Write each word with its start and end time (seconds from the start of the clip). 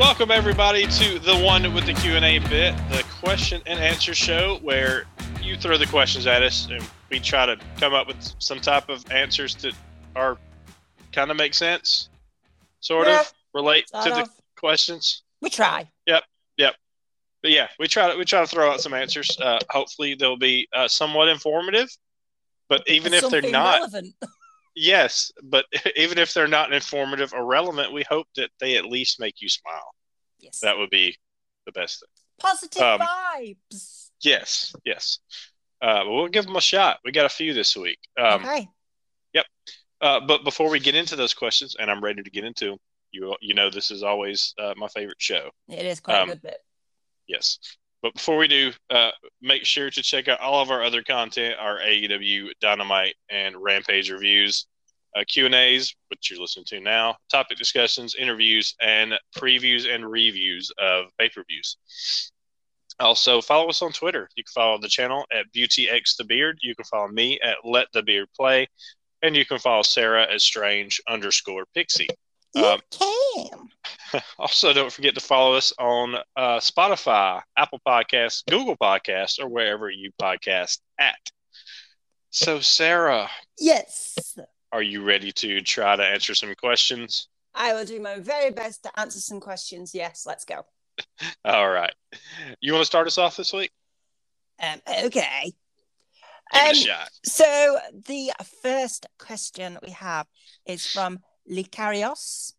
Welcome 0.00 0.30
everybody 0.30 0.86
to 0.86 1.18
the 1.18 1.36
one 1.36 1.74
with 1.74 1.84
the 1.84 1.92
Q 1.92 2.12
and 2.12 2.24
A 2.24 2.38
bit, 2.38 2.74
the 2.88 3.04
question 3.20 3.60
and 3.66 3.78
answer 3.78 4.14
show, 4.14 4.58
where 4.62 5.04
you 5.42 5.58
throw 5.58 5.76
the 5.76 5.86
questions 5.86 6.26
at 6.26 6.42
us 6.42 6.66
and 6.70 6.82
we 7.10 7.20
try 7.20 7.44
to 7.44 7.58
come 7.78 7.92
up 7.92 8.06
with 8.06 8.34
some 8.38 8.60
type 8.60 8.88
of 8.88 9.04
answers 9.12 9.56
that 9.56 9.74
are 10.16 10.38
kind 11.12 11.30
of 11.30 11.36
make 11.36 11.52
sense, 11.52 12.08
sort 12.80 13.08
Yeah, 13.08 13.20
of 13.20 13.32
relate 13.52 13.90
sort 13.90 14.04
to 14.04 14.10
the 14.10 14.28
questions. 14.56 15.22
We 15.42 15.50
try. 15.50 15.86
Yep, 16.06 16.24
yep. 16.56 16.76
But 17.42 17.50
yeah, 17.50 17.68
we 17.78 17.86
try 17.86 18.10
to 18.10 18.16
we 18.16 18.24
try 18.24 18.40
to 18.40 18.46
throw 18.46 18.70
out 18.70 18.80
some 18.80 18.94
answers. 18.94 19.38
Uh, 19.38 19.58
hopefully 19.68 20.14
they'll 20.14 20.38
be 20.38 20.66
uh, 20.74 20.88
somewhat 20.88 21.28
informative. 21.28 21.90
But 22.70 22.84
even 22.86 23.12
if 23.12 23.28
they're 23.28 23.42
not, 23.42 23.80
relevant. 23.80 24.14
yes, 24.80 25.30
but 25.42 25.66
even 25.96 26.18
if 26.18 26.34
they're 26.34 26.48
not 26.48 26.72
informative 26.72 27.32
or 27.32 27.44
relevant, 27.44 27.92
we 27.92 28.04
hope 28.08 28.26
that 28.36 28.50
they 28.58 28.76
at 28.76 28.84
least 28.84 29.20
make 29.20 29.40
you 29.40 29.48
smile. 29.48 29.94
Yes. 30.38 30.60
That 30.60 30.78
would 30.78 30.90
be 30.90 31.16
the 31.66 31.72
best 31.72 32.00
thing. 32.00 32.08
Positive 32.38 32.82
um, 32.82 33.00
vibes. 33.00 34.10
Yes, 34.22 34.74
yes. 34.84 35.18
Uh, 35.82 36.04
but 36.04 36.10
we'll 36.10 36.28
give 36.28 36.46
them 36.46 36.56
a 36.56 36.60
shot. 36.60 36.98
We 37.04 37.12
got 37.12 37.26
a 37.26 37.30
few 37.30 37.54
this 37.54 37.76
week. 37.76 37.98
Um, 38.18 38.44
okay. 38.44 38.68
uh, 40.00 40.20
but 40.26 40.44
before 40.44 40.70
we 40.70 40.80
get 40.80 40.94
into 40.94 41.16
those 41.16 41.34
questions, 41.34 41.76
and 41.78 41.90
I'm 41.90 42.02
ready 42.02 42.22
to 42.22 42.30
get 42.30 42.44
into 42.44 42.70
them, 42.70 42.78
you 43.12 43.34
you 43.40 43.54
know 43.54 43.70
this 43.70 43.90
is 43.90 44.02
always 44.02 44.54
uh, 44.58 44.74
my 44.76 44.88
favorite 44.88 45.20
show. 45.20 45.50
It 45.68 45.84
is 45.84 46.00
quite 46.00 46.20
um, 46.20 46.30
a 46.30 46.32
good 46.32 46.42
bit. 46.42 46.58
Yes. 47.26 47.58
But 48.02 48.14
before 48.14 48.38
we 48.38 48.48
do, 48.48 48.72
uh, 48.88 49.10
make 49.42 49.66
sure 49.66 49.90
to 49.90 50.02
check 50.02 50.28
out 50.28 50.40
all 50.40 50.62
of 50.62 50.70
our 50.70 50.82
other 50.82 51.02
content, 51.02 51.56
our 51.58 51.78
AEW 51.80 52.48
Dynamite 52.60 53.14
and 53.30 53.54
Rampage 53.56 54.10
reviews, 54.10 54.66
uh, 55.16 55.24
Q 55.26 55.46
and 55.46 55.54
A's, 55.54 55.94
which 56.08 56.30
you're 56.30 56.40
listening 56.40 56.66
to 56.66 56.80
now, 56.80 57.16
topic 57.30 57.58
discussions, 57.58 58.14
interviews, 58.14 58.74
and 58.80 59.14
previews 59.36 59.92
and 59.92 60.08
reviews 60.08 60.70
of 60.78 61.06
pay 61.18 61.28
per 61.28 61.44
views. 61.48 61.76
Also, 62.98 63.40
follow 63.40 63.68
us 63.68 63.80
on 63.82 63.92
Twitter. 63.92 64.28
You 64.36 64.44
can 64.44 64.52
follow 64.52 64.78
the 64.78 64.88
channel 64.88 65.24
at 65.32 65.46
BeautyX 65.54 66.16
the 66.16 66.24
Beard. 66.24 66.58
You 66.60 66.74
can 66.74 66.84
follow 66.84 67.08
me 67.08 67.40
at 67.40 67.56
Let 67.64 67.86
the 67.92 68.02
Beard 68.02 68.28
Play, 68.36 68.68
and 69.22 69.34
you 69.34 69.46
can 69.46 69.58
follow 69.58 69.82
Sarah 69.82 70.26
as 70.30 70.44
Strange 70.44 71.00
underscore 71.08 71.64
Pixie. 71.74 72.08
You 72.54 72.64
um, 72.64 72.80
can. 72.90 73.68
Also, 74.40 74.72
don't 74.72 74.92
forget 74.92 75.14
to 75.14 75.20
follow 75.20 75.54
us 75.54 75.72
on 75.78 76.16
uh, 76.34 76.58
Spotify, 76.58 77.40
Apple 77.56 77.80
Podcasts, 77.86 78.44
Google 78.50 78.76
Podcasts, 78.76 79.38
or 79.38 79.48
wherever 79.48 79.88
you 79.88 80.10
podcast 80.20 80.80
at. 80.98 81.14
So, 82.30 82.58
Sarah, 82.58 83.30
Yes. 83.56 84.36
Are 84.72 84.82
you 84.82 85.02
ready 85.02 85.32
to 85.32 85.60
try 85.60 85.96
to 85.96 86.02
answer 86.04 86.34
some 86.34 86.54
questions? 86.54 87.28
I 87.54 87.72
will 87.72 87.84
do 87.84 88.00
my 88.00 88.18
very 88.20 88.50
best 88.50 88.84
to 88.84 89.00
answer 89.00 89.18
some 89.18 89.40
questions. 89.40 89.94
Yes, 89.94 90.24
let's 90.26 90.44
go. 90.44 90.64
All 91.44 91.68
right. 91.70 91.94
You 92.60 92.72
want 92.72 92.82
to 92.82 92.86
start 92.86 93.06
us 93.06 93.18
off 93.18 93.36
this 93.36 93.52
week? 93.52 93.70
Um, 94.62 94.80
okay. 95.04 95.52
Um, 96.52 96.74
so 97.24 97.78
the 98.06 98.32
first 98.62 99.06
question 99.18 99.78
we 99.82 99.90
have 99.92 100.26
is 100.66 100.86
from 100.86 101.20
Licarios. 101.50 102.54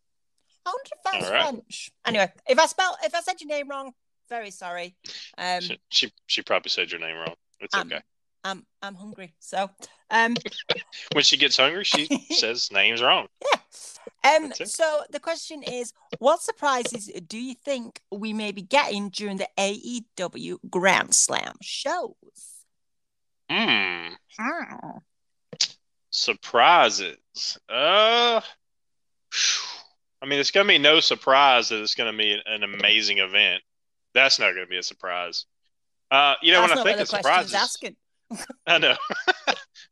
I 0.64 0.70
wonder 0.70 0.90
if 0.92 1.02
that's 1.04 1.30
right. 1.30 1.42
French. 1.42 1.90
Anyway, 2.06 2.32
if 2.48 2.58
I 2.58 2.66
spell 2.66 2.96
if 3.04 3.14
I 3.14 3.20
said 3.20 3.40
your 3.40 3.48
name 3.48 3.68
wrong, 3.68 3.92
very 4.28 4.50
sorry. 4.50 4.96
Um, 5.36 5.60
She, 5.60 5.80
she 5.90 6.12
she 6.26 6.42
probably 6.42 6.70
said 6.70 6.90
your 6.90 7.00
name 7.00 7.16
wrong. 7.16 7.34
It's 7.60 7.74
Um, 7.74 7.88
okay. 7.88 8.00
I'm 8.44 8.66
I'm 8.82 8.94
hungry. 8.94 9.34
So, 9.38 9.70
um, 10.10 10.34
When 11.12 11.24
she 11.24 11.36
gets 11.36 11.56
hungry, 11.56 11.84
she 11.84 12.06
says 12.30 12.70
names 12.72 13.02
wrong. 13.02 13.28
yeah. 13.52 13.58
Um, 14.24 14.52
so 14.52 15.02
the 15.10 15.20
question 15.20 15.62
is, 15.62 15.92
what 16.18 16.40
surprises 16.42 17.10
do 17.26 17.38
you 17.38 17.54
think 17.54 18.00
we 18.10 18.32
may 18.32 18.52
be 18.52 18.62
getting 18.62 19.10
during 19.10 19.36
the 19.36 19.48
AEW 19.58 20.58
Grand 20.70 21.14
Slam 21.14 21.54
shows? 21.60 22.14
Hmm. 23.50 24.14
Surprises. 26.10 27.58
Uh. 27.68 28.40
I 30.20 30.26
mean, 30.26 30.38
it's 30.38 30.52
gonna 30.52 30.68
be 30.68 30.78
no 30.78 31.00
surprise 31.00 31.68
that 31.70 31.80
it's 31.80 31.96
gonna 31.96 32.16
be 32.16 32.40
an 32.46 32.62
amazing 32.62 33.18
event. 33.18 33.62
That's 34.14 34.38
not 34.38 34.54
gonna 34.54 34.66
be 34.66 34.78
a 34.78 34.82
surprise. 34.82 35.46
Uh, 36.12 36.34
you 36.42 36.52
know, 36.52 36.60
That's 36.60 36.76
when 36.76 36.78
I 36.78 36.82
think 36.84 37.00
of 37.00 37.08
surprises, 37.08 37.54
asking. 37.54 37.96
I 38.66 38.78
know. 38.78 38.96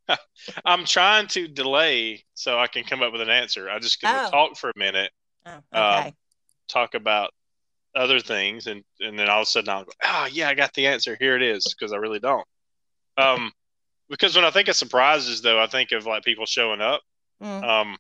I'm 0.65 0.84
trying 0.84 1.27
to 1.28 1.47
delay 1.49 2.25
so 2.34 2.59
I 2.59 2.67
can 2.67 2.84
come 2.84 3.03
up 3.03 3.12
with 3.12 3.21
an 3.21 3.31
answer. 3.31 3.71
I 3.71 3.78
just 3.78 4.01
gonna 4.01 4.25
Oh. 4.27 4.31
talk 4.31 4.56
for 4.56 4.71
a 4.71 4.78
minute, 4.78 5.12
Oh, 5.47 5.53
Um, 5.53 5.62
okay. 5.73 6.15
talk 6.69 6.95
about 6.95 7.33
other 7.95 8.21
things, 8.21 8.67
and 8.67 8.84
and 9.00 9.19
then 9.19 9.29
all 9.29 9.41
of 9.41 9.43
a 9.45 9.47
sudden 9.47 9.69
I'll 9.71 9.84
go, 9.84 9.93
oh 10.05 10.29
yeah, 10.31 10.49
I 10.49 10.55
got 10.55 10.73
the 10.75 10.87
answer. 10.87 11.17
Here 11.19 11.37
it 11.37 11.43
is, 11.43 11.65
because 11.79 11.93
I 11.93 11.97
really 11.97 12.21
don't. 12.21 12.47
Um, 13.17 13.53
because 14.09 14.34
when 14.37 14.45
I 14.45 14.50
think 14.50 14.69
of 14.69 14.77
surprises, 14.77 15.43
though, 15.43 15.61
I 15.61 15.67
think 15.67 15.93
of 15.93 16.06
like 16.06 16.25
people 16.25 16.47
showing 16.47 16.81
up, 16.81 17.03
Mm. 17.43 17.62
um, 17.65 17.99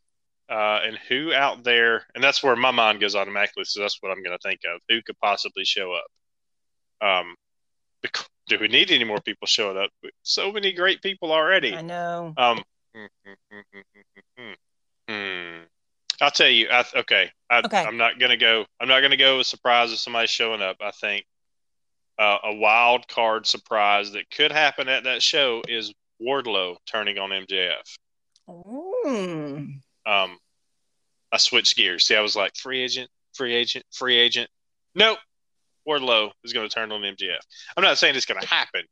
uh, 0.48 0.80
and 0.84 0.98
who 1.08 1.32
out 1.32 1.62
there, 1.64 2.06
and 2.14 2.22
that's 2.22 2.42
where 2.42 2.56
my 2.56 2.70
mind 2.72 3.00
goes 3.00 3.14
automatically. 3.14 3.64
So 3.64 3.80
that's 3.80 3.98
what 4.02 4.10
I'm 4.10 4.22
going 4.22 4.36
to 4.36 4.48
think 4.48 4.60
of. 4.72 4.80
Who 4.88 5.00
could 5.02 5.18
possibly 5.18 5.64
show 5.64 5.92
up? 5.94 6.06
Um, 7.00 7.36
bec- 8.02 8.28
do 8.50 8.58
we 8.58 8.68
need 8.68 8.90
any 8.90 9.04
more 9.04 9.20
people 9.20 9.46
showing 9.46 9.78
up? 9.78 9.90
So 10.22 10.52
many 10.52 10.72
great 10.72 11.00
people 11.02 11.32
already. 11.32 11.74
I 11.74 11.82
know. 11.82 12.34
Um, 12.36 12.62
hmm, 12.94 13.06
hmm, 14.36 14.52
hmm. 15.08 15.62
I'll 16.20 16.32
tell 16.32 16.48
you. 16.48 16.68
I, 16.68 16.84
okay, 16.96 17.30
I, 17.48 17.60
Okay. 17.60 17.84
I'm 17.84 17.96
not 17.96 18.18
gonna 18.18 18.36
go. 18.36 18.66
I'm 18.80 18.88
not 18.88 19.00
gonna 19.02 19.16
go 19.16 19.38
with 19.38 19.46
surprise 19.46 19.92
if 19.92 20.00
somebody's 20.00 20.30
showing 20.30 20.60
up. 20.60 20.76
I 20.80 20.90
think 20.90 21.24
uh, 22.18 22.38
a 22.44 22.54
wild 22.54 23.06
card 23.06 23.46
surprise 23.46 24.12
that 24.12 24.30
could 24.30 24.50
happen 24.50 24.88
at 24.88 25.04
that 25.04 25.22
show 25.22 25.62
is 25.68 25.94
Wardlow 26.20 26.76
turning 26.86 27.18
on 27.18 27.30
MJF. 27.30 27.96
Mm. 28.48 29.80
Um, 30.04 30.38
I 31.30 31.36
switched 31.36 31.76
gears. 31.76 32.04
See, 32.04 32.16
I 32.16 32.20
was 32.20 32.34
like 32.34 32.56
free 32.56 32.82
agent, 32.82 33.08
free 33.32 33.54
agent, 33.54 33.84
free 33.92 34.16
agent. 34.16 34.50
Nope, 34.96 35.18
Wardlow 35.88 36.30
is 36.44 36.52
going 36.52 36.68
to 36.68 36.74
turn 36.74 36.92
on 36.92 37.00
MJF. 37.02 37.38
I'm 37.76 37.82
not 37.84 37.98
saying 37.98 38.14
it's 38.16 38.26
going 38.26 38.40
to 38.40 38.46
happen, 38.46 38.82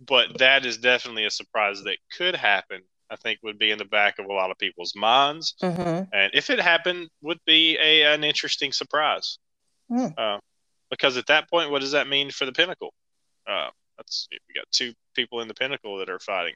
but 0.00 0.38
that 0.38 0.64
is 0.66 0.78
definitely 0.78 1.24
a 1.24 1.30
surprise 1.30 1.82
that 1.84 1.98
could 2.16 2.34
happen. 2.36 2.80
I 3.10 3.16
think 3.16 3.40
would 3.42 3.58
be 3.58 3.70
in 3.70 3.76
the 3.78 3.84
back 3.84 4.18
of 4.18 4.24
a 4.24 4.32
lot 4.32 4.50
of 4.50 4.56
people's 4.56 4.94
minds, 4.96 5.54
Mhm. 5.60 6.08
and 6.14 6.30
if 6.34 6.48
it 6.48 6.58
happened, 6.58 7.10
would 7.20 7.38
be 7.44 7.76
a 7.76 8.04
an 8.14 8.24
interesting 8.24 8.72
surprise. 8.72 9.38
Hmm. 9.88 10.06
Uh, 10.16 10.38
because 10.90 11.18
at 11.18 11.26
that 11.26 11.50
point, 11.50 11.70
what 11.70 11.80
does 11.82 11.92
that 11.92 12.08
mean 12.08 12.30
for 12.30 12.46
the 12.46 12.52
Pinnacle? 12.52 12.94
Uh, 13.46 13.68
that's 13.98 14.28
we 14.30 14.54
got 14.54 14.64
two 14.72 14.94
people 15.14 15.40
in 15.42 15.48
the 15.48 15.52
Pinnacle 15.54 15.98
that 15.98 16.08
are 16.08 16.18
fighting. 16.20 16.54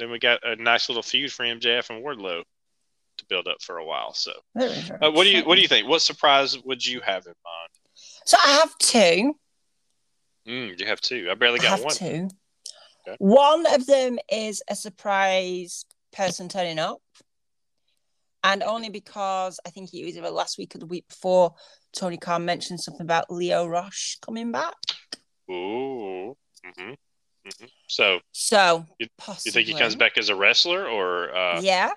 Then 0.00 0.10
we 0.10 0.18
got 0.18 0.44
a 0.44 0.56
nice 0.56 0.88
little 0.88 1.02
feud 1.04 1.32
for 1.32 1.44
MJF 1.44 1.88
and 1.90 2.02
Wardlow 2.04 2.42
to 3.18 3.24
build 3.26 3.46
up 3.46 3.62
for 3.62 3.78
a 3.78 3.84
while. 3.84 4.12
So, 4.14 4.32
uh, 4.56 5.10
what 5.12 5.22
do 5.24 5.30
you 5.30 5.44
what 5.44 5.54
do 5.54 5.60
you 5.62 5.68
think? 5.68 5.86
What 5.86 6.02
surprise 6.02 6.58
would 6.64 6.84
you 6.84 7.00
have 7.02 7.26
in 7.26 7.34
mind? 7.44 7.70
So 8.30 8.36
I 8.46 8.50
have 8.52 8.78
two. 8.78 9.34
Mm, 10.46 10.78
you 10.78 10.86
have 10.86 11.00
two. 11.00 11.26
I 11.28 11.34
barely 11.34 11.58
I 11.58 11.62
got 11.64 11.70
have 11.70 11.80
one. 11.84 11.94
two. 11.96 12.28
Okay. 13.08 13.16
One 13.18 13.66
of 13.74 13.86
them 13.86 14.20
is 14.30 14.62
a 14.70 14.76
surprise 14.76 15.84
person 16.12 16.48
turning 16.48 16.78
up. 16.78 16.98
And 18.44 18.62
only 18.62 18.88
because 18.88 19.58
I 19.66 19.70
think 19.70 19.92
it 19.92 20.04
was 20.04 20.16
either 20.16 20.30
last 20.30 20.58
week 20.58 20.76
or 20.76 20.78
the 20.78 20.86
week 20.86 21.08
before, 21.08 21.54
Tony 21.92 22.18
Khan 22.18 22.44
mentioned 22.44 22.80
something 22.80 23.02
about 23.02 23.32
Lio 23.32 23.66
Rush 23.66 24.18
coming 24.24 24.52
back. 24.52 24.76
Ooh. 25.50 26.36
hmm 26.64 26.92
hmm 27.44 27.64
So, 27.88 28.20
So 28.30 28.86
You- 29.00 29.08
you 29.44 29.50
think 29.50 29.66
he 29.66 29.74
comes 29.74 29.96
back 29.96 30.18
as 30.18 30.28
a 30.28 30.36
wrestler 30.36 30.86
or 30.88 31.34
uh, 31.34 31.60
Yeah, 31.62 31.90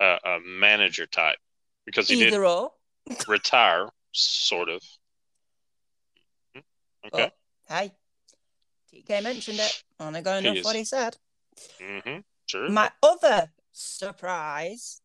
a, 0.00 0.18
a 0.24 0.38
manager 0.44 1.06
type? 1.06 1.38
Because 1.86 2.08
he 2.08 2.20
either 2.26 2.44
or. 2.44 2.72
did 3.08 3.18
retire, 3.28 3.86
sort 4.10 4.68
of. 4.68 4.82
Okay. 7.06 7.30
Hey, 7.68 7.92
TK 8.92 9.22
mentioned 9.22 9.58
it. 9.58 9.82
Only 9.98 10.20
going 10.20 10.46
off 10.46 10.64
what 10.64 10.76
he 10.76 10.84
said. 10.84 11.16
hmm 11.80 12.18
Sure. 12.46 12.68
My 12.68 12.90
other 13.02 13.50
surprise 13.72 15.00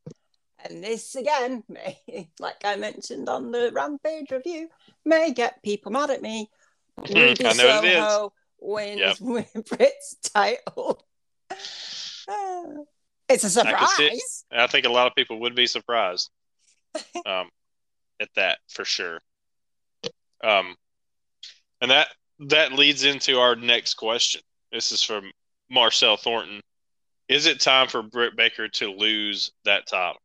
And 0.64 0.84
this 0.84 1.16
again 1.16 1.64
may, 1.70 2.30
like 2.40 2.58
I 2.66 2.76
mentioned 2.76 3.30
on 3.30 3.52
the 3.52 3.72
Rampage 3.74 4.32
review, 4.32 4.70
may 5.06 5.32
get 5.32 5.64
people 5.64 5.92
mad 5.92 6.10
at 6.10 6.22
me. 6.22 6.50
Ruby 7.10 7.46
I 7.46 7.54
know 7.54 7.80
it 7.80 7.86
is. 7.86 7.98
Soho 7.98 8.34
wins 8.60 9.22
Yep. 9.22 9.66
Britt's 9.70 10.16
title. 10.34 11.06
it's 13.30 13.44
a 13.44 13.48
I 13.48 13.50
surprise. 13.50 14.46
And 14.52 14.62
I 14.62 14.68
think 14.68 14.86
a 14.86 14.92
lot 14.92 15.08
of 15.08 15.16
people 15.16 15.40
would 15.42 15.56
be 15.56 15.68
surprised 15.68 16.30
um, 17.26 17.50
at 18.20 18.30
that 18.36 18.60
for 18.68 18.84
sure. 18.84 19.22
Um, 20.44 20.76
and 21.82 21.92
that 21.92 22.08
that 22.40 22.74
leads 22.74 23.04
into 23.04 23.40
our 23.40 23.56
next 23.56 23.96
question. 23.96 24.42
This 24.72 24.92
is 24.92 25.04
from 25.04 25.32
Marcel 25.70 26.18
Thornton. 26.18 26.62
Is 27.28 27.46
it 27.46 27.60
time 27.60 27.88
for 27.88 28.02
Britt 28.02 28.36
Baker 28.36 28.68
to 28.70 28.92
lose 28.92 29.52
that 29.66 29.88
title? 29.88 30.22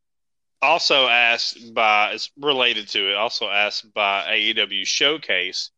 Also 0.60 1.08
asked 1.08 1.74
by, 1.74 2.12
it's 2.12 2.30
related 2.38 2.88
to 2.88 3.10
it, 3.10 3.16
also 3.16 3.48
asked 3.48 3.92
by 3.92 4.24
AEW 4.30 4.86
Showcase. 4.86 5.70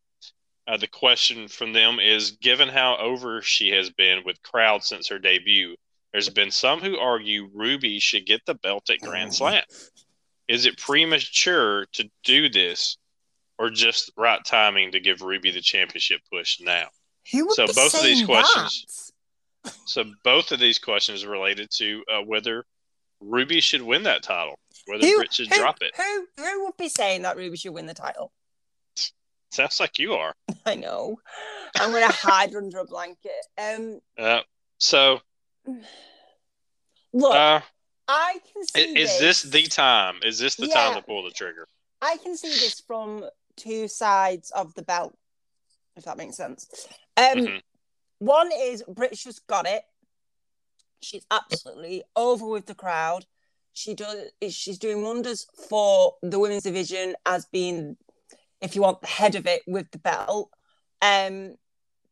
Uh, 0.67 0.77
the 0.77 0.87
question 0.87 1.49
from 1.49 1.73
them 1.73 2.01
is 2.01 2.33
Given 2.33 2.69
how 2.69 2.97
over 2.97 3.43
she 3.43 3.71
has 3.71 3.91
been 3.91 4.23
with 4.25 4.43
crowds 4.43 4.89
since 4.89 5.09
her 5.09 5.19
debut, 5.19 5.77
there's 6.13 6.31
been 6.31 6.51
some 6.51 6.81
who 6.81 6.99
argue 6.99 7.51
Ruby 7.53 7.99
should 7.99 8.27
get 8.27 8.45
the 8.47 8.55
belt 8.55 8.89
at 8.91 9.01
Grand 9.01 9.35
Slam. 9.35 9.65
Is 10.47 10.67
it 10.67 10.79
premature 10.79 11.87
to 11.93 12.11
do 12.23 12.49
this, 12.49 12.99
or 13.59 13.71
just 13.71 14.11
right 14.17 14.45
timing 14.45 14.93
to 14.93 15.01
give 15.01 15.23
Ruby 15.23 15.51
the 15.51 15.61
championship 15.61 16.21
push 16.33 16.61
now? 16.61 16.89
Who 17.33 17.47
would 17.47 17.55
So 17.55 17.67
both 17.67 17.95
of 17.95 18.03
these 18.03 18.25
questions- 18.25 19.13
So 19.87 20.05
both 20.23 20.53
of 20.53 20.61
these 20.61 20.79
questions 20.79 21.25
are 21.25 21.31
related 21.31 21.71
to 21.79 22.05
uh, 22.13 22.21
whether 22.23 22.67
Ruby 23.21 23.61
should 23.61 23.81
win 23.81 24.03
that 24.03 24.23
title, 24.23 24.59
whether 24.87 25.07
Who, 25.07 25.17
Britt 25.17 25.33
should 25.33 25.49
who, 25.49 25.57
drop 25.57 25.79
it. 25.81 25.93
Who, 25.97 26.27
who 26.37 26.65
would 26.65 26.77
be 26.77 26.89
saying 26.91 27.23
that 27.23 27.37
Ruby 27.37 27.57
should 27.57 27.73
win 27.73 27.87
the 27.87 27.95
title? 27.95 28.31
Sounds 29.51 29.81
like 29.81 29.99
you 29.99 30.15
are. 30.15 30.35
I 30.67 30.75
know. 30.75 31.19
I'm 31.77 31.93
going 31.93 32.07
to 32.07 32.13
hide 32.15 32.55
under 32.57 32.79
a 32.81 32.85
blanket. 32.85 33.31
Um, 33.57 34.01
Uh, 34.19 34.41
so, 34.79 35.21
look, 37.13 37.35
uh, 37.35 37.61
I 38.09 38.39
can 38.53 38.67
see 38.67 38.99
is 39.01 39.19
this 39.19 39.43
the 39.43 39.63
time? 39.67 40.17
Is 40.23 40.39
this 40.39 40.57
the 40.57 40.69
time 40.69 40.95
to 40.97 41.03
pull 41.03 41.23
the 41.23 41.31
trigger? 41.31 41.67
I 42.03 42.19
can 42.19 42.37
see 42.37 42.49
this 42.49 42.81
from 42.87 43.25
two 43.57 43.89
sides 43.89 44.51
of 44.51 44.75
the 44.75 44.83
belt, 44.83 45.17
if 45.97 46.05
that 46.05 46.17
makes 46.17 46.37
sense. 46.37 46.69
Um, 47.17 47.39
Mhm. 47.39 47.63
One 48.19 48.51
is 48.53 48.83
Britt's 48.89 49.23
just 49.23 49.47
got 49.47 49.67
it. 49.67 49.85
She's 51.01 51.27
absolutely 51.31 52.05
over 52.17 52.47
with 52.47 52.67
the 52.67 52.75
crowd. 52.75 53.27
She 53.73 53.93
does. 53.95 54.31
She's 54.51 54.79
doing 54.79 55.03
wonders 55.03 55.47
for 55.69 56.17
the 56.23 56.39
women's 56.39 56.63
division 56.63 57.17
as 57.27 57.45
being, 57.47 57.97
if 58.61 58.75
you 58.75 58.83
want, 58.83 59.01
the 59.01 59.09
head 59.09 59.35
of 59.35 59.47
it 59.47 59.63
with 59.67 59.91
the 59.91 59.99
belt. 59.99 60.51
Um, 61.03 61.59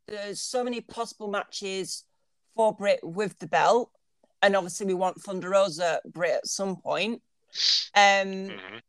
there's 0.07 0.41
so 0.41 0.63
many 0.63 0.81
possible 0.81 1.29
matches 1.29 2.05
for 2.55 2.75
Britt 2.75 3.01
with 3.03 3.39
the 3.39 3.47
belt, 3.47 3.91
and 4.43 4.55
obviously 4.57 4.87
we 4.87 4.95
want 4.95 5.23
Thunder 5.23 5.51
Rosa 5.51 6.03
Brit 6.05 6.33
at 6.33 6.47
some 6.47 6.77
point. 6.77 7.23
Um, 7.95 8.51
Mhm. 8.51 8.83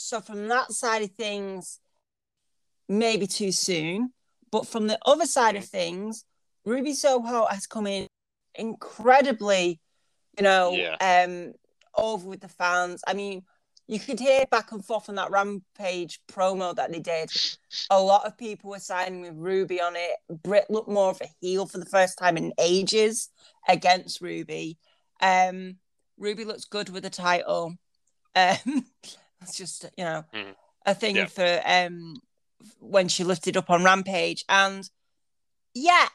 So 0.00 0.20
from 0.20 0.48
that 0.48 0.72
side 0.72 1.02
of 1.02 1.10
things, 1.12 1.78
maybe 2.88 3.26
too 3.26 3.52
soon. 3.52 4.12
But 4.50 4.66
from 4.66 4.86
the 4.86 4.98
other 5.06 5.26
side 5.26 5.56
of 5.56 5.64
things, 5.64 6.24
Ruby 6.64 6.92
Soho 6.94 7.46
has 7.46 7.66
come 7.66 7.86
in 7.86 8.06
incredibly, 8.54 9.80
you 10.36 10.42
know, 10.42 10.72
Yeah. 10.72 10.96
um, 11.00 11.52
over 11.94 12.28
with 12.28 12.40
the 12.40 12.48
fans. 12.48 13.02
I 13.06 13.14
mean, 13.14 13.44
you 13.86 14.00
could 14.00 14.18
hear 14.20 14.44
back 14.50 14.72
and 14.72 14.84
forth 14.84 15.08
on 15.08 15.16
that 15.16 15.30
Rampage 15.30 16.20
promo 16.28 16.74
that 16.76 16.92
they 16.92 17.00
did. 17.00 17.30
A 17.90 18.00
lot 18.00 18.24
of 18.24 18.38
people 18.38 18.70
were 18.70 18.78
signing 18.78 19.20
with 19.20 19.34
Ruby 19.36 19.80
on 19.80 19.94
it. 19.96 20.16
Britt 20.42 20.70
looked 20.70 20.88
more 20.88 21.10
of 21.10 21.20
a 21.20 21.28
heel 21.40 21.66
for 21.66 21.78
the 21.78 21.86
first 21.86 22.16
time 22.18 22.36
in 22.36 22.52
ages 22.58 23.28
against 23.68 24.20
Ruby. 24.20 24.78
Um, 25.20 25.76
Ruby 26.18 26.44
looks 26.44 26.64
good 26.64 26.88
with 26.90 27.02
the 27.02 27.10
title. 27.10 27.74
Um, 28.34 28.86
it's 29.42 29.56
just 29.56 29.84
you 29.96 30.04
know 30.04 30.24
Mhm. 30.34 30.54
a 30.86 30.94
thing 30.94 31.16
Yeah. 31.16 31.26
for 31.26 31.62
um 31.64 32.20
when 32.78 33.08
she 33.08 33.24
lifted 33.24 33.56
up 33.56 33.70
on 33.70 33.82
Rampage, 33.84 34.44
and 34.48 34.88
yeah, 35.74 36.08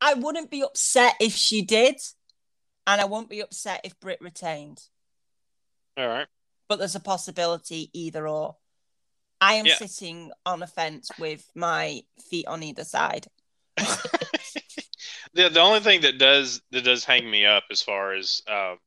I- 0.00 0.14
wouldn't 0.14 0.50
be 0.50 0.62
upset 0.62 1.14
if 1.20 1.34
she 1.34 1.62
did, 1.62 1.96
and 2.86 3.00
I 3.00 3.04
won't 3.06 3.30
be 3.30 3.40
upset 3.40 3.80
if 3.84 3.98
Britt 4.00 4.20
retained. 4.20 4.82
All 5.96 6.06
right. 6.06 6.26
But 6.68 6.78
there's 6.80 6.94
a 6.96 7.00
possibility 7.00 7.88
either 7.92 8.26
or. 8.28 8.56
I 9.40 9.54
am 9.54 9.66
Yeah. 9.66 9.76
sitting 9.76 10.32
on 10.46 10.62
a 10.62 10.66
fence 10.66 11.10
with 11.18 11.50
my 11.54 12.02
feet 12.28 12.46
on 12.46 12.62
either 12.62 12.84
side. 12.84 13.26
the 15.34 15.48
the 15.48 15.60
only 15.60 15.80
thing 15.80 16.02
that 16.02 16.18
does 16.18 16.60
that 16.70 16.82
does 16.84 17.04
hang 17.04 17.28
me 17.30 17.46
up 17.46 17.64
as 17.70 17.80
far 17.82 18.12
as 18.14 18.42
um, 18.46 18.78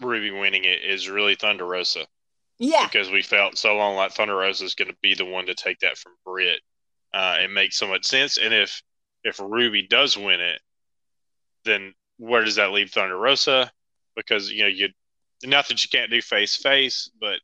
Ruby 0.00 0.30
winning 0.30 0.64
it 0.64 0.82
is 0.82 1.08
really 1.08 1.34
Thunder 1.34 1.66
Rosa 1.66 2.06
Yeah, 2.58 2.86
because 2.86 3.10
we 3.10 3.22
felt 3.22 3.58
so 3.58 3.76
long 3.76 3.96
like 3.96 4.12
Thunder 4.12 4.36
Rosa 4.36 4.64
is 4.64 4.74
going 4.74 4.88
to 4.88 4.96
be 5.02 5.14
the 5.14 5.24
one 5.24 5.46
to 5.46 5.54
take 5.54 5.80
that 5.80 5.98
from 5.98 6.12
Britt. 6.24 6.60
Uh, 7.12 7.38
it 7.42 7.50
makes 7.50 7.76
so 7.76 7.86
much 7.86 8.04
sense, 8.04 8.38
and 8.38 8.52
if 8.52 8.82
if 9.22 9.40
Ruby 9.40 9.86
does 9.86 10.16
win 10.16 10.40
it, 10.40 10.60
then 11.64 11.94
where 12.18 12.44
does 12.44 12.56
that 12.56 12.72
leave 12.72 12.90
Thunder 12.90 13.16
Rosa? 13.16 13.70
Because 14.16 14.50
you 14.50 14.62
know 14.62 14.68
you 14.68 14.88
not 15.44 15.68
that 15.68 15.82
you 15.82 15.90
can't 15.90 16.10
do 16.10 16.22
face 16.22 16.56
face, 16.56 17.10
but 17.20 17.40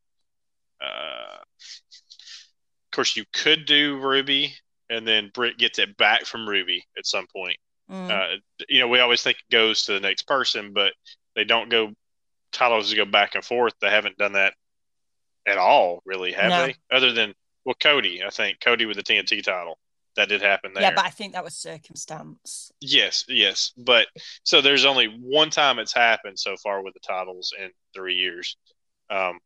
uh, 0.82 1.36
of 1.40 2.90
course 2.92 3.16
you 3.16 3.24
could 3.32 3.66
do 3.66 3.98
Ruby, 4.00 4.54
and 4.88 5.06
then 5.06 5.30
Britt 5.32 5.58
gets 5.58 5.78
it 5.78 5.96
back 5.96 6.24
from 6.24 6.48
Ruby 6.48 6.84
at 6.98 7.06
some 7.06 7.26
point. 7.34 7.56
Mm. 7.90 8.10
Uh, 8.10 8.36
you 8.68 8.80
know, 8.80 8.88
we 8.88 9.00
always 9.00 9.22
think 9.22 9.38
it 9.38 9.52
goes 9.52 9.84
to 9.84 9.92
the 9.92 10.00
next 10.00 10.22
person, 10.22 10.72
but 10.72 10.92
they 11.34 11.44
don't 11.44 11.70
go 11.70 11.92
titles 12.52 12.90
to 12.90 12.96
go 12.96 13.04
back 13.04 13.34
and 13.34 13.44
forth. 13.44 13.74
They 13.80 13.90
haven't 13.90 14.18
done 14.18 14.32
that 14.34 14.54
at 15.46 15.58
all, 15.58 16.02
really, 16.04 16.32
have 16.32 16.50
No. 16.50 16.66
they? 16.66 16.74
Other 16.90 17.12
than 17.12 17.34
well, 17.64 17.74
Cody, 17.80 18.22
I 18.24 18.30
think 18.30 18.60
Cody 18.60 18.86
with 18.86 18.96
the 18.96 19.02
TNT 19.02 19.42
title 19.42 19.78
that 20.16 20.28
did 20.28 20.42
happen 20.42 20.72
there. 20.74 20.82
yeah, 20.82 20.92
but 20.94 21.04
I 21.04 21.10
think 21.10 21.34
that 21.34 21.44
was 21.44 21.54
circumstance. 21.56 22.72
yes, 22.80 23.24
yes, 23.28 23.72
but 23.76 24.08
so 24.42 24.60
there's 24.60 24.84
only 24.84 25.06
one 25.06 25.50
time 25.50 25.78
it's 25.78 25.92
happened 25.94 26.38
so 26.38 26.56
far 26.56 26.82
with 26.82 26.94
the 26.94 27.00
titles 27.00 27.52
in 27.58 27.70
three 27.94 28.14
years. 28.16 28.56
Um, 29.10 29.38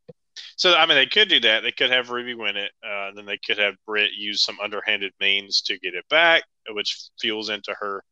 so 0.57 0.75
I 0.75 0.87
mean, 0.87 0.97
they 0.97 1.07
could 1.07 1.29
do 1.29 1.41
that. 1.41 1.63
They 1.63 1.73
could 1.73 1.91
have 1.91 2.11
Ruby 2.11 2.35
win 2.35 2.57
it, 2.57 2.73
uh, 2.87 3.11
then 3.15 3.25
they 3.27 3.39
could 3.39 3.59
have 3.59 3.75
Britt 3.87 4.13
use 4.17 4.43
some 4.43 4.59
underhanded 4.61 5.13
means 5.21 5.61
to 5.63 5.79
get 5.79 5.95
it 5.95 6.09
back, 6.09 6.45
which 6.71 7.09
fuels 7.21 7.51
into 7.51 7.75
her 7.79 8.03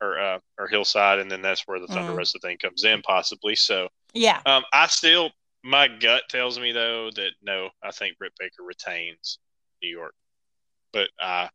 her 0.00 0.18
uh, 0.20 0.38
her 0.58 0.68
hillside, 0.68 1.18
and 1.18 1.30
then 1.30 1.42
that's 1.42 1.62
where 1.66 1.80
the 1.80 1.88
Thunder 1.88 2.12
Mhm. 2.12 2.18
Rosa 2.18 2.38
thing 2.38 2.58
comes 2.58 2.84
in, 2.84 3.02
possibly. 3.02 3.56
So 3.56 3.88
Yeah, 4.14 4.40
um, 4.46 4.64
I 4.72 4.86
still, 4.86 5.30
my 5.62 5.88
gut 5.88 6.22
tells 6.28 6.58
me 6.58 6.72
though 6.72 7.10
that 7.14 7.32
no, 7.42 7.70
I 7.82 7.90
think 7.90 8.18
Britt 8.18 8.32
Baker 8.38 8.62
retains 8.64 9.38
New 9.82 9.90
York, 9.90 10.14
but 10.92 11.08
uh, 11.20 11.48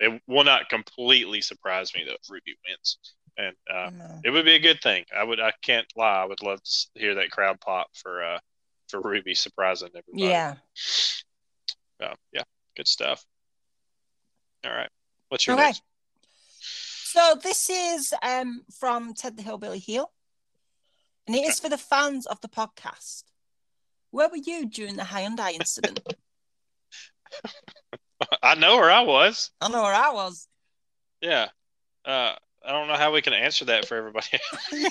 it 0.00 0.20
will 0.26 0.44
not 0.44 0.68
completely 0.68 1.40
surprise 1.40 1.94
me 1.94 2.04
though 2.06 2.14
if 2.14 2.30
Ruby 2.30 2.56
wins, 2.68 2.98
and 3.36 3.54
uh, 3.72 3.90
No. 3.90 4.20
it 4.24 4.30
would 4.30 4.44
be 4.44 4.54
a 4.54 4.60
good 4.60 4.80
thing. 4.80 5.04
I 5.16 5.22
would, 5.24 5.38
I 5.40 5.52
can't 5.62 5.86
lie, 5.96 6.22
I 6.22 6.24
would 6.24 6.42
love 6.42 6.60
to 6.62 6.86
hear 7.00 7.14
that 7.16 7.30
crowd 7.30 7.60
pop 7.60 7.88
for 7.94 8.24
uh 8.24 8.38
for 8.88 9.00
Ruby 9.02 9.34
surprising 9.34 9.88
everybody. 9.90 10.22
yeah. 10.24 10.54
Uh, 12.02 12.14
yeah, 12.32 12.42
good 12.76 12.88
stuff. 12.88 13.24
All 14.64 14.72
right, 14.72 14.88
what's 15.28 15.46
your 15.46 15.56
Okay. 15.56 15.66
next? 15.66 15.82
So 16.60 17.34
this 17.42 17.68
is 17.70 18.14
um 18.22 18.64
from 18.78 19.12
Ted 19.14 19.36
the 19.36 19.42
Hillbilly 19.42 19.78
Heel, 19.78 20.10
and 21.28 21.36
it 21.36 21.46
is 21.46 21.60
for 21.60 21.68
the 21.68 21.78
fans 21.78 22.26
of 22.26 22.40
the 22.40 22.48
podcast. 22.48 23.22
Where 24.10 24.28
were 24.30 24.36
you 24.36 24.66
during 24.66 24.96
the 24.96 25.02
Hyundai 25.02 25.52
incident? 25.52 26.00
I 28.42 28.54
know 28.54 28.76
where 28.76 28.90
I 28.90 29.02
was. 29.02 29.50
I 29.60 29.68
know 29.68 29.82
where 29.82 29.94
I 29.94 30.10
was. 30.12 30.48
Yeah. 31.20 31.48
Uh, 32.04 32.34
I 32.66 32.72
don't 32.72 32.88
know 32.88 32.96
how 32.96 33.12
we 33.12 33.20
can 33.20 33.34
answer 33.34 33.66
that 33.66 33.86
for 33.86 33.96
everybody. 33.96 34.26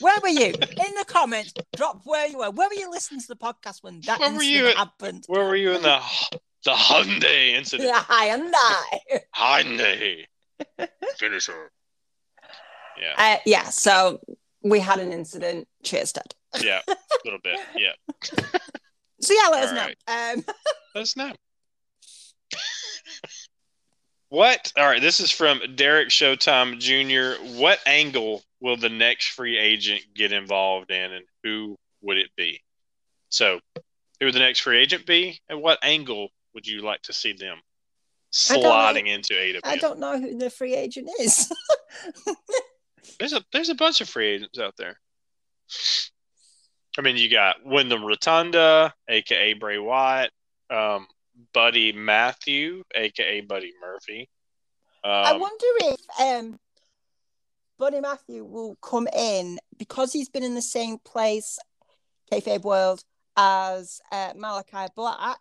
Where 0.00 0.18
were 0.22 0.28
you? 0.28 0.46
In 0.46 0.94
the 0.96 1.04
comments, 1.06 1.52
drop 1.76 2.00
where 2.04 2.26
you 2.26 2.38
were. 2.38 2.50
Where 2.50 2.68
were 2.68 2.74
you 2.74 2.90
listening 2.90 3.20
to 3.20 3.28
the 3.28 3.36
podcast 3.36 3.82
when 3.82 4.00
that 4.02 4.18
Where 4.18 4.30
were 4.30 4.42
incident 4.42 4.68
you 4.68 4.76
happened? 4.76 5.24
Where 5.26 5.44
were 5.44 5.56
you 5.56 5.72
in 5.72 5.82
the 5.82 6.00
the 6.64 6.70
Hyundai 6.72 7.50
incident? 7.50 7.92
The 7.92 8.00
Hyundai. 8.00 9.20
Hyundai. 9.36 10.24
Finisher. 11.18 11.70
Yeah, 13.00 13.14
Uh, 13.16 13.36
yeah, 13.46 13.64
so 13.64 14.20
we 14.62 14.80
had 14.80 14.98
an 15.00 15.12
incident. 15.12 15.66
Cheers, 15.82 16.12
Ted. 16.14 16.34
yeah, 16.60 16.80
a 16.88 16.94
little 17.24 17.40
bit. 17.42 17.58
Yeah, 17.76 17.92
So 19.20 19.34
yeah, 19.34 19.48
let 19.50 19.64
us 19.64 19.72
know. 19.72 19.86
right. 19.86 20.32
Um, 20.36 20.44
let 20.94 21.02
us 21.02 21.16
know. 21.16 21.32
what? 24.28 24.72
All 24.76 24.86
right, 24.86 25.00
this 25.00 25.20
is 25.20 25.30
from 25.30 25.60
Derek 25.76 26.08
Showtime 26.08 26.78
Jr. 26.78 27.42
What 27.60 27.78
angle 27.86 28.42
will 28.60 28.76
the 28.76 28.88
next 28.88 29.28
free 29.28 29.58
agent 29.58 30.02
get 30.14 30.32
involved 30.32 30.90
in, 30.90 31.12
and 31.12 31.24
who 31.44 31.76
would 32.02 32.16
it 32.18 32.30
be? 32.36 32.60
So, 33.28 33.60
who 34.20 34.26
would 34.26 34.34
the 34.34 34.40
next 34.40 34.60
free 34.60 34.78
agent 34.80 35.06
be, 35.06 35.40
and 35.48 35.60
what 35.62 35.78
angle 35.82 36.28
would 36.54 36.66
you 36.66 36.82
like 36.82 37.02
to 37.02 37.12
see 37.12 37.32
them 37.32 37.58
sliding 38.30 39.06
into 39.06 39.34
AW? 39.34 39.60
I 39.64 39.76
don't 39.76 39.98
know 40.00 40.18
who 40.20 40.36
the 40.38 40.50
free 40.50 40.74
agent 40.74 41.08
is. 41.20 41.50
There's 43.18 43.32
a 43.32 43.42
there's 43.52 43.68
a 43.68 43.74
bunch 43.74 44.00
of 44.00 44.08
free 44.08 44.28
agents 44.28 44.58
out 44.58 44.74
there. 44.76 44.98
I 46.98 47.02
mean, 47.02 47.16
you 47.16 47.30
got 47.30 47.64
Wyndham 47.64 48.04
Rotunda, 48.04 48.92
aka 49.08 49.54
Bray 49.54 49.78
Wyatt, 49.78 50.30
um, 50.70 51.06
Buddy 51.54 51.92
Matthew, 51.92 52.82
aka 52.94 53.40
Buddy 53.40 53.72
Murphy. 53.80 54.28
Um, 55.04 55.10
I 55.10 55.32
wonder 55.32 55.66
if 55.80 56.00
um, 56.20 56.58
Buddy 57.78 58.00
Matthew 58.00 58.44
will 58.44 58.76
come 58.82 59.08
in 59.08 59.58
because 59.78 60.12
he's 60.12 60.28
been 60.28 60.42
in 60.42 60.54
the 60.54 60.62
same 60.62 60.98
place, 60.98 61.58
kayfabe 62.30 62.62
world, 62.62 63.02
as 63.36 64.00
uh, 64.12 64.32
Malachi 64.36 64.92
Black. 64.94 65.38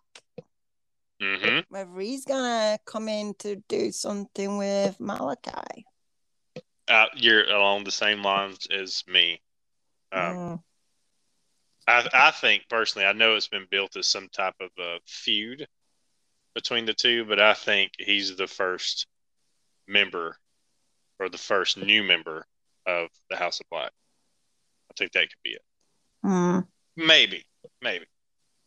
hmm 1.21 1.59
Whether 1.69 1.99
he's 1.99 2.25
gonna 2.25 2.79
come 2.85 3.09
in 3.09 3.33
to 3.39 3.57
do 3.67 3.91
something 3.91 4.57
with 4.57 4.99
Malachi. 4.99 5.85
Uh, 6.91 7.07
you're 7.15 7.49
along 7.49 7.85
the 7.85 7.91
same 7.91 8.21
lines 8.21 8.67
as 8.67 9.03
me. 9.07 9.41
Um, 10.11 10.21
Mm. 10.21 10.63
I, 11.87 12.07
I 12.13 12.31
think 12.31 12.63
personally, 12.69 13.07
I 13.07 13.13
know 13.13 13.35
it's 13.35 13.47
been 13.47 13.67
built 13.71 13.95
as 13.95 14.07
some 14.07 14.29
type 14.29 14.53
of 14.59 14.69
a 14.77 14.99
feud 15.05 15.67
between 16.53 16.85
the 16.85 16.93
two, 16.93 17.25
but 17.25 17.39
I 17.39 17.53
think 17.53 17.93
he's 17.97 18.35
the 18.35 18.47
first 18.47 19.07
member 19.87 20.37
or 21.19 21.29
the 21.29 21.37
first 21.37 21.77
new 21.77 22.03
member 22.03 22.45
of 22.85 23.09
the 23.29 23.35
House 23.35 23.59
of 23.59 23.69
Black. 23.69 23.91
I 24.89 24.93
think 24.97 25.13
that 25.13 25.29
could 25.29 25.43
be 25.43 25.51
it. 25.51 25.61
Mm. 26.25 26.67
Maybe, 26.97 27.45
maybe, 27.81 28.05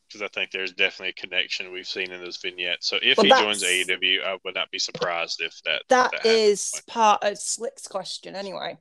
because 0.08 0.23
I 0.23 0.28
think 0.28 0.50
there's 0.50 0.73
definitely 0.73 1.11
a 1.11 1.20
connection 1.26 1.73
we've 1.73 1.87
seen 1.87 2.11
in 2.12 2.20
those 2.23 2.37
vignettes. 2.37 2.87
So 2.88 2.99
if 3.02 3.18
Well, 3.18 3.25
he 3.25 3.30
joins 3.42 3.62
AEW, 3.64 4.25
I 4.25 4.38
would 4.44 4.54
not 4.54 4.70
be 4.70 4.78
surprised 4.78 5.40
if 5.40 5.61
that 5.64 5.82
That 5.88 6.14
happens. 6.14 6.25
is 6.34 6.82
part 6.87 7.25
of 7.25 7.38
Slick's 7.38 7.87
question, 7.88 8.34
anyway. 8.37 8.76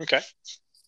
okay. 0.00 0.20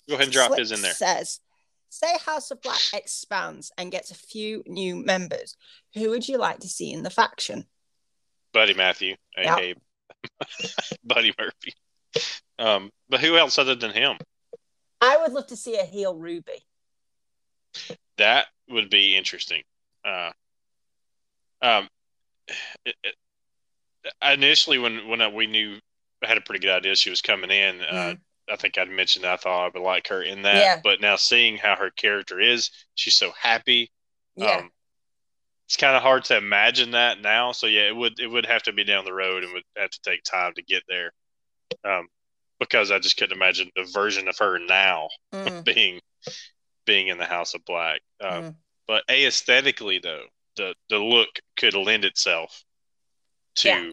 Go 0.09 0.15
ahead 0.15 0.25
and 0.27 0.33
drop 0.33 0.49
Slick 0.49 0.61
his 0.61 0.73
in 0.73 0.83
there. 0.83 0.93
Says, 0.95 1.41
say 1.89 2.17
House 2.25 2.51
of 2.51 2.61
Black 2.61 2.81
expands 2.93 3.73
and 3.79 3.91
gets 3.91 4.11
a 4.11 4.15
few 4.15 4.63
new 4.67 4.97
members. 4.97 5.57
Who 5.95 6.11
would 6.11 6.29
you 6.29 6.39
like 6.39 6.61
to 6.61 6.69
see 6.69 6.93
in 6.93 7.03
the 7.03 7.11
faction? 7.11 7.65
Buddy 8.53 8.75
Matthew, 8.75 9.17
Yeah. 9.37 9.57
aka 9.57 9.75
Buddy 11.05 11.33
Murphy. 11.39 11.75
Um, 12.59 12.91
but 13.09 13.21
who 13.21 13.37
else 13.37 13.59
other 13.59 13.75
than 13.75 13.91
him? 13.91 14.17
I 15.01 15.17
would 15.19 15.33
love 15.33 15.49
to 15.49 15.57
see 15.57 15.77
a 15.79 15.85
heel 15.85 16.15
Ruby. 16.15 16.65
That 18.19 18.47
would 18.69 18.91
be 18.91 19.17
interesting. 19.17 19.63
Uh, 20.05 20.31
um, 21.63 21.89
it, 22.85 22.95
it, 23.03 23.15
initially, 24.23 24.79
when 24.79 25.09
when 25.09 25.21
I, 25.21 25.29
we 25.29 25.47
knew 25.47 25.79
I 26.23 26.29
had 26.29 26.39
a 26.39 26.43
pretty 26.43 26.61
good 26.61 26.77
idea 26.77 26.95
she 26.97 27.11
was 27.11 27.23
coming 27.23 27.51
in, 27.51 27.81
uh, 27.81 28.15
Mm. 28.15 28.19
I 28.51 28.57
think 28.57 28.77
I'd 28.77 28.91
mentioned 28.91 29.25
I 29.25 29.37
thought 29.37 29.65
I 29.65 29.71
would 29.73 29.83
like 29.83 30.09
her 30.09 30.23
in 30.23 30.43
that. 30.43 30.55
Yeah. 30.55 30.81
But 30.83 31.01
now 31.01 31.17
seeing 31.17 31.57
how 31.57 31.77
her 31.77 31.91
character 31.91 32.41
is, 32.41 32.71
she's 32.95 33.15
so 33.15 33.33
happy. 33.39 33.91
Yeah. 34.37 34.57
Um, 34.57 34.71
it's 35.67 35.79
kind 35.79 35.97
of 35.97 36.03
hard 36.03 36.25
to 36.25 36.37
imagine 36.37 36.91
that 36.91 37.21
now. 37.23 37.53
So 37.53 37.67
yeah, 37.67 37.89
it 37.89 37.97
would 37.97 38.21
it 38.21 38.27
would 38.27 38.47
have 38.47 38.63
to 38.65 38.73
be 38.73 38.85
down 38.85 39.05
the 39.05 39.15
road 39.15 39.45
and 39.45 39.53
would 39.55 39.63
have 39.77 39.91
to 39.91 40.01
take 40.03 40.23
time 40.25 40.53
to 40.55 40.63
get 40.63 40.83
there. 40.89 41.13
Um, 41.85 42.09
because 42.61 42.91
I 42.91 42.99
just 42.99 43.17
couldn't 43.17 43.37
imagine 43.37 43.71
the 43.75 43.89
version 43.93 44.29
of 44.29 44.39
her 44.39 44.59
now 44.59 45.09
Mm, 45.33 45.65
being 45.75 46.01
being 46.87 47.09
in 47.09 47.19
the 47.19 47.25
House 47.27 47.55
of 47.55 47.65
Black. 47.65 48.01
Um, 48.21 48.31
mm. 48.43 48.55
But 48.87 49.05
aesthetically, 49.11 49.99
though, 49.99 50.25
the 50.57 50.75
the 50.89 50.99
look 50.99 51.29
could 51.57 51.75
lend 51.75 52.05
itself 52.05 52.65
to 53.57 53.69
Yeah. 53.69 53.91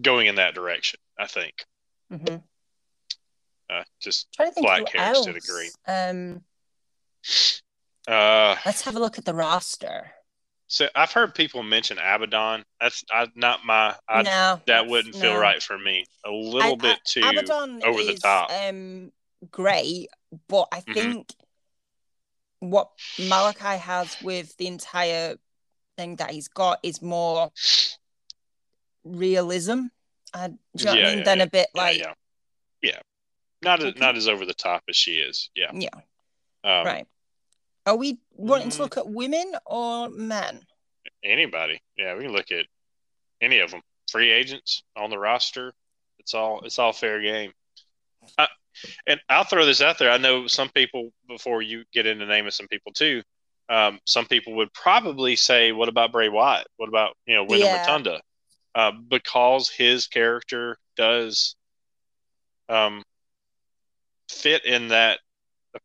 going 0.00 0.26
in 0.26 0.36
that 0.36 0.54
direction. 0.54 1.00
I 1.18 1.26
think. 1.26 1.54
Mhm. 2.12 2.42
Uh, 3.68 3.84
just 4.00 4.32
Trying 4.32 4.48
to 4.50 4.54
think 4.54 4.66
Black 4.66 4.94
else. 4.94 5.26
to 5.26 5.32
the 5.32 5.40
green. 5.40 5.70
Um, 5.86 6.44
uh, 8.08 8.56
let's 8.66 8.82
have 8.82 8.96
a 8.96 8.98
look 9.00 9.18
at 9.18 9.24
the 9.24 9.34
roster. 9.34 10.10
so 10.66 10.88
I've 10.94 11.12
heard 11.12 11.34
people 11.34 11.62
mention 11.62 11.98
Abaddon. 11.98 12.64
That's 12.80 13.04
I, 13.10 13.28
not 13.34 13.64
my. 13.64 13.94
I, 14.08 14.22
no, 14.22 14.60
that 14.66 14.86
wouldn't 14.86 15.14
feel 15.14 15.34
no. 15.34 15.40
right 15.40 15.62
for 15.62 15.78
me. 15.78 16.04
A 16.24 16.30
little 16.30 16.72
I- 16.72 16.76
bit 16.76 16.98
too 17.04 17.20
Abaddon 17.20 17.82
over 17.84 18.02
the 18.02 18.14
top. 18.14 18.50
Um, 18.50 19.12
great, 19.50 20.08
but 20.48 20.68
I 20.72 20.80
Mhm. 20.80 20.94
think 20.94 21.26
what 22.60 22.90
Malachi 23.18 23.78
has 23.78 24.16
with 24.22 24.56
the 24.56 24.66
entire 24.68 25.36
thing 25.98 26.16
that 26.16 26.30
he's 26.30 26.48
got 26.48 26.78
is 26.82 27.02
more 27.02 27.50
realism. 29.04 29.84
Uh, 30.32 30.48
do 30.48 30.54
you 30.76 30.84
know 30.84 30.90
what 30.92 31.00
I 31.00 31.08
mean? 31.08 31.18
yeah, 31.18 31.24
Than 31.24 31.38
yeah. 31.38 31.44
a 31.44 31.50
bit 31.50 31.66
like 31.74 31.98
yeah, 31.98 32.12
yeah. 32.82 32.98
Not 33.62 33.82
as, 33.82 33.96
not 33.96 34.16
as 34.16 34.28
over 34.28 34.46
the 34.46 34.54
top 34.54 34.82
as 34.88 34.96
she 34.96 35.16
is. 35.16 35.50
Yeah. 35.54 35.70
yeah, 35.74 35.88
Um, 36.64 36.86
right. 36.86 37.06
Are 37.86 37.96
we 37.96 38.18
wanting 38.32 38.68
Mm. 38.68 38.76
to 38.76 38.82
look 38.82 38.96
at 38.96 39.08
women 39.08 39.52
or 39.66 40.08
men? 40.08 40.60
Anybody. 41.24 41.80
Yeah, 41.96 42.14
we 42.14 42.24
can 42.24 42.32
look 42.32 42.50
at 42.52 42.66
any 43.40 43.58
of 43.58 43.70
them. 43.70 43.82
Free 44.10 44.30
agents 44.30 44.82
on 44.96 45.10
the 45.10 45.18
roster. 45.18 45.72
It's 46.18 46.34
all 46.34 46.60
it's 46.64 46.78
all 46.78 46.92
fair 46.92 47.20
game. 47.20 47.52
I, 48.38 48.48
and 49.06 49.20
I'll 49.28 49.44
throw 49.44 49.66
this 49.66 49.80
out 49.80 49.98
there. 49.98 50.10
I 50.10 50.18
know 50.18 50.46
some 50.46 50.68
people 50.70 51.12
before 51.28 51.62
you 51.62 51.84
get 51.92 52.06
into 52.06 52.26
naming 52.26 52.50
some 52.50 52.68
people 52.68 52.92
too. 52.92 53.22
Um, 53.68 54.00
some 54.04 54.26
people 54.26 54.54
would 54.54 54.72
probably 54.72 55.36
say, 55.36 55.72
"What 55.72 55.88
about 55.88 56.12
Bray 56.12 56.28
Wyatt? 56.28 56.66
What 56.76 56.88
about 56.88 57.16
you 57.26 57.34
know 57.34 57.44
Wyndham 57.44 57.70
Yeah. 57.70 57.76
Rotunda?" 57.76 58.20
Uh, 58.74 58.92
because 58.92 59.68
his 59.68 60.06
character 60.06 60.78
does 60.96 61.56
um, 62.68 63.02
fit 64.28 64.64
in 64.64 64.88
that 64.88 65.20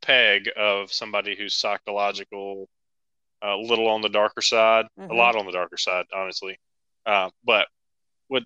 peg 0.02 0.50
of 0.56 0.92
somebody 0.94 1.36
who's 1.36 1.56
psychological, 1.56 2.70
a 3.42 3.56
little 3.56 3.88
on 3.88 4.02
the 4.02 4.10
darker 4.10 4.42
side, 4.42 4.86
a 4.98 5.02
Mhm. 5.02 5.18
lot 5.18 5.36
on 5.36 5.46
the 5.46 5.52
darker 5.52 5.78
side, 5.78 6.06
honestly. 6.14 6.60
Uh, 7.06 7.30
but 7.44 7.68
would 8.30 8.46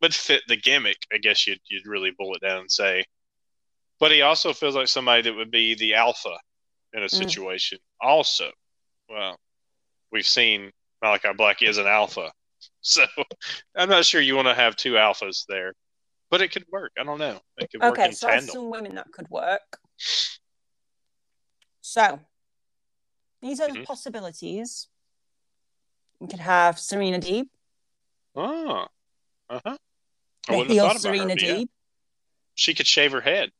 would 0.00 0.14
fit 0.14 0.42
the 0.48 0.56
gimmick. 0.56 0.98
I 1.12 1.18
guess 1.18 1.46
you'd 1.46 1.60
you'd 1.66 1.86
really 1.86 2.10
boil 2.10 2.34
it 2.34 2.40
down 2.42 2.60
and 2.60 2.72
say. 2.72 3.04
But 4.00 4.12
he 4.12 4.22
also 4.22 4.52
feels 4.52 4.74
like 4.74 4.88
somebody 4.88 5.22
that 5.22 5.34
would 5.34 5.50
be 5.50 5.74
the 5.74 5.94
alpha 5.94 6.36
in 6.92 7.02
a 7.02 7.06
Mm. 7.06 7.10
situation. 7.10 7.78
Also, 8.00 8.50
well, 9.08 9.36
we've 10.10 10.26
seen 10.26 10.70
Malachi 11.02 11.32
Black 11.36 11.62
is 11.62 11.78
an 11.78 11.86
alpha, 11.86 12.32
so 12.80 13.04
I'm 13.76 13.88
not 13.88 14.04
sure 14.04 14.20
you 14.20 14.36
want 14.36 14.48
to 14.48 14.54
have 14.54 14.76
two 14.76 14.92
alphas 14.94 15.44
there, 15.48 15.74
but 16.30 16.40
it 16.42 16.50
could 16.52 16.64
work. 16.70 16.92
I 16.98 17.04
don't 17.04 17.18
know. 17.18 17.40
It 17.58 17.70
could 17.70 17.80
work 17.82 17.98
Okay, 17.98 18.06
in 18.08 18.12
so 18.14 18.28
tandem. 18.28 18.48
some 18.48 18.70
women 18.70 18.94
that 18.96 19.10
could 19.12 19.28
work. 19.30 19.78
So 21.80 22.20
these 23.42 23.60
are 23.60 23.68
the 23.70 23.80
Mhm. 23.80 23.84
possibilities. 23.84 24.88
You 26.20 26.26
could 26.28 26.40
have 26.40 26.78
Serena 26.78 27.18
Deeb, 27.18 27.48
Oh, 28.34 28.86
uh 29.50 29.60
huh. 29.64 29.76
I 30.48 30.52
the 30.52 30.58
wouldn't 30.58 30.76
have 30.76 30.78
thought 30.78 30.90
about 30.96 31.00
Serena 31.00 31.22
her. 31.24 31.28
but 31.30 31.42
yeah. 31.42 31.54
Deeb. 31.56 31.68
She 32.54 32.74
could 32.74 32.86
shave 32.86 33.12
her 33.12 33.20
head. 33.20 33.50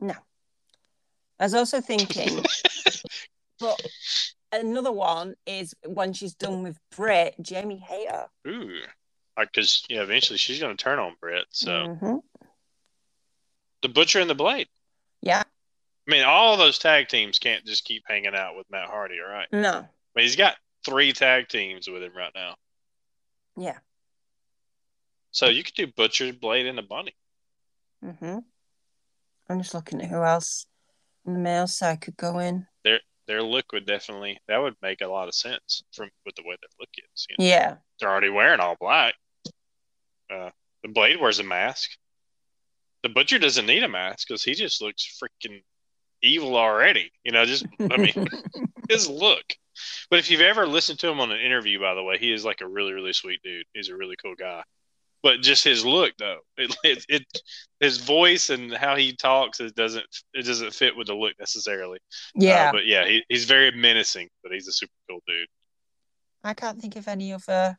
I 0.00 1.44
was 1.44 1.54
also 1.54 1.80
thinking, 1.80 2.42
but 3.60 3.80
another 4.52 4.92
one 4.92 5.34
is 5.46 5.74
when 5.84 6.12
she's 6.12 6.34
done 6.34 6.62
with 6.62 6.78
Britt, 6.94 7.34
Jamie 7.42 7.78
Hayter. 7.78 8.26
Ooh, 8.48 8.80
because 9.38 9.84
yeah, 9.88 10.02
eventually 10.02 10.38
she's 10.38 10.60
going 10.60 10.76
to 10.76 10.82
turn 10.82 10.98
on 10.98 11.14
Britt. 11.20 11.46
So 11.50 11.70
Mhm. 11.70 12.22
the 13.82 13.88
Butcher 13.88 14.20
and 14.20 14.30
the 14.30 14.34
Blade. 14.34 14.68
Yeah, 15.20 15.42
I 15.42 16.10
mean, 16.10 16.22
all 16.24 16.56
those 16.56 16.78
tag 16.78 17.08
teams 17.08 17.38
can't 17.38 17.64
just 17.66 17.84
keep 17.84 18.04
hanging 18.06 18.34
out 18.34 18.56
with 18.56 18.70
Matt 18.70 18.88
Hardy, 18.88 19.16
all 19.20 19.30
right? 19.30 19.48
no, 19.52 19.72
I 19.78 19.88
mean, 20.14 20.22
he's 20.24 20.36
got 20.36 20.56
three 20.84 21.12
tag 21.12 21.48
teams 21.48 21.88
with 21.88 22.02
him 22.02 22.16
right 22.16 22.32
now. 22.34 22.56
yeah. 23.56 23.78
So 25.32 25.48
you 25.48 25.62
could 25.64 25.74
do 25.74 25.86
Butcher, 25.88 26.32
Blade, 26.32 26.66
and 26.66 26.78
the 26.78 26.82
Bunny. 26.82 27.14
hmm 28.02 28.38
I'm 29.48 29.60
just 29.60 29.74
looking 29.74 30.00
at 30.00 30.08
who 30.08 30.22
else 30.22 30.66
on 31.26 31.34
the 31.34 31.40
male 31.40 31.66
side 31.66 32.00
could 32.00 32.16
go 32.16 32.38
in. 32.38 32.66
Their 33.26 33.42
look 33.42 33.72
would 33.72 33.86
definitely 33.86 34.38
that 34.46 34.58
would 34.58 34.76
make 34.82 35.00
a 35.00 35.08
lot 35.08 35.28
of 35.28 35.34
sense 35.34 35.82
from 35.92 36.10
with 36.24 36.36
the 36.36 36.42
way 36.42 36.56
their 36.60 36.70
look 36.78 36.88
is. 36.96 37.26
You 37.28 37.36
know? 37.38 37.44
Yeah, 37.44 37.74
They're 37.98 38.08
already 38.08 38.28
wearing 38.28 38.60
all 38.60 38.76
black. 38.78 39.14
Uh, 40.30 40.50
the 40.82 40.88
Blade 40.88 41.20
wears 41.20 41.40
a 41.40 41.44
mask. 41.44 41.90
The 43.02 43.08
Butcher 43.08 43.38
doesn't 43.38 43.66
need 43.66 43.82
a 43.82 43.88
mask 43.88 44.28
because 44.28 44.44
he 44.44 44.54
just 44.54 44.80
looks 44.80 45.20
freaking 45.20 45.62
evil 46.22 46.56
already. 46.56 47.10
You 47.24 47.32
know, 47.32 47.44
just 47.44 47.66
I 47.80 47.96
mean, 47.96 48.26
his 48.88 49.08
look. 49.08 49.44
But 50.08 50.20
if 50.20 50.30
you've 50.30 50.40
ever 50.40 50.66
listened 50.66 51.00
to 51.00 51.08
him 51.08 51.20
on 51.20 51.32
an 51.32 51.40
interview, 51.40 51.80
by 51.80 51.94
the 51.94 52.02
way, 52.02 52.18
he 52.18 52.32
is 52.32 52.44
like 52.44 52.60
a 52.60 52.68
really, 52.68 52.92
really 52.92 53.12
sweet 53.12 53.42
dude. 53.42 53.66
He's 53.74 53.88
a 53.88 53.96
really 53.96 54.16
cool 54.16 54.34
guy. 54.36 54.62
But 55.26 55.40
just 55.40 55.64
his 55.64 55.84
look 55.84 56.12
though, 56.20 56.38
it, 56.56 56.76
it, 56.84 57.04
it 57.08 57.22
his 57.80 57.98
voice 57.98 58.48
and 58.48 58.72
how 58.72 58.94
he 58.94 59.12
talks 59.16 59.58
it 59.58 59.74
doesn't 59.74 60.06
it 60.32 60.46
doesn't 60.46 60.72
fit 60.72 60.96
with 60.96 61.08
the 61.08 61.14
look 61.14 61.32
necessarily. 61.40 61.98
Yeah, 62.36 62.68
Uh, 62.68 62.72
but 62.74 62.86
yeah, 62.86 63.04
he, 63.08 63.24
he's 63.28 63.44
very 63.44 63.72
menacing, 63.72 64.28
but 64.44 64.52
he's 64.52 64.68
a 64.68 64.72
super 64.72 64.92
cool 65.10 65.18
dude. 65.26 65.48
I 66.44 66.54
can't 66.54 66.80
think 66.80 66.94
of 66.94 67.08
any 67.08 67.32
other 67.32 67.76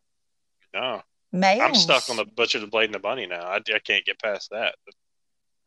No, 0.74 1.02
males. 1.32 1.62
I'm 1.64 1.76
stuck 1.76 2.10
on 2.10 2.18
the 2.18 2.26
Butcher, 2.26 2.60
the 2.60 2.68
Blade, 2.68 2.88
and 2.88 2.96
the 2.96 3.00
Bunny 3.00 3.28
now. 3.28 3.44
I, 3.44 3.62
I 3.74 3.80
can't 3.80 4.04
get 4.04 4.20
past 4.20 4.50
that. 4.52 4.76
But 4.86 4.96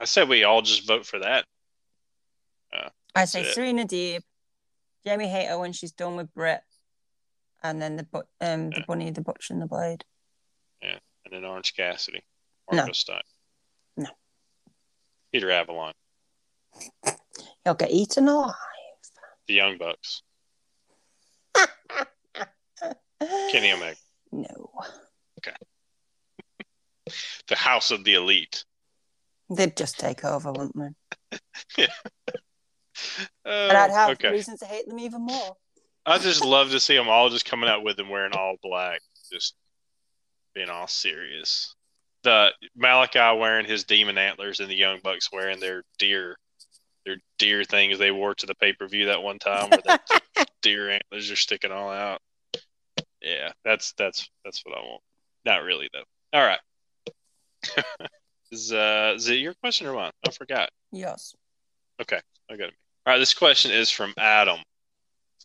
I 0.00 0.04
said 0.04 0.28
we 0.28 0.44
all 0.44 0.60
just 0.60 0.86
vote 0.86 1.06
for 1.06 1.20
that. 1.20 1.46
I 3.14 3.24
say 3.24 3.40
it. 3.40 3.54
Serena 3.54 3.86
Deeb, 3.86 4.20
Jamie 5.06 5.28
Hayter 5.28 5.58
when 5.58 5.72
she's 5.72 5.92
done 5.92 6.16
with 6.16 6.30
Britt, 6.34 6.60
and 7.62 7.80
then 7.80 7.96
the 7.96 8.06
um 8.42 8.68
the 8.68 8.80
Yeah. 8.80 8.84
bunny, 8.86 9.10
the 9.12 9.22
butcher, 9.22 9.54
and 9.54 9.62
the 9.62 9.66
blade. 9.66 10.04
And 11.30 11.44
then 11.44 11.48
Orange 11.50 11.74
Cassidy. 11.74 12.22
No. 12.72 12.86
Stein. 12.92 13.20
No. 13.96 14.08
Peter 15.32 15.50
Avalon. 15.50 15.92
He'll 17.64 17.74
get 17.74 17.90
eaten 17.90 18.28
alive. 18.28 18.54
The 19.46 19.54
Young 19.54 19.78
Bucks. 19.78 20.22
Kenny 23.50 23.72
Omega. 23.72 23.96
No, 24.32 24.70
Okay. 25.38 25.56
The 27.48 27.56
House 27.56 27.90
of 27.90 28.04
the 28.04 28.14
Elite. 28.14 28.64
they'd 29.48 29.76
just 29.76 29.98
take 29.98 30.24
over, 30.24 30.52
wouldn't 30.52 30.94
they? 31.76 31.88
Oh, 33.46 33.68
And 33.68 33.76
I'd 33.78 33.90
have 33.90 34.10
okay. 34.10 34.30
reasons 34.30 34.60
to 34.60 34.66
hate 34.66 34.86
them 34.86 34.98
even 34.98 35.22
more. 35.22 35.56
I 36.04 36.18
just 36.18 36.44
love 36.44 36.70
to 36.72 36.78
see 36.80 36.94
them 36.96 37.08
all 37.08 37.30
just 37.30 37.46
coming 37.46 37.68
out 37.70 37.82
with 37.82 37.96
them 37.96 38.10
wearing 38.10 38.32
all 38.34 38.56
black, 38.62 39.00
just 39.32 39.54
being 40.60 40.70
all 40.70 40.86
serious. 40.86 41.74
The 42.22 42.50
Malachi 42.76 43.38
wearing 43.38 43.64
his 43.64 43.84
demon 43.84 44.18
antlers 44.18 44.60
and 44.60 44.70
the 44.70 44.76
Young 44.76 45.00
Bucks 45.02 45.32
wearing 45.32 45.58
their 45.58 45.84
deer, 45.98 46.36
their 47.06 47.16
deer 47.38 47.64
things 47.64 47.98
they 47.98 48.10
wore 48.10 48.34
to 48.34 48.46
the 48.46 48.54
pay 48.54 48.74
per 48.74 48.86
view 48.86 49.06
that 49.06 49.22
one 49.22 49.38
time 49.38 49.70
where 49.70 49.80
the 50.36 50.46
deer 50.62 50.90
antlers 50.90 51.30
are 51.30 51.36
sticking 51.36 51.72
all 51.72 51.90
out. 51.90 52.20
Yeah, 53.22 53.52
that's 53.64 53.94
that's 53.96 54.28
that's 54.44 54.62
what 54.66 54.76
I 54.76 54.82
want. 54.82 55.02
Not 55.46 55.62
really 55.62 55.88
though. 55.94 56.38
All 56.38 56.44
right. 56.44 56.60
is 58.52 58.70
uh 58.70 59.14
is 59.16 59.28
it 59.30 59.36
your 59.36 59.54
question 59.54 59.86
or 59.86 59.94
mine? 59.94 60.12
I 60.26 60.30
forgot. 60.30 60.68
Yes. 60.92 61.34
Okay, 62.02 62.20
I 62.50 62.56
got 62.56 62.68
it. 62.68 62.74
All 63.06 63.14
right, 63.14 63.18
this 63.18 63.32
question 63.32 63.70
is 63.70 63.90
from 63.90 64.12
Adam. 64.18 64.58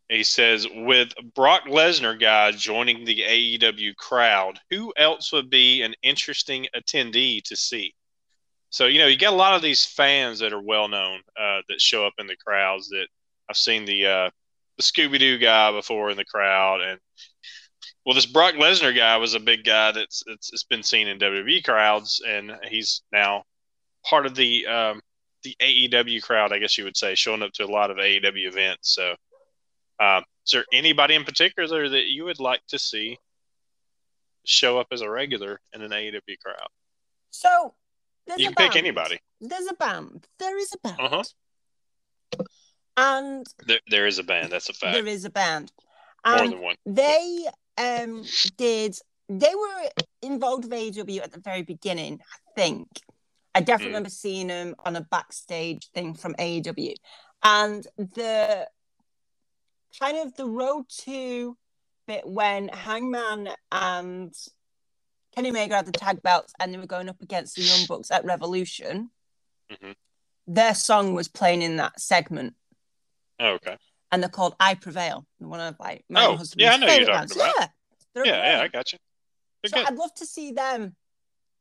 He 0.09 0.24
says, 0.24 0.67
with 0.71 1.13
Brock 1.33 1.63
Lesnar 1.63 2.19
guy 2.19 2.51
joining 2.51 3.05
the 3.05 3.21
AEW 3.21 3.95
crowd, 3.95 4.59
who 4.69 4.93
else 4.97 5.31
would 5.31 5.50
be 5.50 5.81
an 5.81 5.95
interesting 6.03 6.67
attendee 6.75 7.41
to 7.43 7.55
see? 7.55 7.95
So, 8.69 8.85
you 8.85 9.00
know, 9.00 9.07
you 9.07 9.17
got 9.17 9.33
a 9.33 9.35
lot 9.35 9.55
of 9.55 9.62
these 9.62 9.85
fans 9.85 10.39
that 10.39 10.53
are 10.53 10.62
well 10.62 10.88
known 10.88 11.21
uh, 11.39 11.62
that 11.69 11.81
show 11.81 12.05
up 12.05 12.13
in 12.19 12.27
the 12.27 12.35
crowds 12.35 12.89
that 12.89 13.07
I've 13.50 13.57
seen 13.57 13.85
the 13.85 14.05
uh, 14.05 14.29
the 14.77 14.83
Scooby 14.83 15.17
Doo 15.17 15.38
guy 15.38 15.71
before 15.71 16.12
in 16.12 16.17
the 16.17 16.25
crowd. 16.25 16.81
And 16.81 17.00
well, 18.05 18.15
this 18.15 18.25
Brock 18.25 18.55
Lesnar 18.55 18.95
guy 18.95 19.17
was 19.17 19.33
a 19.33 19.39
big 19.39 19.63
guy 19.63 19.91
that's 19.91 20.24
it's, 20.27 20.51
it's 20.53 20.63
been 20.63 20.83
seen 20.83 21.07
in 21.07 21.19
WWE 21.19 21.63
crowds, 21.63 22.21
and 22.27 22.51
he's 22.69 23.01
now 23.12 23.43
part 24.03 24.25
of 24.25 24.35
the 24.35 24.67
um, 24.67 25.01
the 25.43 25.55
AEW 25.62 26.21
crowd, 26.24 26.51
I 26.51 26.59
guess 26.59 26.77
you 26.77 26.83
would 26.83 26.97
say, 26.97 27.15
showing 27.15 27.43
up 27.43 27.53
to 27.53 27.65
a 27.65 27.71
lot 27.71 27.91
of 27.91 27.97
AEW 27.97 28.47
events. 28.47 28.93
So, 28.93 29.15
um, 30.00 30.24
is 30.46 30.52
there 30.52 30.66
anybody 30.74 31.16
in 31.16 31.24
particular 31.24 31.90
that 31.90 32.06
you 32.06 32.25
would 32.25 32.40
like 32.40 32.62
to 32.68 32.78
see 32.80 33.18
show 34.46 34.78
up 34.80 34.88
as 34.92 35.02
a 35.02 35.10
regular 35.10 35.60
in 35.74 35.82
an 35.82 35.92
AEW 35.92 36.38
crowd? 36.44 36.68
So 37.32 37.74
there's 38.28 38.40
You 38.40 38.48
a 38.50 38.54
can 38.54 38.56
pick 38.56 38.74
band. 38.74 38.86
anybody. 38.86 39.20
There's 39.42 39.68
a 39.68 39.74
band. 39.75 40.28
There 40.40 40.58
is 40.58 40.72
a 40.74 40.78
band. 40.88 41.00
Uh-huh. 41.00 41.24
And 42.98 43.46
There, 43.68 43.80
there 43.90 44.08
is 44.08 44.20
a 44.20 44.24
band. 44.24 44.52
That's 44.52 44.70
a 44.70 44.74
fact. 44.74 44.94
there 44.94 45.08
is 45.08 45.25
a 45.25 45.30
band. 45.30 45.72
More 46.25 46.40
And 46.40 46.54
than 46.54 46.62
one. 46.62 46.75
they 46.86 47.46
um 47.78 48.24
did 48.58 48.98
they 49.28 49.54
were 49.56 49.90
involved 50.22 50.64
with 50.66 50.74
AEW 50.74 51.22
at 51.22 51.32
the 51.32 51.40
very 51.40 51.64
beginning, 51.64 52.20
I 52.22 52.38
think. 52.62 52.88
I 53.55 53.62
definitely 53.62 53.86
Mm. 53.86 53.96
remember 53.96 54.10
seeing 54.10 54.48
them 54.48 54.75
on 54.86 54.96
a 54.96 55.01
backstage 55.01 55.90
thing 55.94 56.14
from 56.14 56.36
AEW. 56.36 56.94
And 57.44 57.86
the 57.98 58.68
kind 60.00 60.18
of 60.18 60.36
the 60.36 60.46
road 60.46 60.86
to 60.90 61.58
bit 62.08 62.25
when 62.27 62.68
Hangman 62.70 63.50
and 63.72 64.34
Kenny 65.34 65.50
Omega 65.50 65.75
had 65.77 65.86
the 65.86 65.92
tag 65.92 66.22
belts 66.22 66.53
and 66.60 66.74
they 66.74 66.77
were 66.77 66.86
going 66.86 67.10
up 67.10 67.22
against 67.22 67.55
the 67.55 67.64
Young 67.64 67.86
Bucks 67.88 68.12
at 68.12 68.24
Revolution. 68.25 69.10
Mhm. 69.72 69.96
Their 70.48 70.75
song 70.75 71.14
was 71.14 71.27
playing 71.27 71.62
in 71.62 71.77
that 71.77 72.00
segment 72.00 72.55
Oh, 73.40 73.53
okay. 73.53 73.77
and 74.12 74.22
they're 74.22 74.29
called 74.29 74.55
I 74.60 74.75
Prevail. 74.75 75.25
One 75.40 75.60
of 75.60 75.75
like 75.79 76.05
my 76.10 76.25
Oh, 76.25 76.38
husband's 76.38 76.64
yeah, 76.64 76.74
I 76.74 76.77
know 76.77 76.86
you're 76.88 77.05
talking 77.05 77.14
bands. 77.14 77.36
about. 77.36 77.53
Yeah, 78.16 78.24
Yeah, 78.24 78.58
yeah, 78.58 78.62
I 78.62 78.68
got 78.68 78.94
you. 78.94 79.00
They're 79.64 79.70
So 79.70 79.77
good. 79.77 79.88
I'd 79.88 79.96
love 79.98 80.14
to 80.16 80.25
see 80.25 80.51
them 80.51 80.96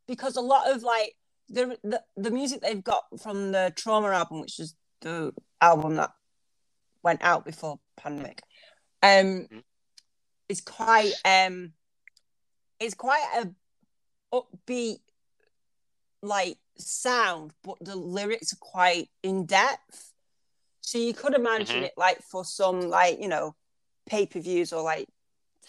because 0.06 0.36
a 0.36 0.40
lot 0.42 0.70
of 0.70 0.82
like 0.82 1.16
the, 1.48 1.78
the 1.82 2.02
the 2.16 2.30
music 2.30 2.60
they've 2.60 2.84
got 2.84 3.04
from 3.20 3.52
the 3.52 3.72
Trauma 3.76 4.08
album, 4.10 4.40
which 4.40 4.58
is 4.60 4.74
the 5.00 5.32
album 5.60 5.96
that 5.96 6.10
went 7.04 7.22
out 7.22 7.44
before 7.44 7.78
pandemic, 7.96 8.42
um, 9.02 9.46
Mhm. 9.46 9.62
is 10.48 10.60
quite 10.60 11.12
um, 11.24 11.72
it's 12.80 12.94
quite 12.94 13.24
a 13.36 13.54
upbeat 14.34 14.98
like 16.22 16.58
sound, 16.78 17.52
but 17.62 17.76
the 17.80 17.94
lyrics 17.94 18.52
are 18.52 18.58
quite 18.60 19.10
in 19.22 19.46
depth. 19.46 20.12
So 20.80 20.98
you 20.98 21.14
could 21.14 21.34
imagine 21.34 21.82
Mhm. 21.82 21.84
it 21.86 21.92
like 21.96 22.20
for 22.22 22.44
some 22.44 22.88
like 22.88 23.20
you 23.20 23.28
know 23.28 23.54
pay 24.06 24.26
per 24.26 24.40
views 24.40 24.72
or 24.72 24.82
like 24.82 25.08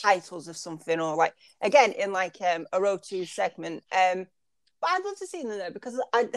titles 0.01 0.47
of 0.49 0.57
something 0.57 0.99
or 0.99 1.15
like 1.15 1.33
again 1.61 1.93
in 1.93 2.11
like 2.11 2.41
um 2.41 2.65
a 2.73 2.81
row 2.81 2.97
two 2.97 3.25
segment. 3.25 3.83
Um, 3.91 4.27
but 4.81 4.89
I'd 4.91 5.03
love 5.05 5.17
to 5.17 5.27
see 5.27 5.41
them 5.41 5.57
there 5.57 5.71
because 5.71 5.99
I 6.13 6.29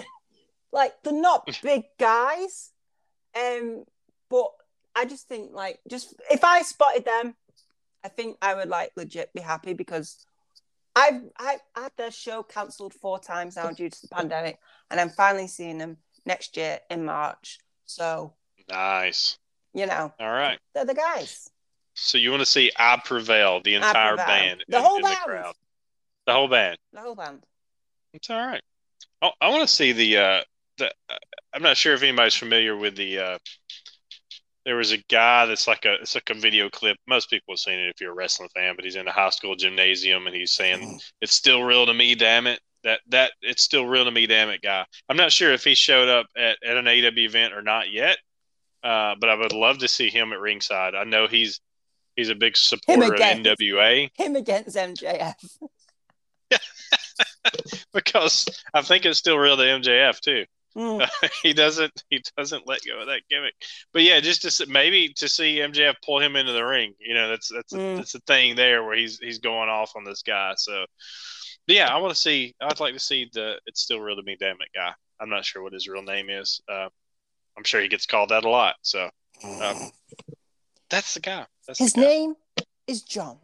like 0.72 0.92
they're 1.02 1.12
not 1.12 1.48
big 1.62 1.84
guys, 1.98 2.72
um, 3.36 3.84
but 4.28 4.48
I 4.98 5.04
just 5.04 5.28
think 5.28 5.52
like 5.52 5.78
just 5.88 6.14
if 6.30 6.42
I 6.44 6.62
spotted 6.62 7.04
them, 7.04 7.34
I 8.04 8.08
think 8.08 8.36
I 8.42 8.54
would 8.54 8.68
like 8.68 8.90
legit 8.96 9.32
be 9.32 9.40
happy 9.40 9.72
because 9.74 10.24
I've 10.96 11.22
I 11.38 11.58
had 11.76 11.92
their 11.96 12.10
show 12.10 12.42
cancelled 12.42 12.94
four 12.94 13.18
times 13.20 13.56
now 13.56 13.70
due 13.70 13.88
to 13.90 14.02
the 14.02 14.08
pandemic, 14.08 14.58
and 14.90 15.00
I'm 15.00 15.10
finally 15.10 15.46
seeing 15.46 15.78
them 15.78 15.98
next 16.26 16.56
year 16.56 16.80
in 16.90 17.04
March. 17.04 17.58
So 17.86 18.34
Nice. 18.68 19.38
you 19.72 19.86
know 19.86 20.12
All 20.18 20.30
right. 20.30 20.58
they're 20.74 20.84
the 20.84 20.94
guys. 20.94 21.48
So 21.94 22.18
you 22.18 22.30
want 22.30 22.40
to 22.42 22.46
see 22.46 22.70
I 22.76 23.00
Prevail, 23.04 23.60
the 23.62 23.74
entire 23.76 24.16
Prevail. 24.16 24.26
band, 24.26 24.64
The 24.68 24.76
in, 24.78 24.82
whole 24.82 24.96
in 24.96 25.02
the 25.02 25.08
band. 25.08 25.18
crowd. 25.24 25.54
The 26.26 26.32
whole 26.32 26.48
band. 26.48 26.78
The 26.92 27.00
whole 27.00 27.14
band. 27.14 27.42
It's 28.12 28.30
all 28.30 28.44
right. 28.46 28.62
Oh, 29.22 29.30
I 29.40 29.48
want 29.50 29.68
to 29.68 29.74
see 29.74 29.92
the. 29.92 30.16
Uh, 30.18 30.40
the. 30.78 30.86
Uh, 31.08 31.16
I'm 31.54 31.62
not 31.62 31.76
sure 31.76 31.94
if 31.94 32.02
anybody's 32.02 32.34
familiar 32.34 32.76
with 32.76 32.96
the. 32.96 33.18
Uh, 33.18 33.38
there 34.68 34.76
was 34.76 34.92
a 34.92 34.98
guy 35.08 35.46
that's 35.46 35.66
like 35.66 35.86
a. 35.86 35.94
It's 35.94 36.14
like 36.14 36.28
a 36.28 36.34
video 36.34 36.68
clip. 36.68 36.98
Most 37.06 37.30
people 37.30 37.54
have 37.54 37.58
seen 37.58 37.78
it 37.78 37.88
if 37.88 38.02
you're 38.02 38.12
a 38.12 38.14
wrestling 38.14 38.50
fan, 38.54 38.76
but 38.76 38.84
he's 38.84 38.96
in 38.96 39.08
a 39.08 39.12
high 39.12 39.30
school 39.30 39.56
gymnasium 39.56 40.26
and 40.26 40.36
he's 40.36 40.52
saying, 40.52 41.00
"It's 41.22 41.32
still 41.32 41.62
real 41.62 41.86
to 41.86 41.94
me, 41.94 42.14
damn 42.14 42.46
it." 42.46 42.60
That 42.84 43.00
that 43.08 43.32
it's 43.40 43.62
still 43.62 43.86
real 43.86 44.04
to 44.04 44.10
me, 44.10 44.26
damn 44.26 44.50
it, 44.50 44.60
guy. 44.60 44.84
I'm 45.08 45.16
not 45.16 45.32
sure 45.32 45.54
if 45.54 45.64
he 45.64 45.74
showed 45.74 46.10
up 46.10 46.26
at, 46.36 46.58
at 46.62 46.76
an 46.76 46.86
AW 46.86 47.18
event 47.18 47.54
or 47.54 47.62
not 47.62 47.90
yet, 47.90 48.18
uh, 48.84 49.14
but 49.18 49.30
I 49.30 49.36
would 49.36 49.54
love 49.54 49.78
to 49.78 49.88
see 49.88 50.10
him 50.10 50.34
at 50.34 50.38
ringside. 50.38 50.94
I 50.94 51.04
know 51.04 51.26
he's 51.28 51.60
he's 52.14 52.28
a 52.28 52.34
big 52.34 52.54
supporter 52.54 53.14
of. 53.14 53.20
NWA. 53.20 54.10
Him 54.18 54.36
against 54.36 54.76
MJF. 54.76 55.32
because 57.94 58.46
I 58.74 58.82
think 58.82 59.06
it's 59.06 59.18
still 59.18 59.38
real 59.38 59.56
to 59.56 59.62
MJF 59.62 60.20
too. 60.20 60.44
Mm. 60.76 61.08
he 61.42 61.52
doesn't 61.52 62.04
he 62.10 62.22
doesn't 62.36 62.66
let 62.66 62.80
go 62.86 63.00
of 63.00 63.06
that 63.06 63.22
gimmick. 63.30 63.54
But 63.92 64.02
yeah, 64.02 64.20
just 64.20 64.42
to 64.42 64.48
s- 64.48 64.66
maybe 64.68 65.08
to 65.16 65.28
see 65.28 65.56
MJF 65.56 65.94
pull 66.04 66.20
him 66.20 66.36
into 66.36 66.52
the 66.52 66.64
ring, 66.64 66.94
you 67.00 67.14
know, 67.14 67.28
that's 67.28 67.48
that's 67.52 67.72
Mm. 67.72 67.96
that's 67.96 68.14
a 68.14 68.20
thing 68.20 68.54
there 68.56 68.84
where 68.84 68.96
he's 68.96 69.18
he's 69.18 69.38
going 69.38 69.68
off 69.68 69.92
on 69.96 70.04
this 70.04 70.22
guy. 70.22 70.52
So, 70.56 70.84
but 71.66 71.76
yeah, 71.76 71.88
I 71.92 71.98
want 71.98 72.14
to 72.14 72.20
see. 72.20 72.54
I'd 72.60 72.80
like 72.80 72.94
to 72.94 73.00
see 73.00 73.28
the 73.32 73.56
it's 73.66 73.80
still 73.82 74.00
real 74.00 74.16
to 74.16 74.22
me, 74.22 74.36
damn 74.38 74.56
it, 74.60 74.68
guy. 74.74 74.92
I'm 75.20 75.30
not 75.30 75.44
sure 75.44 75.62
what 75.62 75.72
his 75.72 75.88
real 75.88 76.02
name 76.02 76.30
is. 76.30 76.60
Uh, 76.70 76.88
I'm 77.56 77.64
sure 77.64 77.80
he 77.80 77.88
gets 77.88 78.06
called 78.06 78.28
that 78.28 78.44
a 78.44 78.48
lot. 78.50 78.76
So 78.82 79.10
um, 79.44 79.90
that's 80.90 81.14
the 81.14 81.20
guy. 81.20 81.44
That's 81.66 81.78
His 81.80 81.92
the 81.92 82.00
guy. 82.02 82.06
name 82.06 82.34
is 82.86 83.02
John. 83.02 83.38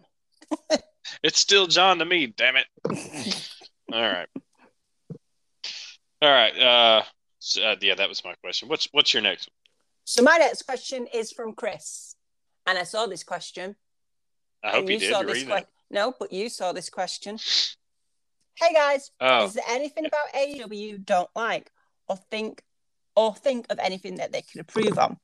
It's 1.23 1.39
still 1.39 1.67
John 1.67 1.99
to 1.99 2.05
me. 2.07 2.27
Damn 2.29 2.57
it. 2.57 2.67
All 3.93 4.01
right. 4.01 4.27
All 6.25 6.31
right. 6.31 6.59
Uh, 6.59 7.03
so, 7.39 7.63
uh, 7.63 7.77
yeah, 7.83 7.95
that 7.97 8.09
was 8.09 8.25
my 8.25 8.33
question. 8.43 8.67
What's 8.69 8.89
what's 8.93 9.13
your 9.13 9.23
next? 9.23 9.51
So 10.05 10.23
my 10.23 10.39
next 10.39 10.63
question 10.63 11.07
is 11.13 11.31
from 11.33 11.53
Chris, 11.53 12.17
and 12.67 12.79
I 12.79 12.85
saw 12.85 13.05
this 13.07 13.23
question. 13.25 13.77
I 14.63 14.71
hope 14.71 14.81
and 14.81 14.89
you, 14.89 14.99
did. 15.01 15.13
saw 15.13 15.21
You're 15.21 15.35
this 15.35 15.45
que- 15.45 15.67
No, 15.91 16.15
but 16.19 16.33
you 16.33 16.49
saw 16.49 16.73
this 16.73 16.89
question. 16.89 17.39
Hey 18.55 18.73
guys, 18.73 19.11
Oh. 19.21 19.45
is 19.45 19.53
there 19.53 19.65
anything 19.69 20.07
about 20.07 20.33
AEW 20.35 20.79
you 20.79 20.97
don't 20.97 21.29
like 21.37 21.71
or 22.09 22.17
think 22.31 22.63
or 23.15 23.35
think 23.35 23.67
of 23.69 23.79
anything 23.79 24.17
that 24.17 24.33
they 24.33 24.41
could 24.41 24.61
improve 24.61 24.99
on? 24.99 25.19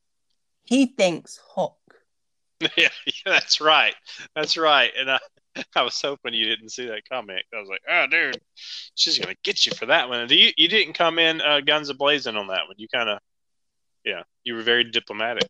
He 0.64 0.84
thinks 0.84 1.40
Hook. 1.54 1.78
yeah, 2.76 2.88
that's 3.24 3.62
right. 3.62 3.94
That's 4.34 4.58
right. 4.58 4.92
And 4.98 5.10
I, 5.10 5.18
I 5.74 5.82
was 5.82 6.00
hoping 6.00 6.34
you 6.34 6.46
didn't 6.46 6.70
see 6.70 6.86
that 6.86 7.08
comment. 7.08 7.42
I 7.54 7.60
was 7.60 7.68
like, 7.68 7.82
oh, 7.88 8.06
dude, 8.10 8.40
she's 8.94 9.18
gonna 9.18 9.36
get 9.44 9.66
you 9.66 9.72
for 9.72 9.86
that 9.86 10.08
one. 10.08 10.20
And 10.20 10.30
you 10.30 10.50
you 10.56 10.68
didn't 10.68 10.94
come 10.94 11.18
in 11.18 11.40
uh, 11.40 11.60
guns 11.60 11.88
a 11.88 11.94
blazing 11.94 12.36
on 12.36 12.48
that 12.48 12.66
one. 12.66 12.76
You 12.76 12.88
kind 12.88 13.08
of, 13.08 13.18
yeah, 14.04 14.22
you 14.44 14.54
were 14.54 14.62
very 14.62 14.84
diplomatic. 14.84 15.48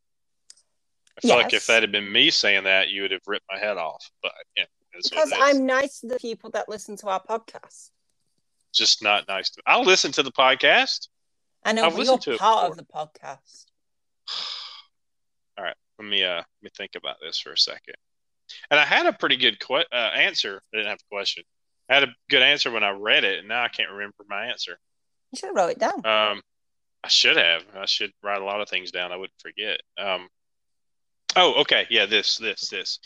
I 1.18 1.20
feel 1.20 1.36
like 1.36 1.52
if 1.52 1.66
that 1.66 1.82
had 1.82 1.92
been 1.92 2.10
me 2.10 2.30
saying 2.30 2.64
that, 2.64 2.88
you 2.88 3.02
would 3.02 3.10
have 3.10 3.20
ripped 3.26 3.44
my 3.50 3.58
head 3.58 3.76
off. 3.76 4.08
But 4.22 4.32
yeah, 4.56 4.64
Because. 4.92 5.32
I'm 5.36 5.66
nice 5.66 6.00
to 6.00 6.08
the 6.08 6.18
people 6.18 6.50
that 6.50 6.68
listen 6.68 6.96
to 6.98 7.08
our 7.08 7.22
podcast. 7.22 7.90
just 8.72 9.02
not 9.02 9.28
nice. 9.28 9.50
To, 9.50 9.62
I'll 9.66 9.84
listen 9.84 10.12
to 10.12 10.22
the 10.22 10.32
podcast. 10.32 11.08
I 11.64 11.72
know 11.72 11.84
I've 11.84 11.94
to 11.94 12.04
you're 12.04 12.16
part 12.16 12.28
before. 12.28 12.70
of 12.70 12.76
the 12.76 12.84
podcast. 12.84 13.66
All 15.58 15.64
right, 15.64 15.76
let 15.98 16.08
me 16.08 16.24
uh 16.24 16.36
let 16.36 16.46
me 16.62 16.70
think 16.76 16.92
about 16.96 17.16
this 17.20 17.38
for 17.38 17.52
a 17.52 17.58
second. 17.58 17.96
And 18.70 18.78
I 18.78 18.84
had 18.84 19.06
a 19.06 19.12
pretty 19.12 19.36
good 19.36 19.58
que- 19.60 19.86
uh, 19.92 19.94
answer. 19.94 20.62
I 20.72 20.76
didn't 20.76 20.90
have 20.90 21.00
a 21.00 21.14
question. 21.14 21.44
I 21.88 21.94
had 21.94 22.04
a 22.04 22.14
good 22.28 22.42
answer 22.42 22.70
when 22.70 22.84
I 22.84 22.90
read 22.90 23.24
it, 23.24 23.40
and 23.40 23.48
now 23.48 23.64
I 23.64 23.68
can't 23.68 23.90
remember 23.90 24.14
my 24.28 24.46
answer. 24.46 24.78
You 25.32 25.38
should 25.38 25.48
have 25.48 25.56
wrote 25.56 25.70
it 25.70 25.78
down. 25.78 26.06
Um, 26.06 26.42
I 27.02 27.08
should 27.08 27.36
have. 27.36 27.62
I 27.74 27.86
should 27.86 28.12
write 28.22 28.42
a 28.42 28.44
lot 28.44 28.60
of 28.60 28.68
things 28.68 28.90
down. 28.90 29.12
I 29.12 29.16
wouldn't 29.16 29.40
forget. 29.40 29.80
Um, 29.98 30.28
oh, 31.36 31.60
okay. 31.62 31.86
Yeah, 31.90 32.06
this, 32.06 32.36
this, 32.38 32.68
this. 32.68 32.98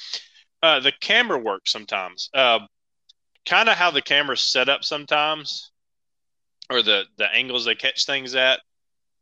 Uh, 0.62 0.80
the 0.80 0.92
camera 1.00 1.38
work 1.38 1.62
sometimes. 1.66 2.30
Uh, 2.34 2.60
kind 3.46 3.68
of 3.68 3.76
how 3.76 3.90
the 3.90 4.02
camera's 4.02 4.40
set 4.40 4.68
up 4.68 4.84
sometimes, 4.84 5.70
or 6.70 6.82
the 6.82 7.04
the 7.18 7.30
angles 7.32 7.64
they 7.64 7.74
catch 7.74 8.06
things 8.06 8.34
at. 8.34 8.60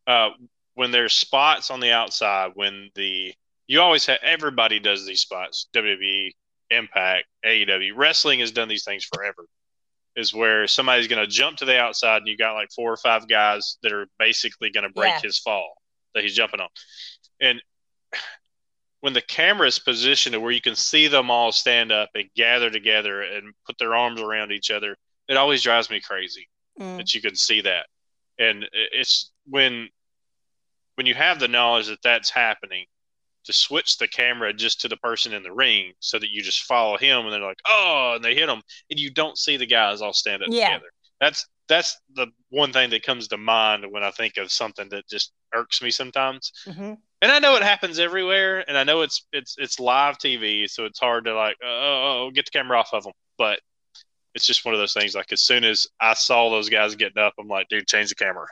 Uh, 0.07 0.31
when 0.75 0.91
there's 0.91 1.13
spots 1.13 1.71
on 1.71 1.81
the 1.81 1.93
outside, 1.93 2.53
when 2.55 2.91
the 2.95 3.35
you 3.73 3.81
always 3.81 4.05
have 4.05 4.19
everybody 4.23 4.79
does 4.79 5.07
these 5.07 5.21
spots. 5.21 5.67
WWE, 5.75 6.33
Impact, 6.71 7.25
AEW, 7.47 7.93
wrestling 7.97 8.41
has 8.41 8.51
done 8.53 8.69
these 8.69 8.85
things 8.85 9.05
forever 9.05 9.47
is 10.15 10.35
where 10.35 10.67
somebody's 10.67 11.09
going 11.09 11.25
to 11.25 11.31
jump 11.31 11.57
to 11.57 11.65
the 11.65 11.79
outside 11.79 12.19
and 12.19 12.29
you 12.29 12.37
got 12.37 12.53
like 12.53 12.69
four 12.77 12.93
or 12.93 12.99
five 12.99 13.27
guys 13.27 13.79
that 13.83 13.93
are 13.93 14.07
basically 14.19 14.71
going 14.71 14.85
to 14.87 14.93
break 14.93 15.15
Yeah. 15.15 15.21
his 15.23 15.39
fall 15.39 15.73
that 16.15 16.23
he's 16.23 16.35
jumping 16.35 16.61
on. 16.61 16.69
And 17.41 17.63
when 19.01 19.15
the 19.15 19.23
camera 19.23 19.67
is 19.67 19.79
positioned 19.79 20.35
to 20.35 20.41
where 20.41 20.53
you 20.53 20.61
can 20.61 20.77
see 20.77 21.09
them 21.09 21.31
all 21.31 21.51
stand 21.51 21.93
up 21.93 22.11
and 22.15 22.29
gather 22.37 22.69
together 22.69 23.23
and 23.23 23.55
put 23.67 23.79
their 23.79 23.95
arms 23.95 24.21
around 24.21 24.53
each 24.53 24.71
other, 24.71 24.97
it 25.29 25.37
always 25.39 25.63
drives 25.63 25.89
me 25.91 26.01
crazy 26.01 26.47
Mm. 26.79 26.97
that 26.99 27.13
you 27.15 27.21
can 27.21 27.35
see 27.37 27.61
that. 27.63 27.87
And 28.39 28.67
it's 28.73 29.31
when 29.47 29.89
when 30.95 31.07
you 31.07 31.15
have 31.15 31.39
the 31.39 31.49
knowledge 31.49 31.87
that 31.89 32.03
that's 32.03 32.31
happening 32.31 32.87
to 33.45 33.53
switch 33.53 33.99
the 33.99 34.09
camera 34.09 34.53
just 34.53 34.81
to 34.81 34.89
the 34.89 34.97
person 34.99 35.33
in 35.33 35.43
the 35.43 35.53
ring 35.53 35.93
so 36.01 36.19
that 36.19 36.31
you 36.31 36.43
just 36.43 36.63
follow 36.65 36.97
him 36.97 37.25
and 37.25 37.33
they're 37.33 37.41
like, 37.41 37.61
"Oh," 37.69 38.13
and 38.17 38.25
they 38.25 38.35
hit 38.35 38.49
him 38.49 38.63
and 38.91 39.01
you 39.01 39.11
don't 39.11 39.39
see 39.39 39.57
the 39.57 39.67
guys 39.67 40.01
all 40.01 40.13
stand 40.13 40.43
up 40.43 40.49
Yeah. 40.51 40.69
together. 40.75 40.91
That's 41.21 41.47
that's 41.69 41.97
the 42.15 42.27
one 42.51 42.73
thing 42.73 42.91
that 42.91 43.03
comes 43.05 43.29
to 43.29 43.37
mind 43.39 43.91
when 43.91 44.03
I 44.03 44.11
think 44.11 44.37
of 44.37 44.51
something 44.53 44.89
that 44.91 45.09
just 45.09 45.33
irks 45.55 45.81
me 45.81 45.91
sometimes. 45.91 46.53
Mhm. 46.67 46.99
And 47.23 47.31
I 47.33 47.39
know 47.39 47.55
it 47.57 47.63
happens 47.63 47.99
everywhere, 48.01 48.65
and 48.69 48.77
I 48.77 48.85
know 48.85 49.03
it's 49.03 49.27
it's 49.33 49.55
it's 49.59 49.79
live 49.81 50.19
TV, 50.19 50.69
so 50.69 50.85
it's 50.85 50.99
hard 50.99 51.25
to 51.27 51.35
like, 51.35 51.57
oh, 51.65 52.31
get 52.35 52.45
the 52.47 52.51
camera 52.51 52.79
off 52.79 52.93
of 52.93 53.05
them. 53.05 53.13
But 53.39 53.61
it's 54.35 54.47
just 54.47 54.65
one 54.65 54.75
of 54.75 54.81
those 54.81 54.93
things. 54.93 55.15
Like 55.15 55.31
as 55.33 55.43
soon 55.43 55.63
as 55.63 55.87
I 56.01 56.15
saw 56.15 56.51
those 56.51 56.69
guys 56.69 56.95
getting 56.97 57.23
up, 57.23 57.35
I'm 57.39 57.49
like, 57.49 57.69
dude, 57.69 57.87
change 57.87 58.09
the 58.09 58.15
camera, 58.17 58.47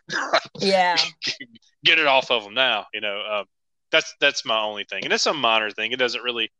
Yeah. 0.60 0.96
get 1.84 1.98
it 1.98 2.06
off 2.06 2.30
of 2.30 2.44
them 2.44 2.54
now. 2.54 2.86
You 2.94 3.00
know, 3.00 3.20
um, 3.22 3.46
that's 3.90 4.14
that's 4.20 4.44
my 4.44 4.60
only 4.60 4.84
thing, 4.84 5.04
and 5.04 5.12
it's 5.12 5.26
a 5.26 5.34
minor 5.34 5.70
thing. 5.70 5.92
It 5.92 5.98
doesn't 5.98 6.22
really 6.22 6.50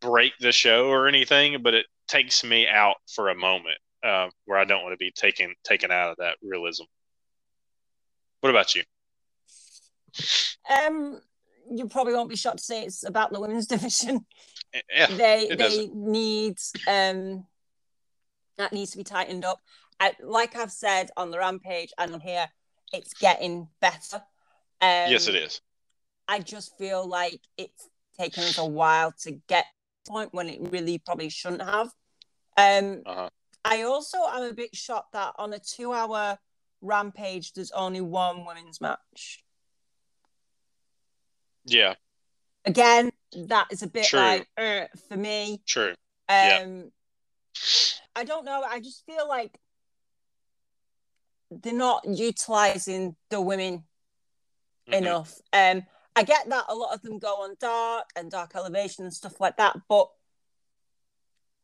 break 0.00 0.32
the 0.38 0.52
show 0.52 0.88
or 0.88 1.08
anything, 1.08 1.62
but 1.62 1.74
it 1.74 1.86
takes 2.06 2.44
me 2.44 2.66
out 2.66 2.96
for 3.14 3.28
a 3.28 3.34
moment 3.34 3.78
uh, 4.02 4.28
where 4.46 4.58
I 4.58 4.64
don't 4.64 4.82
want 4.82 4.92
to 4.92 4.98
be 4.98 5.10
taken 5.10 5.54
taken 5.64 5.90
out 5.90 6.10
of 6.10 6.16
that 6.18 6.36
realism. 6.42 6.84
What 8.40 8.50
about 8.50 8.74
you? 8.74 8.82
Um, 10.70 11.20
you 11.70 11.88
probably 11.88 12.14
won't 12.14 12.30
be 12.30 12.36
shocked 12.36 12.58
to 12.58 12.64
say 12.64 12.82
it's 12.82 13.04
about 13.06 13.32
the 13.32 13.40
women's 13.40 13.66
division. 13.68 14.24
Yeah, 14.94 15.06
they 15.06 15.46
they 15.48 15.56
doesn't. 15.56 15.94
need 15.94 16.58
um 16.86 17.46
that 18.56 18.72
needs 18.72 18.90
to 18.92 18.98
be 18.98 19.04
tightened 19.04 19.44
up. 19.44 19.60
I, 20.00 20.12
like 20.22 20.56
I've 20.56 20.72
said 20.72 21.10
on 21.16 21.30
the 21.30 21.38
rampage 21.38 21.92
and 21.98 22.12
on 22.12 22.20
here, 22.20 22.48
it's 22.92 23.14
getting 23.14 23.68
better. 23.80 24.16
Um, 24.80 25.10
yes, 25.10 25.26
it 25.26 25.34
is. 25.34 25.60
I 26.28 26.40
just 26.40 26.76
feel 26.76 27.06
like 27.08 27.40
it's 27.56 27.88
taken 28.18 28.44
us 28.44 28.58
a 28.58 28.66
while 28.66 29.12
to 29.22 29.32
get 29.48 29.64
to 29.64 29.70
the 30.04 30.10
point 30.10 30.34
when 30.34 30.48
it 30.48 30.60
really 30.70 30.98
probably 30.98 31.30
shouldn't 31.30 31.62
have. 31.62 31.88
Um, 32.56 33.02
Uh-huh. 33.06 33.30
I 33.64 33.82
also 33.82 34.18
am 34.26 34.42
a 34.44 34.52
bit 34.52 34.74
shocked 34.76 35.12
that 35.12 35.34
on 35.38 35.52
a 35.52 35.58
two-hour 35.58 36.38
rampage, 36.80 37.52
there's 37.54 37.70
only 37.72 38.00
one 38.00 38.44
women's 38.44 38.80
match. 38.80 39.42
Yeah, 41.64 41.94
Again, 42.64 43.10
that 43.32 43.68
is 43.70 43.82
a 43.82 43.86
bit 43.86 44.06
True. 44.06 44.18
like 44.20 44.46
uh, 44.58 44.86
for 45.08 45.16
me. 45.16 45.62
true. 45.66 45.90
Um, 45.90 45.96
Yeah. 46.28 46.82
I 48.14 48.24
don't 48.24 48.44
know. 48.44 48.62
I 48.62 48.80
just 48.80 49.04
feel 49.06 49.26
like 49.28 49.58
they're 51.50 51.72
not 51.72 52.04
utilizing 52.06 53.16
the 53.30 53.40
women 53.40 53.84
Mhm. 54.88 54.94
enough. 54.94 55.34
Um, 55.52 55.86
I 56.18 56.24
get 56.24 56.48
that 56.48 56.64
a 56.68 56.74
lot 56.74 56.92
of 56.92 57.02
them 57.02 57.20
go 57.20 57.28
on 57.44 57.54
dark 57.60 58.06
and 58.16 58.28
dark 58.28 58.56
elevation 58.56 59.04
and 59.04 59.14
stuff 59.14 59.40
like 59.40 59.56
that, 59.58 59.76
but 59.88 60.08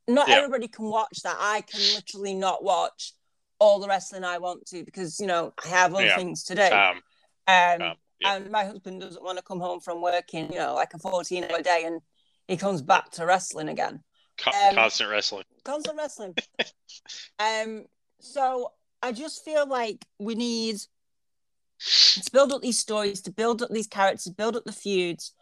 not 0.07 0.29
Yeah. 0.29 0.37
everybody 0.37 0.69
can 0.69 0.85
watch 0.85 1.23
that. 1.25 1.37
I 1.41 1.63
can 1.63 1.93
literally 1.93 2.35
not 2.35 2.63
watch 2.63 3.15
all 3.59 3.81
the 3.81 3.89
wrestling 3.89 4.23
I 4.23 4.39
want 4.39 4.67
to 4.67 4.85
because 4.85 5.19
you 5.19 5.27
know 5.27 5.53
I 5.65 5.69
have 5.69 5.93
other 5.93 6.05
Yeah. 6.05 6.17
things 6.17 6.45
to 6.45 6.55
do. 6.55 6.63
Um, 6.63 7.03
Um, 7.47 7.97
yeah. 8.21 8.37
and 8.37 8.51
my 8.53 8.65
husband 8.65 9.01
doesn't 9.01 9.25
want 9.25 9.39
to 9.39 9.43
come 9.45 9.59
home 9.59 9.81
from 9.81 10.01
working, 10.01 10.53
you 10.53 10.59
know, 10.59 10.75
like 10.75 10.95
a 10.95 10.99
14 10.99 11.45
hour 11.45 11.61
day 11.61 11.83
and 11.85 12.01
he 12.47 12.57
comes 12.57 12.81
back 12.81 13.11
to 13.13 13.27
wrestling 13.27 13.69
again. 13.69 14.05
Um, 14.47 14.75
constant 14.77 15.11
wrestling. 15.11 15.45
Constant 15.65 15.97
wrestling. 15.97 16.35
um, 17.41 17.87
so 18.21 18.73
I 19.03 19.11
just 19.11 19.45
feel 19.45 19.67
like 19.67 20.07
we 20.21 20.37
need 20.37 20.77
to 21.79 22.31
build 22.33 22.53
up 22.53 22.63
these 22.63 22.79
stories, 22.79 23.21
to 23.23 23.31
build 23.33 23.63
up 23.63 23.71
these 23.71 23.87
characters, 23.87 24.33
build 24.33 24.57
up 24.57 24.65
the 24.65 24.73
feuds. 24.73 25.33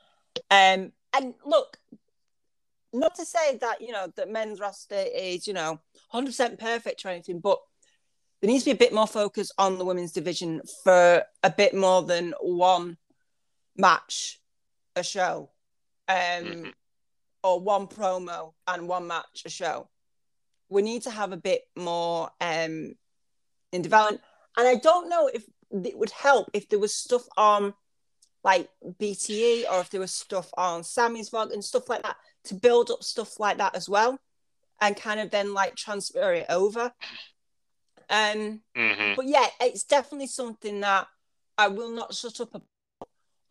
Um, 0.51 0.93
and 1.13 1.35
look, 1.45 1.79
not 2.93 3.15
to 3.17 3.25
say 3.25 3.57
that 3.59 3.81
you 3.81 3.93
know 3.93 4.13
that 4.17 4.31
men's 4.31 4.61
roster 4.61 5.05
is 5.15 5.47
you 5.47 5.55
know 5.55 5.81
100% 6.13 6.59
perfect 6.59 7.05
or 7.05 7.09
anything, 7.09 7.41
but 7.41 7.59
there 8.41 8.51
needs 8.51 8.65
to 8.65 8.71
be 8.71 8.75
a 8.75 8.79
bit 8.79 8.93
more 8.93 9.07
focus 9.07 9.53
on 9.57 9.79
the 9.79 9.85
women's 9.85 10.13
division 10.13 10.61
for 10.83 11.23
a 11.43 11.51
bit 11.51 11.75
more 11.75 12.03
than 12.03 12.35
one 12.41 12.97
match 13.77 14.41
a 14.97 15.03
show, 15.03 15.49
um, 16.09 16.17
Mhm. 16.17 16.75
or 17.45 17.61
one 17.61 17.87
promo 17.87 18.53
and 18.67 18.89
one 18.89 19.07
match 19.07 19.43
a 19.45 19.49
show. 19.49 19.89
We 20.69 20.83
need 20.83 21.03
to 21.03 21.11
have 21.11 21.33
a 21.33 21.37
bit 21.37 21.69
more 21.77 22.31
um, 22.41 22.97
in 23.73 23.83
development, 23.83 24.23
and 24.57 24.69
I 24.69 24.75
don't 24.75 25.09
know 25.09 25.29
if 25.29 25.45
it 25.73 25.99
would 25.99 26.11
help 26.11 26.51
if 26.53 26.69
there 26.69 26.79
was 26.79 26.95
stuff 26.95 27.23
on 27.37 27.75
like 28.45 28.69
BTE 29.01 29.65
or 29.71 29.81
if 29.81 29.91
there 29.91 30.01
was 30.01 30.15
stuff 30.15 30.51
on 30.57 30.83
Sammy's 30.83 31.31
vlog 31.31 31.53
and 31.53 31.65
stuff 31.65 31.89
like 31.89 32.03
that 32.03 32.17
to 32.45 32.55
build 32.55 32.91
up 32.91 33.03
stuff 33.03 33.39
like 33.39 33.59
that 33.59 33.77
as 33.77 33.89
well, 33.89 34.19
and 34.81 34.97
kind 34.97 35.21
of 35.21 35.31
then 35.31 35.55
like 35.55 35.77
transfer 35.77 36.33
it 36.33 36.47
over. 36.49 36.93
Um, 38.11 38.61
hmm 38.77 39.15
but 39.15 39.27
yeah, 39.27 39.47
it's 39.61 39.85
definitely 39.85 40.27
something 40.27 40.81
that 40.81 41.07
I 41.59 41.69
will 41.69 41.91
not 41.91 42.15
shut 42.15 42.41
up 42.41 42.55
about 42.55 42.67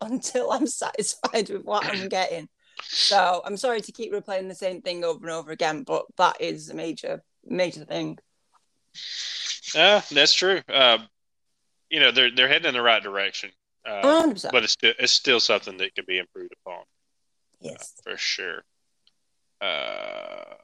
until 0.00 0.50
I'm 0.50 0.66
satisfied 0.66 1.50
with 1.50 1.64
what 1.64 1.86
I'm 1.86 2.08
getting. 2.08 2.48
So 2.76 3.42
I'm 3.44 3.56
sorry 3.56 3.80
to 3.80 3.92
keep 3.92 4.12
replaying 4.12 4.48
the 4.48 4.54
same 4.54 4.82
thing 4.82 5.04
over 5.04 5.26
and 5.26 5.34
over 5.34 5.50
again, 5.50 5.84
but 5.84 6.04
that 6.16 6.40
is 6.40 6.68
a 6.68 6.74
major, 6.74 7.22
major 7.44 7.84
thing. 7.84 8.18
Yeah, 9.74 10.02
that's 10.10 10.34
true. 10.34 10.60
Uh, 10.68 10.98
you 11.92 12.00
know, 12.00 12.10
they're 12.10 12.30
they're 12.34 12.48
heading 12.48 12.68
in 12.68 12.74
the 12.74 12.82
right 12.82 13.02
direction, 13.02 13.50
uh, 13.86 14.32
but 14.50 14.64
it's 14.64 14.72
still 14.72 14.94
it's 14.98 15.12
still 15.12 15.38
something 15.38 15.76
that 15.76 15.94
could 15.94 16.06
be 16.06 16.18
improved 16.18 16.54
upon 16.64 16.82
yes. 17.60 17.92
for 18.02 18.16
sure. 18.16 18.64
Uh, 19.60 20.54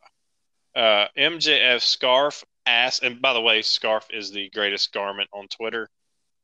uh, 0.75 1.07
MJF 1.17 1.83
scarf 1.83 2.43
ass, 2.65 3.01
and 3.01 3.21
by 3.21 3.35
the 3.35 3.43
way, 3.43 3.61
scarf 3.61 4.07
is 4.11 4.31
the 4.31 4.49
greatest 4.51 4.93
garment 4.93 5.29
on 5.33 5.47
Twitter. 5.49 5.91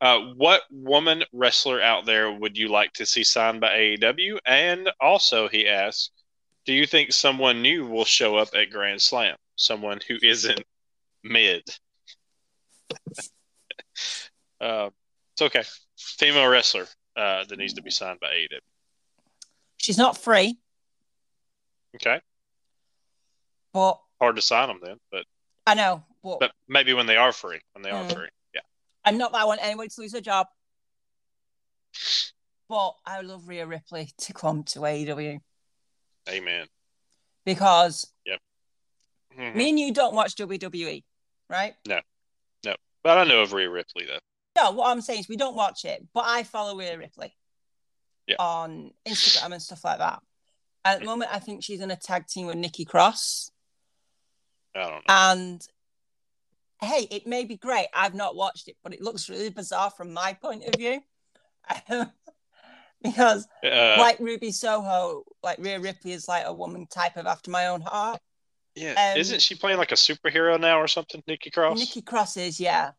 Uh, 0.02 0.18
what 0.36 0.62
woman 0.70 1.24
wrestler 1.32 1.80
out 1.80 2.04
there 2.04 2.30
would 2.30 2.58
you 2.58 2.68
like 2.68 2.92
to 2.92 3.06
see 3.06 3.24
signed 3.24 3.62
by 3.62 3.70
AEW? 3.70 4.38
And 4.44 4.90
also, 5.00 5.48
he 5.48 5.66
asks, 5.66 6.10
do 6.66 6.74
you 6.74 6.86
think 6.86 7.12
someone 7.12 7.62
new 7.62 7.86
will 7.86 8.04
show 8.04 8.36
up 8.36 8.48
at 8.54 8.70
Grand 8.70 9.00
Slam? 9.00 9.36
Someone 9.56 10.00
who 10.06 10.18
isn't 10.22 10.62
mid. 11.22 11.62
uh, 14.64 14.90
it's 15.34 15.42
okay. 15.42 15.62
Female 15.96 16.48
wrestler 16.48 16.86
uh, 17.16 17.44
that 17.48 17.58
needs 17.58 17.74
to 17.74 17.82
be 17.82 17.90
signed 17.90 18.18
by 18.20 18.28
AEW. 18.28 18.58
She's 19.76 19.98
not 19.98 20.16
free, 20.16 20.56
Okay, 21.96 22.20
but 23.72 24.00
hard 24.20 24.36
to 24.36 24.42
sign 24.42 24.68
them 24.68 24.80
then, 24.82 24.96
but 25.12 25.24
I 25.66 25.74
know, 25.74 26.02
but, 26.22 26.40
but 26.40 26.52
maybe 26.68 26.94
when 26.94 27.06
they 27.06 27.16
are 27.16 27.32
free, 27.32 27.60
when 27.72 27.82
they 27.82 27.90
are 27.90 28.04
Mm. 28.04 28.12
free, 28.12 28.28
yeah. 28.54 28.62
I'm 29.04 29.18
not 29.18 29.32
that 29.32 29.42
I 29.42 29.44
want 29.44 29.60
anybody 29.62 29.88
to 29.90 30.00
lose 30.00 30.12
their 30.12 30.20
job. 30.20 30.46
But 32.68 32.94
I 33.04 33.20
love 33.20 33.46
Rhea 33.46 33.66
Ripley 33.66 34.10
to 34.18 34.32
come 34.32 34.64
to 34.64 34.80
AEW 34.80 35.38
Amen. 36.28 36.66
because 37.44 38.10
Mhm. 39.36 39.54
me 39.54 39.68
and 39.68 39.78
you 39.78 39.92
don't 39.92 40.14
watch 40.14 40.34
WWE, 40.36 41.04
right? 41.50 41.76
No, 41.86 42.00
no. 42.64 42.74
But 43.02 43.18
I 43.18 43.24
know 43.24 43.42
of 43.42 43.52
Rhea 43.52 43.68
Ripley 43.68 44.06
though. 44.06 44.18
No, 44.56 44.70
what 44.72 44.88
I'm 44.90 45.00
saying 45.00 45.20
is 45.20 45.28
we 45.28 45.36
don't 45.36 45.56
watch 45.56 45.84
it, 45.84 46.06
but 46.14 46.24
I 46.26 46.42
follow 46.44 46.76
Rhea 46.76 46.96
Ripley 46.98 47.34
Yeah. 48.26 48.36
on 48.38 48.92
Instagram 49.06 49.52
and 49.52 49.62
stuff 49.62 49.84
like 49.84 49.98
that. 49.98 50.20
At 50.84 51.00
the 51.00 51.06
moment, 51.06 51.30
I 51.32 51.38
think 51.38 51.64
she's 51.64 51.80
in 51.80 51.90
a 51.90 51.96
tag 51.96 52.26
team 52.26 52.46
with 52.46 52.56
Nikki 52.56 52.84
Cross. 52.84 53.50
I 54.74 54.80
don't 54.80 54.90
know. 54.90 55.00
And 55.08 55.68
hey, 56.80 57.06
it 57.10 57.26
may 57.26 57.44
be 57.44 57.56
great. 57.56 57.86
I've 57.94 58.14
not 58.14 58.36
watched 58.36 58.68
it, 58.68 58.76
but 58.82 58.92
it 58.92 59.00
looks 59.00 59.28
really 59.30 59.48
bizarre 59.48 59.90
from 59.90 60.12
my 60.12 60.34
point 60.34 60.64
of 60.66 60.74
view. 60.74 61.02
because 63.02 63.46
Uh, 63.64 63.96
like 63.98 64.18
Ruby 64.20 64.50
Soho, 64.52 65.24
like 65.42 65.58
Rhea 65.58 65.80
Ripley 65.80 66.12
is 66.12 66.28
like 66.28 66.44
a 66.46 66.52
woman 66.52 66.86
type 66.86 67.16
of 67.16 67.26
after 67.26 67.50
my 67.50 67.66
own 67.68 67.80
heart. 67.80 68.20
yeah, 68.74 69.12
um, 69.12 69.18
isn't 69.20 69.40
she 69.42 69.54
playing 69.54 69.78
like 69.78 69.92
a 69.92 69.96
superhero 69.96 70.58
now 70.60 70.78
or 70.80 70.88
something? 70.88 71.22
Nikki 71.26 71.50
Cross. 71.50 71.78
Nikki 71.78 72.02
Cross 72.02 72.36
is, 72.36 72.60
yeah. 72.60 72.92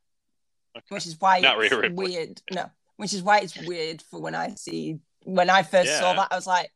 Okay. 0.76 0.86
Which 0.90 1.08
is 1.08 1.20
why 1.20 1.40
Not 1.40 1.58
it's 1.60 1.94
weird. 1.94 2.42
No, 2.52 2.70
which 2.98 3.14
is 3.14 3.24
why 3.24 3.40
it's 3.40 3.58
weird 3.66 4.02
for 4.02 4.20
when 4.20 4.36
I 4.36 4.56
see 4.56 5.00
when 5.24 5.50
I 5.50 5.64
first 5.64 5.98
saw 5.98 6.14
that, 6.14 6.28
I 6.32 6.36
was 6.36 6.48
like, 6.48 6.72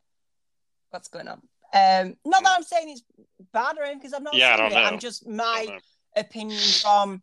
"What's 0.90 1.08
going 1.08 1.28
on?" 1.28 1.42
Um, 1.74 2.16
not 2.26 2.44
that 2.44 2.56
I'm 2.56 2.64
saying 2.64 2.90
it's 2.90 3.04
bad 3.54 3.78
or 3.78 3.84
anything 3.84 4.00
because 4.00 4.14
I'm 4.14 4.24
not. 4.24 4.36
Yeah, 4.36 4.54
I 4.54 4.58
don't 4.58 4.72
it. 4.72 4.76
know. 4.76 4.82
I'm 4.82 5.00
just 5.00 5.28
my 5.28 5.80
opinion 6.16 6.60
from 6.82 7.22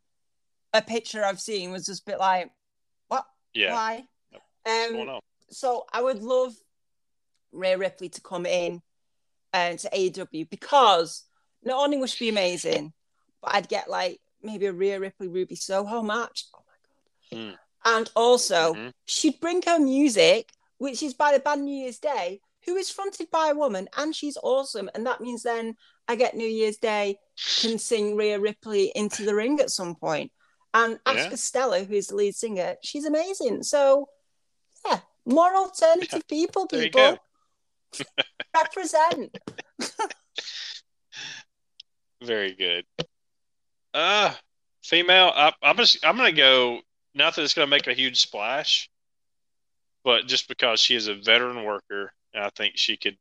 a 0.73 0.83
picture 0.83 1.25
I've 1.25 1.41
seen 1.41 1.73
was 1.73 1.87
just 1.87 2.03
a 2.03 2.11
bit 2.11 2.19
like, 2.19 2.51
"What? 3.09 3.25
Yeah, 3.55 3.73
Why?" 3.73 4.05
Um, 4.67 5.21
so 5.49 5.87
I 5.93 6.03
would 6.03 6.23
love 6.23 6.55
Rhea 7.53 7.79
Ripley 7.79 8.09
to 8.11 8.21
come 8.21 8.47
in 8.47 8.83
and 9.53 9.79
to 9.79 9.91
AEW 9.91 10.51
because 10.51 11.25
not 11.63 11.83
only 11.83 11.97
would 11.99 12.11
she 12.11 12.27
be 12.27 12.29
amazing, 12.29 12.93
but 13.41 13.55
I'd 13.55 13.69
get 13.69 13.89
like 13.89 14.21
maybe 14.43 14.67
a 14.67 14.73
Rhea 14.73 15.01
Ripley 15.01 15.29
Ruby 15.29 15.57
Soho 15.57 16.03
match. 16.03 16.47
Oh! 16.55 16.66
Mm. 17.33 17.57
And 17.85 18.11
also, 18.17 18.75
Mhm. 18.75 18.93
she'd 19.05 19.41
bring 19.41 19.63
her 19.63 19.79
music, 19.79 20.53
which 20.79 21.03
is 21.03 21.15
by 21.15 21.33
the 21.33 21.39
band 21.41 21.65
New 21.65 21.75
Year's 21.77 21.99
Day, 21.99 22.41
who 22.65 22.77
is 22.77 22.91
fronted 22.91 23.31
by 23.31 23.49
a 23.49 23.55
woman, 23.55 23.89
and 23.97 24.15
she's 24.15 24.37
awesome. 24.43 24.91
And 24.95 25.07
that 25.07 25.21
means 25.21 25.43
then 25.43 25.77
I 26.09 26.17
get 26.17 26.35
New 26.35 26.49
Year's 26.49 26.79
Day 26.79 27.19
can 27.61 27.79
sing 27.79 28.17
Rhea 28.17 28.39
Ripley 28.41 28.93
into 28.95 29.25
the 29.25 29.35
ring 29.35 29.61
at 29.61 29.71
some 29.71 29.95
point. 29.95 30.33
And 30.75 30.99
Yeah. 31.07 31.13
Ash 31.13 31.31
Costello, 31.31 31.85
who's 31.85 32.09
the 32.09 32.17
lead 32.17 32.35
singer, 32.35 32.77
she's 32.83 33.05
amazing. 33.05 33.63
So, 33.63 34.09
yeah, 34.85 35.01
more 35.25 35.55
alternative 35.55 36.27
people, 36.29 36.67
people. 36.67 37.19
Represent. 38.55 39.37
Very 42.23 42.55
good. 42.55 42.87
Uh 43.95 44.35
female. 44.83 45.33
I, 45.35 45.53
I'm 45.63 45.77
just. 45.77 46.05
I'm 46.05 46.17
gonna 46.17 46.33
go. 46.33 46.81
Not 47.17 47.35
that 47.35 47.43
it's 47.43 47.55
gonna 47.55 47.67
make 47.67 47.87
a 47.87 47.95
huge 47.95 48.21
splash, 48.21 48.91
but 50.05 50.27
just 50.27 50.49
because 50.49 50.81
she 50.81 50.95
is 50.95 51.09
a 51.09 51.15
veteran 51.15 51.65
worker, 51.65 52.13
and 52.35 52.45
I 52.45 52.51
think 52.51 52.77
she 52.77 52.97
could. 52.97 53.17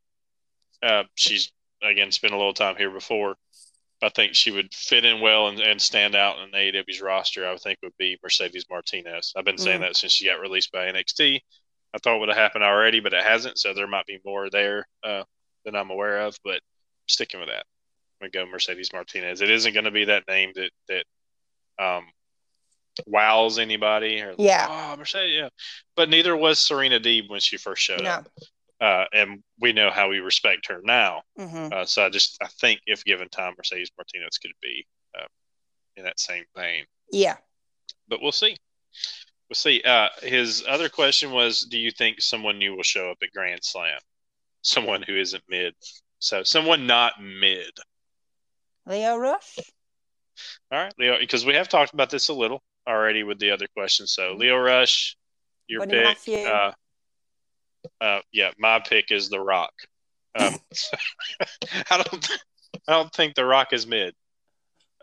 Uh, 0.84 1.04
she's 1.16 1.52
again 1.82 2.12
spent 2.12 2.34
a 2.34 2.38
little 2.38 2.54
time 2.54 2.76
here 2.76 2.92
before. 2.92 3.36
I 4.04 4.10
think 4.10 4.36
she 4.36 4.52
would 4.52 4.74
fit 4.74 5.06
in 5.06 5.22
well 5.22 5.48
and, 5.48 5.60
and 5.62 5.82
stand 5.82 6.14
out 6.16 6.38
in 6.40 6.52
AEW's 6.52 7.02
roster. 7.02 7.48
I 7.48 7.52
would 7.52 7.62
think 7.62 7.80
would 7.82 7.98
be 7.98 8.18
Mercedes 8.22 8.66
Martinez. 8.70 9.32
I've 9.36 9.46
been 9.46 9.58
saying 9.58 9.80
Mm. 9.80 9.84
that 9.84 9.96
since 9.96 10.12
she 10.12 10.26
got 10.26 10.42
released 10.42 10.72
by 10.74 10.88
NXT. 10.88 11.40
I 11.94 11.98
thought 11.98 12.18
it 12.18 12.20
would 12.20 12.28
have 12.30 12.38
happened 12.38 12.66
already, 12.66 13.00
but 13.00 13.14
it 13.14 13.24
hasn't. 13.24 13.58
So 13.58 13.74
there 13.74 13.88
might 13.88 14.06
be 14.06 14.20
more 14.26 14.50
there 14.50 14.86
uh, 15.04 15.24
than 15.64 15.76
I'm 15.78 15.90
aware 15.90 16.20
of. 16.20 16.38
But 16.44 16.60
sticking 17.08 17.40
with 17.40 17.48
that. 17.50 17.66
I'm 18.22 18.30
gonna 18.30 18.46
go 18.46 18.52
Mercedes 18.52 18.92
Martinez. 18.92 19.42
It 19.42 19.50
isn't 19.50 19.74
going 19.74 19.86
to 19.86 19.92
be 19.92 20.06
that 20.06 20.28
name 20.28 20.52
that 20.56 20.72
that 20.90 21.84
um, 21.84 22.06
wows 23.06 23.60
anybody. 23.60 24.22
Or, 24.22 24.34
Yeah. 24.38 24.68
Oh, 24.70 24.98
Mercedes. 24.98 25.36
Yeah. 25.38 25.50
But 25.96 26.10
neither 26.10 26.36
was 26.36 26.60
Serena 26.60 27.00
Deeb 27.00 27.30
when 27.30 27.40
she 27.40 27.58
first 27.58 27.82
showed 27.84 28.02
No. 28.02 28.10
up. 28.10 28.28
Uh, 28.82 29.06
and 29.14 29.42
we 29.60 29.72
know 29.72 29.90
how 29.90 30.10
we 30.10 30.20
respect 30.20 30.68
her 30.68 30.82
now. 30.84 31.24
hmm 31.38 31.70
Uh, 31.72 31.86
so 31.86 32.06
I 32.06 32.10
just 32.10 32.38
I 32.42 32.48
think 32.48 32.82
if 32.86 33.04
given 33.06 33.30
time, 33.30 33.54
Mercedes 33.58 33.92
Martinez 33.98 34.38
could 34.38 34.52
be 34.62 34.86
uh, 35.18 35.26
in 35.96 36.04
that 36.04 36.20
same 36.20 36.44
vein. 36.56 36.86
Yeah. 37.12 37.38
But 38.08 38.22
we'll 38.22 38.32
see. 38.34 38.58
We'll 39.50 39.56
see. 39.56 39.82
Uh, 39.82 40.10
his 40.22 40.64
other 40.68 40.90
question 40.90 41.32
was, 41.32 41.62
do 41.62 41.78
you 41.80 41.92
think 41.92 42.20
someone 42.22 42.58
new 42.58 42.76
will 42.76 42.84
show 42.84 43.12
up 43.12 43.18
at 43.24 43.32
Grand 43.32 43.64
Slam? 43.64 44.00
Someone 44.62 45.04
who 45.04 45.16
isn't 45.18 45.44
mid. 45.48 45.74
So 46.20 46.44
someone 46.44 46.86
not 46.88 47.14
mid. 47.22 47.72
Lio 48.88 49.18
Rush. 49.18 49.58
All 50.72 50.80
right, 50.80 50.94
Lio, 51.00 51.18
because 51.20 51.46
we 51.46 51.54
have 51.54 51.70
talked 51.70 51.94
about 51.94 52.10
this 52.10 52.28
a 52.28 52.34
little 52.34 52.62
already 52.88 53.24
with 53.24 53.40
the 53.40 53.52
other 53.52 53.68
questions. 53.68 54.14
So 54.14 54.34
Mhm. 54.34 54.40
Lio 54.40 54.58
Rush, 54.58 55.16
your 55.68 55.86
Buddy 55.86 56.16
pick. 56.26 56.48
Uh, 56.48 56.72
uh, 58.02 58.22
yeah, 58.32 58.52
my 58.58 58.80
pick 58.80 59.12
is 59.12 59.30
The 59.30 59.40
Rock. 59.40 59.74
Um, 60.38 60.56
I 61.90 62.04
don't, 62.04 62.30
I 62.88 62.92
don't 62.92 63.14
think 63.14 63.36
The 63.36 63.46
Rock 63.46 63.74
is 63.74 63.88
mid. 63.88 64.16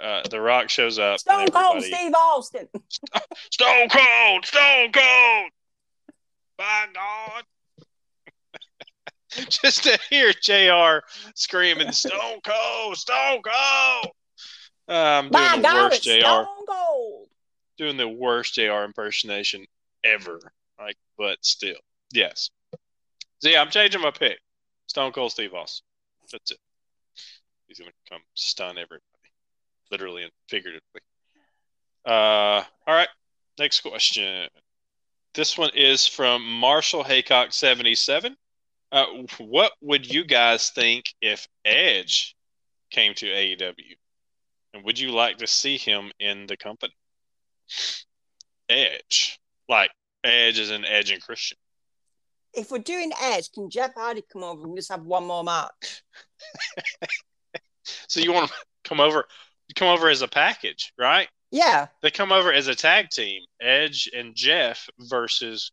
Uh, 0.01 0.23
the 0.29 0.41
Rock 0.41 0.69
shows 0.69 0.99
up. 0.99 1.21
Stone 1.21 1.49
Cold 1.49 1.83
Steve 1.83 2.13
Austin. 2.15 2.69
Stone 3.51 3.89
Cold, 3.89 4.47
Stone 4.47 4.93
Cold. 4.93 5.51
By 6.57 6.87
God. 6.93 7.45
Just 9.49 9.85
to 9.85 9.99
hear 10.11 10.33
JR 10.33 11.05
screaming, 11.35 11.93
Stone 11.93 12.41
Cold, 12.45 12.97
Stone 12.97 13.43
Cold. 13.43 14.13
Uh, 14.89 14.93
I'm 14.93 15.31
doing 15.31 15.33
My 15.33 15.57
the 15.57 15.63
God, 15.63 15.75
worst 15.91 15.97
it's 15.99 16.05
JR, 16.05 16.21
Stone 16.21 16.47
Cold. 16.67 17.22
Doing 17.83 17.97
the 17.97 18.09
worst 18.09 18.55
JR 18.55 18.85
impersonation 18.85 19.67
ever. 20.05 20.39
Like, 20.79 20.97
but 21.19 21.39
still, 21.43 21.79
yes. 22.13 22.51
So 23.41 23.49
yeah, 23.49 23.61
I'm 23.61 23.71
changing 23.71 24.01
my 24.01 24.13
pick. 24.13 24.39
Stone 24.87 25.13
Cold 25.13 25.33
Steve 25.33 25.53
Austin. 25.53 25.85
That's 26.31 26.53
it. 26.53 26.59
He's 27.67 27.79
gonna 27.79 27.91
come 28.09 28.21
stun 28.35 28.79
everybody, 28.79 29.03
literally 29.91 30.23
and 30.23 30.33
figuratively. 30.49 31.01
Uh, 32.05 32.63
all 32.87 32.95
right. 32.95 33.09
Next 33.59 33.81
question. 33.81 34.49
This 35.35 35.59
one 35.59 35.71
is 35.75 36.07
from 36.07 36.45
Marshall 36.45 37.03
Haycock 37.03 37.53
seventy 37.53 37.97
seven. 37.97 38.37
Uh, 38.93 39.07
what 39.39 39.73
would 39.81 40.09
you 40.09 40.25
guys 40.25 40.71
think 40.71 41.07
if 41.21 41.49
Edge 41.65 42.37
came 42.91 43.15
to 43.15 43.27
AEW? 43.27 43.97
And 44.75 44.85
would 44.85 44.99
you 44.99 45.11
like 45.11 45.39
to 45.39 45.47
see 45.47 45.79
him 45.79 46.13
in 46.21 46.47
the 46.47 46.57
company? 46.57 46.95
Edge, 48.69 49.39
like 49.69 49.91
Edge 50.25 50.59
is 50.59 50.71
an 50.71 50.85
Edge 50.85 51.11
and 51.11 51.23
Christian. 51.23 51.59
If 52.55 52.71
we're 52.71 52.79
doing 52.79 53.13
Edge, 53.23 53.51
can 53.53 53.71
Jeff 53.71 53.95
Hardy 53.95 54.23
come 54.31 54.45
over 54.45 54.65
and 54.65 54.77
just 54.77 54.91
have 54.91 55.03
one 55.03 55.25
more 55.27 55.45
match? 55.45 56.03
So 58.07 58.21
you 58.21 58.33
want 58.33 58.49
to 58.49 58.55
come 58.85 59.01
over, 59.01 59.25
come 59.75 59.89
over 59.89 60.09
as 60.09 60.23
a 60.23 60.29
package, 60.29 60.93
right? 60.97 61.29
Yeah. 61.51 61.89
They 62.01 62.11
come 62.13 62.31
over 62.31 62.53
as 62.53 62.69
a 62.69 62.75
tag 62.77 63.11
team, 63.11 63.43
Edge 63.61 64.09
and 64.17 64.35
Jeff 64.37 64.89
versus 65.01 65.73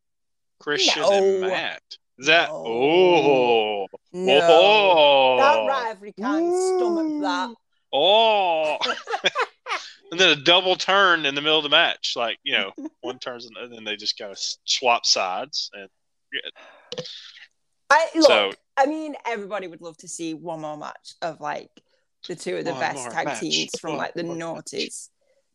Christian 0.59 1.03
No. 1.03 1.11
and 1.11 1.41
Matt. 1.41 1.81
Is 2.17 2.25
that 2.27 2.49
No. 2.49 2.63
oh 2.65 3.87
No. 4.11 4.39
oh 4.41 5.37
That 5.37 5.67
rivalry 5.67 6.13
can't 6.19 6.53
stomach 6.55 7.21
that. 7.21 7.55
oh 7.93 8.77
and 10.11 10.19
then 10.19 10.29
a 10.37 10.41
double 10.41 10.75
turn 10.75 11.25
in 11.25 11.35
the 11.35 11.41
middle 11.41 11.57
of 11.57 11.63
the 11.63 11.69
match, 11.69 12.13
like 12.15 12.37
you 12.43 12.53
know, 12.53 12.71
one 13.01 13.19
turns 13.19 13.45
and 13.45 13.73
then 13.73 13.83
they 13.83 13.95
just 13.95 14.17
kind 14.17 14.31
of 14.31 14.37
swap 14.65 15.05
sides 15.05 15.69
and 15.73 15.89
I 17.89 18.07
look. 18.15 18.25
so 18.27 18.51
I 18.77 18.85
mean, 18.85 19.15
everybody 19.25 19.67
would 19.67 19.81
love 19.81 19.97
to 19.97 20.07
see 20.07 20.33
one 20.33 20.61
more 20.61 20.77
match 20.77 21.15
of 21.21 21.41
like 21.41 21.69
the 22.27 22.35
two 22.35 22.57
of 22.57 22.65
the 22.65 22.73
best 22.73 23.11
tag 23.11 23.25
match. 23.25 23.39
teams 23.39 23.79
from 23.79 23.91
One 23.91 23.99
like 23.99 24.13
the 24.13 24.23
more 24.23 24.35
noughties, 24.35 25.09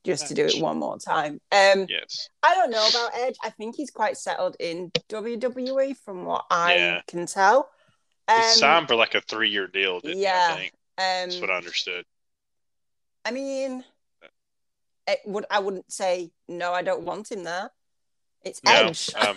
just 0.04 0.28
to 0.28 0.34
do 0.34 0.44
it 0.44 0.60
one 0.60 0.78
more 0.78 0.98
time. 0.98 1.40
Um, 1.52 1.86
yes, 1.88 2.28
I 2.42 2.54
don't 2.54 2.70
know 2.70 2.86
about 2.88 3.12
Edge. 3.16 3.36
I 3.42 3.50
think 3.50 3.76
he's 3.76 3.90
quite 3.90 4.16
settled 4.16 4.56
in 4.58 4.90
WWE 5.08 5.96
from 6.04 6.24
what 6.24 6.44
I 6.50 6.74
Yeah. 6.74 7.00
can 7.06 7.26
tell. 7.26 7.70
Um, 8.26 8.36
he 8.36 8.42
signed 8.42 8.88
for 8.88 8.96
like 8.96 9.14
a 9.14 9.20
three 9.20 9.50
year 9.50 9.66
deal. 9.66 10.00
Didn't 10.00 10.16
he, 10.16 10.22
yeah. 10.24 10.48
I 10.50 10.56
think 10.56 10.72
um, 10.98 11.30
that's 11.30 11.40
what 11.40 11.50
I 11.50 11.56
understood. 11.56 12.04
I 13.24 13.30
mean, 13.30 13.84
it 15.06 15.20
would 15.26 15.46
I 15.50 15.58
wouldn't 15.58 15.92
say 15.92 16.30
no. 16.48 16.72
I 16.72 16.82
don't 16.82 17.02
want 17.04 17.30
him 17.30 17.44
there. 17.44 17.70
It's 18.42 18.62
No, 18.64 18.72
Edge. 18.88 19.12
um, 19.16 19.36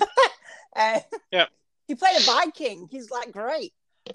Uh, 0.75 0.99
Yeah. 1.31 1.45
He 1.87 1.95
played 1.95 2.19
a 2.19 2.23
Viking. 2.23 2.87
He's 2.91 3.09
like 3.11 3.31
great. 3.31 3.73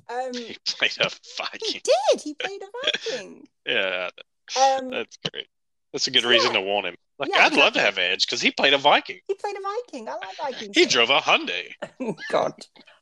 Um, 0.09 0.33
he 0.35 0.57
played 0.67 0.97
a 1.01 1.09
he 1.09 1.19
Viking. 1.39 1.81
did. 1.83 2.21
He 2.23 2.35
played 2.35 2.61
a 2.63 2.67
Viking. 3.11 3.49
Yeah, 3.67 4.11
Um, 4.57 4.91
that's 4.91 5.17
great. 5.31 5.47
That's 5.93 6.07
a 6.07 6.11
good 6.11 6.25
Yeah. 6.25 6.31
reason 6.31 6.53
to 6.55 6.61
want 6.61 6.87
him. 6.87 6.97
Like 7.19 7.31
Yeah, 7.35 7.45
I'd 7.47 7.55
love 7.55 7.75
to 7.75 7.81
have 7.81 7.99
Edge 7.99 8.27
because 8.27 8.41
he 8.41 8.51
played 8.51 8.73
a 8.75 8.79
Viking. 8.79 9.21
he 9.27 9.35
played 9.35 9.57
a 9.57 9.61
Viking. 9.61 10.09
I 10.09 10.13
like 10.15 10.37
Vikings. 10.53 10.77
He 10.77 10.87
drove 10.87 11.11
a 11.11 11.21
Hyundai. 11.21 11.73
God, 12.31 12.55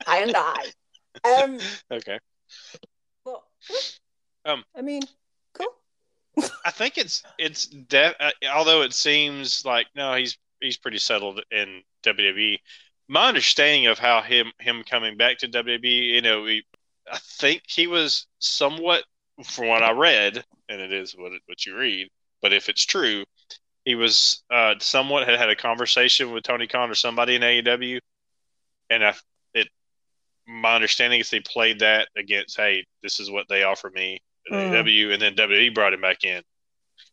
I 0.07 0.19
and 0.19 0.35
I. 0.37 1.43
Um, 1.43 1.59
Okay. 1.91 2.19
but 3.25 3.43
Um, 4.45 4.65
I 4.77 4.83
mean. 4.83 5.03
I 6.64 6.71
think 6.71 6.99
it's 6.99 7.23
it's 7.38 7.66
de- 7.66 8.23
uh, 8.23 8.31
although 8.55 8.83
it 8.83 8.95
seems 8.95 9.64
like 9.64 9.88
no, 9.95 10.14
he's 10.14 10.38
he's 10.61 10.77
pretty 10.77 10.99
settled 10.99 11.43
in 11.51 11.83
WWE. 12.03 12.59
My 13.09 13.29
understanding 13.29 13.87
of 13.87 13.99
how 13.99 14.23
him 14.23 14.53
him 14.61 14.85
coming 14.88 15.16
back 15.16 15.38
to 15.38 15.49
WWE, 15.49 16.14
you 16.14 16.23
know, 16.23 16.47
he, 16.47 16.62
I 17.11 17.19
think 17.19 17.62
he 17.66 17.87
was 17.87 18.27
somewhat, 18.38 19.05
from 19.45 19.69
what 19.69 19.83
I 19.83 19.93
read, 19.93 20.45
and 20.69 20.81
it 20.81 20.93
is 20.93 21.12
what 21.16 21.33
what 21.47 21.66
you 21.66 21.77
read. 21.77 22.09
But 22.43 22.53
if 22.53 22.69
it's 22.69 22.85
true, 22.87 23.25
he 23.85 23.95
was 23.95 24.43
uh, 24.51 24.75
somewhat 24.81 25.29
had 25.29 25.38
had 25.38 25.51
a 25.51 25.57
conversation 25.57 26.33
with 26.33 26.45
Tony 26.45 26.66
Khan 26.66 26.90
or 26.90 26.95
somebody 26.95 27.37
in 27.37 27.43
AEW, 27.43 27.99
and 28.90 29.05
I 29.05 29.14
it 29.55 29.69
my 30.47 30.77
understanding 30.77 31.21
is 31.21 31.31
they 31.31 31.40
played 31.40 31.81
that 31.81 32.09
against, 32.16 32.57
hey, 32.57 32.85
this 33.03 33.21
is 33.21 33.31
what 33.31 33.47
they 33.49 33.64
offer 33.64 33.90
me 33.90 34.21
Mm. 34.50 34.72
AEW, 34.72 35.12
and 35.12 35.22
then 35.22 35.35
WWE 35.35 35.74
brought 35.74 35.92
him 35.94 36.00
back 36.00 36.24
in. 36.24 36.42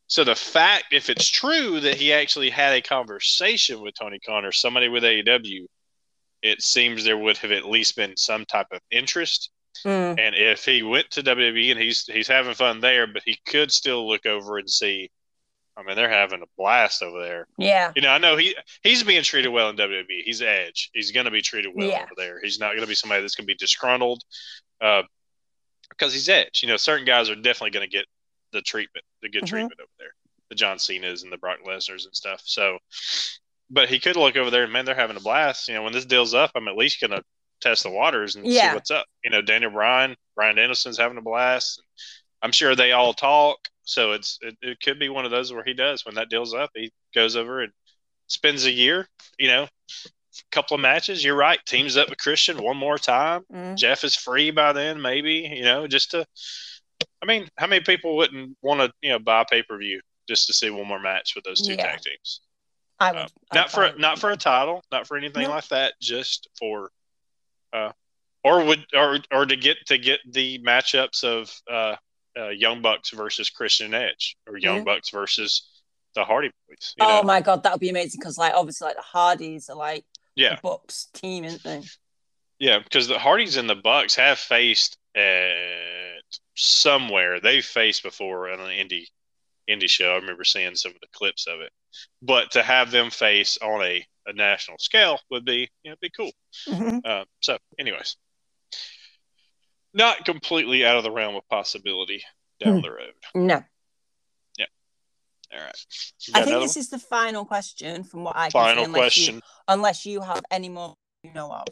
So 0.07 0.23
the 0.23 0.35
fact, 0.35 0.85
if 0.91 1.09
it's 1.09 1.27
true 1.27 1.79
that 1.81 1.95
he 1.95 2.13
actually 2.13 2.49
had 2.49 2.73
a 2.73 2.81
conversation 2.81 3.81
with 3.81 3.95
Tony 3.99 4.19
Khan 4.19 4.45
or 4.45 4.51
somebody 4.51 4.87
with 4.87 5.03
AEW, 5.03 5.65
it 6.41 6.61
seems 6.61 7.03
there 7.03 7.17
would 7.17 7.37
have 7.39 7.51
at 7.51 7.65
least 7.65 7.95
been 7.95 8.15
some 8.15 8.45
type 8.45 8.67
of 8.71 8.79
interest. 8.91 9.49
Mm, 9.85 10.17
And 10.19 10.33
if 10.35 10.63
he 10.65 10.81
went 10.81 11.11
to 11.11 11.21
WWE 11.23 11.71
and 11.71 11.79
he's 11.79 12.05
he's 12.05 12.27
having 12.27 12.53
fun 12.53 12.79
there, 12.79 13.05
but 13.05 13.21
he 13.25 13.37
could 13.45 13.71
still 13.71 14.07
look 14.07 14.25
over 14.25 14.57
and 14.57 14.69
see. 14.69 15.11
I 15.75 15.83
mean, 15.83 15.95
they're 15.95 16.09
having 16.09 16.41
a 16.41 16.45
blast 16.57 17.03
over 17.03 17.21
there. 17.21 17.47
yeah. 17.59 17.91
You 17.95 18.01
know, 18.01 18.09
I 18.09 18.17
know 18.17 18.35
he 18.37 18.55
he's 18.81 19.03
being 19.03 19.21
treated 19.21 19.49
well 19.49 19.69
in 19.69 19.75
WWE. 19.75 20.23
He's 20.23 20.41
Edge. 20.41 20.89
He's 20.93 21.11
going 21.11 21.25
to 21.25 21.31
be 21.31 21.41
treated 21.41 21.71
well 21.75 21.87
Yeah. 21.87 22.01
over 22.03 22.13
there. 22.17 22.39
He's 22.41 22.59
not 22.59 22.69
going 22.69 22.81
to 22.81 22.87
be 22.87 22.95
somebody 22.95 23.21
that's 23.21 23.35
going 23.35 23.45
to 23.45 23.53
be 23.53 23.57
disgruntled 23.57 24.23
uh, 24.81 25.03
because 25.89 26.13
he's 26.13 26.29
Edge. 26.29 26.61
You 26.61 26.69
know, 26.69 26.77
certain 26.77 27.05
guys 27.05 27.29
are 27.29 27.35
definitely 27.35 27.71
going 27.71 27.89
to 27.89 27.95
get 27.97 28.05
the 28.51 28.61
treatment, 28.61 29.05
the 29.21 29.29
good 29.29 29.43
Mhm. 29.43 29.47
treatment 29.49 29.79
over 29.79 29.91
there. 29.99 30.13
The 30.49 30.55
John 30.55 30.79
Cena's 30.79 31.23
and 31.23 31.31
the 31.31 31.37
Brock 31.37 31.59
Lesnar's 31.65 32.05
and 32.05 32.15
stuff. 32.15 32.41
So, 32.45 32.79
but 33.69 33.89
he 33.89 33.99
could 33.99 34.15
look 34.15 34.37
over 34.37 34.49
there 34.49 34.63
and 34.63 34.71
man, 34.71 34.85
they're 34.85 34.95
having 34.95 35.17
a 35.17 35.21
blast. 35.21 35.67
You 35.67 35.73
know, 35.73 35.83
when 35.83 35.93
this 35.93 36.05
deal's 36.05 36.33
up, 36.33 36.51
I'm 36.55 36.67
at 36.67 36.77
least 36.77 37.01
going 37.01 37.11
to 37.11 37.23
test 37.59 37.83
the 37.83 37.89
waters 37.89 38.35
and 38.35 38.45
Yeah. 38.45 38.69
see 38.69 38.75
what's 38.75 38.91
up. 38.91 39.07
You 39.23 39.31
know, 39.31 39.41
Daniel 39.41 39.71
Bryan, 39.71 40.15
Brian 40.35 40.55
Danielson's 40.55 40.97
having 40.97 41.17
a 41.17 41.21
blast. 41.21 41.81
I'm 42.41 42.51
sure 42.51 42.75
they 42.75 42.91
all 42.91 43.13
talk. 43.13 43.57
So 43.83 44.11
it's 44.11 44.37
it, 44.41 44.57
it 44.61 44.79
could 44.81 44.99
be 44.99 45.09
one 45.09 45.25
of 45.25 45.31
those 45.31 45.51
where 45.51 45.63
he 45.63 45.73
does 45.73 46.05
when 46.05 46.15
that 46.15 46.29
deal's 46.29 46.53
up, 46.53 46.71
he 46.75 46.91
goes 47.15 47.35
over 47.35 47.61
and 47.61 47.73
spends 48.27 48.65
a 48.65 48.71
year, 48.71 49.07
you 49.39 49.47
know, 49.47 49.67
couple 50.51 50.75
of 50.75 50.81
matches. 50.81 51.23
You're 51.23 51.35
right, 51.35 51.59
teams 51.65 51.97
up 51.97 52.09
with 52.09 52.19
Christian 52.19 52.61
one 52.63 52.77
more 52.77 52.97
time. 52.97 53.43
Mm. 53.53 53.75
Jeff 53.77 54.03
is 54.03 54.15
free 54.15 54.51
by 54.51 54.73
then, 54.73 55.01
maybe, 55.01 55.49
you 55.53 55.63
know, 55.63 55.87
just 55.87 56.11
to 56.11 56.25
I 57.21 57.25
mean, 57.25 57.47
how 57.57 57.67
many 57.67 57.83
people 57.83 58.15
wouldn't 58.15 58.57
want 58.61 58.79
to, 58.79 58.91
you 59.01 59.09
know, 59.09 59.19
buy 59.19 59.43
pay 59.49 59.63
per 59.63 59.77
view 59.77 60.01
just 60.27 60.47
to 60.47 60.53
see 60.53 60.69
one 60.69 60.87
more 60.87 60.99
match 60.99 61.33
with 61.35 61.43
those 61.43 61.61
two 61.61 61.73
Yeah. 61.73 61.83
tag 61.85 62.01
teams? 62.01 62.41
I 62.99 63.11
would. 63.11 63.21
Uh, 63.21 63.27
not 63.53 63.71
for 63.71 63.93
not 63.97 64.19
for 64.19 64.31
a 64.31 64.37
title, 64.37 64.83
not 64.91 65.07
for 65.07 65.17
anything 65.17 65.43
No. 65.43 65.49
like 65.49 65.67
that, 65.67 65.93
just 66.01 66.47
for 66.59 66.91
uh 67.73 67.91
or 68.43 68.63
would 68.63 68.85
or 68.95 69.19
or 69.31 69.45
to 69.45 69.55
get 69.55 69.77
to 69.87 69.97
get 69.97 70.19
the 70.31 70.59
matchups 70.59 71.23
of 71.23 71.51
uh, 71.69 71.95
uh 72.39 72.49
Young 72.49 72.81
Bucks 72.81 73.09
versus 73.11 73.49
Christian 73.49 73.93
Edge 73.93 74.37
or 74.47 74.57
Young 74.57 74.81
Mhm. 74.81 74.85
Bucks 74.85 75.09
versus 75.09 75.69
the 76.15 76.23
Hardy 76.23 76.49
Boys. 76.67 76.95
Oh 76.99 77.17
know? 77.17 77.23
my 77.23 77.41
god, 77.41 77.61
that 77.63 77.73
would 77.73 77.81
be 77.81 77.89
amazing 77.89 78.19
because, 78.19 78.37
like, 78.39 78.53
obviously, 78.55 78.87
like 78.87 78.95
the 78.95 79.01
Hardys 79.03 79.69
are 79.69 79.75
like 79.75 80.05
Yeah. 80.37 80.59
Bucks 80.63 81.07
team, 81.13 81.43
isn't 81.43 81.63
they? 81.63 81.81
Yeah, 82.59 82.79
because 82.79 83.07
the 83.07 83.19
Hardys 83.19 83.57
and 83.57 83.69
the 83.69 83.75
Bucks 83.75 84.15
have 84.15 84.39
faced 84.39 84.97
at 85.15 86.21
somewhere. 86.55 87.39
They've 87.39 87.65
faced 87.65 88.03
before 88.03 88.49
on 88.49 88.59
an 88.61 88.67
indie 88.69 89.07
indie 89.69 89.89
show. 89.89 90.11
I 90.13 90.15
remember 90.15 90.43
seeing 90.45 90.75
some 90.75 90.93
of 90.93 90.99
the 91.01 91.07
clips 91.11 91.45
of 91.47 91.59
it. 91.61 91.71
But 92.21 92.51
to 92.51 92.63
have 92.63 92.91
them 92.91 93.09
face 93.09 93.57
on 93.61 93.83
a, 93.83 94.05
a 94.27 94.33
national 94.33 94.77
scale 94.77 95.19
would 95.31 95.43
be 95.43 95.69
you 95.83 95.91
know 95.91 95.97
be 95.99 96.09
cool. 96.15 96.31
Mhm. 96.67 97.01
Uh, 97.05 97.25
so, 97.41 97.57
anyways, 97.79 98.15
not 99.93 100.23
completely 100.25 100.85
out 100.85 100.97
of 100.97 101.03
the 101.03 101.11
realm 101.11 101.35
of 101.35 101.47
possibility 101.49 102.23
down 102.59 102.75
Hmm. 102.77 102.81
the 102.81 102.91
road. 102.91 103.13
No, 103.35 103.63
All 105.53 105.59
right, 105.59 105.85
I 106.33 106.41
think 106.43 106.59
this 106.61 106.75
is 106.77 106.89
the 106.89 106.99
final 106.99 107.45
question 107.45 108.03
from 108.03 108.23
what 108.23 108.35
I 108.35 108.49
one? 108.49 108.51
can 108.51 108.51
see, 108.51 108.65
final 108.69 108.83
unless 108.85 108.99
question. 109.01 109.35
You, 109.35 109.41
unless 109.69 110.05
you 110.05 110.21
have 110.21 110.41
any 110.51 110.69
more 110.69 110.95
you 111.23 111.31
know 111.33 111.51
of. 111.51 111.67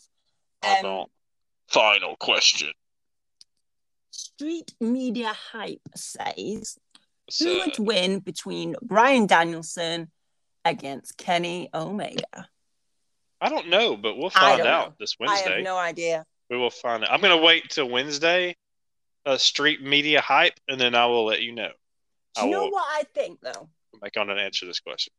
I 0.63 0.77
Um, 0.77 0.81
don't. 0.83 1.11
Final 1.67 2.15
question. 2.15 2.71
Street 4.11 4.73
Media 4.79 5.33
Hype 5.51 5.81
says 5.95 6.77
So, 7.29 7.45
who 7.45 7.59
would 7.59 7.79
win 7.79 8.19
between 8.19 8.75
Brian 8.81 9.27
Danielson 9.27 10.11
against 10.63 11.17
Kenny 11.17 11.69
Omega? 11.73 12.47
I 13.41 13.49
don't 13.49 13.67
know, 13.67 13.97
but 13.97 14.17
we'll 14.17 14.29
find 14.29 14.61
out 14.61 14.89
know. 14.89 14.93
this 14.99 15.15
I 15.19 15.25
Wednesday. 15.25 15.55
have 15.55 15.63
no 15.63 15.77
idea. 15.77 16.25
We 16.49 16.57
will 16.57 16.69
find 16.69 17.03
out. 17.03 17.11
I'm 17.11 17.19
going 17.21 17.37
to 17.37 17.43
wait 17.43 17.69
till 17.69 17.89
Wednesday, 17.89 18.55
uh, 19.25 19.37
street 19.37 19.81
media 19.81 20.21
hype, 20.21 20.53
and 20.67 20.79
then 20.79 20.95
I 20.95 21.07
will 21.07 21.25
let 21.25 21.41
you 21.41 21.51
know. 21.51 21.71
Do 22.35 22.45
you 22.45 22.51
know 22.51 22.67
what 22.67 22.85
I 22.87 23.03
think 23.13 23.39
though? 23.41 23.69
make 24.01 24.17
on 24.17 24.29
and 24.29 24.39
answer 24.39 24.65
this 24.65 24.79
question. 24.79 25.13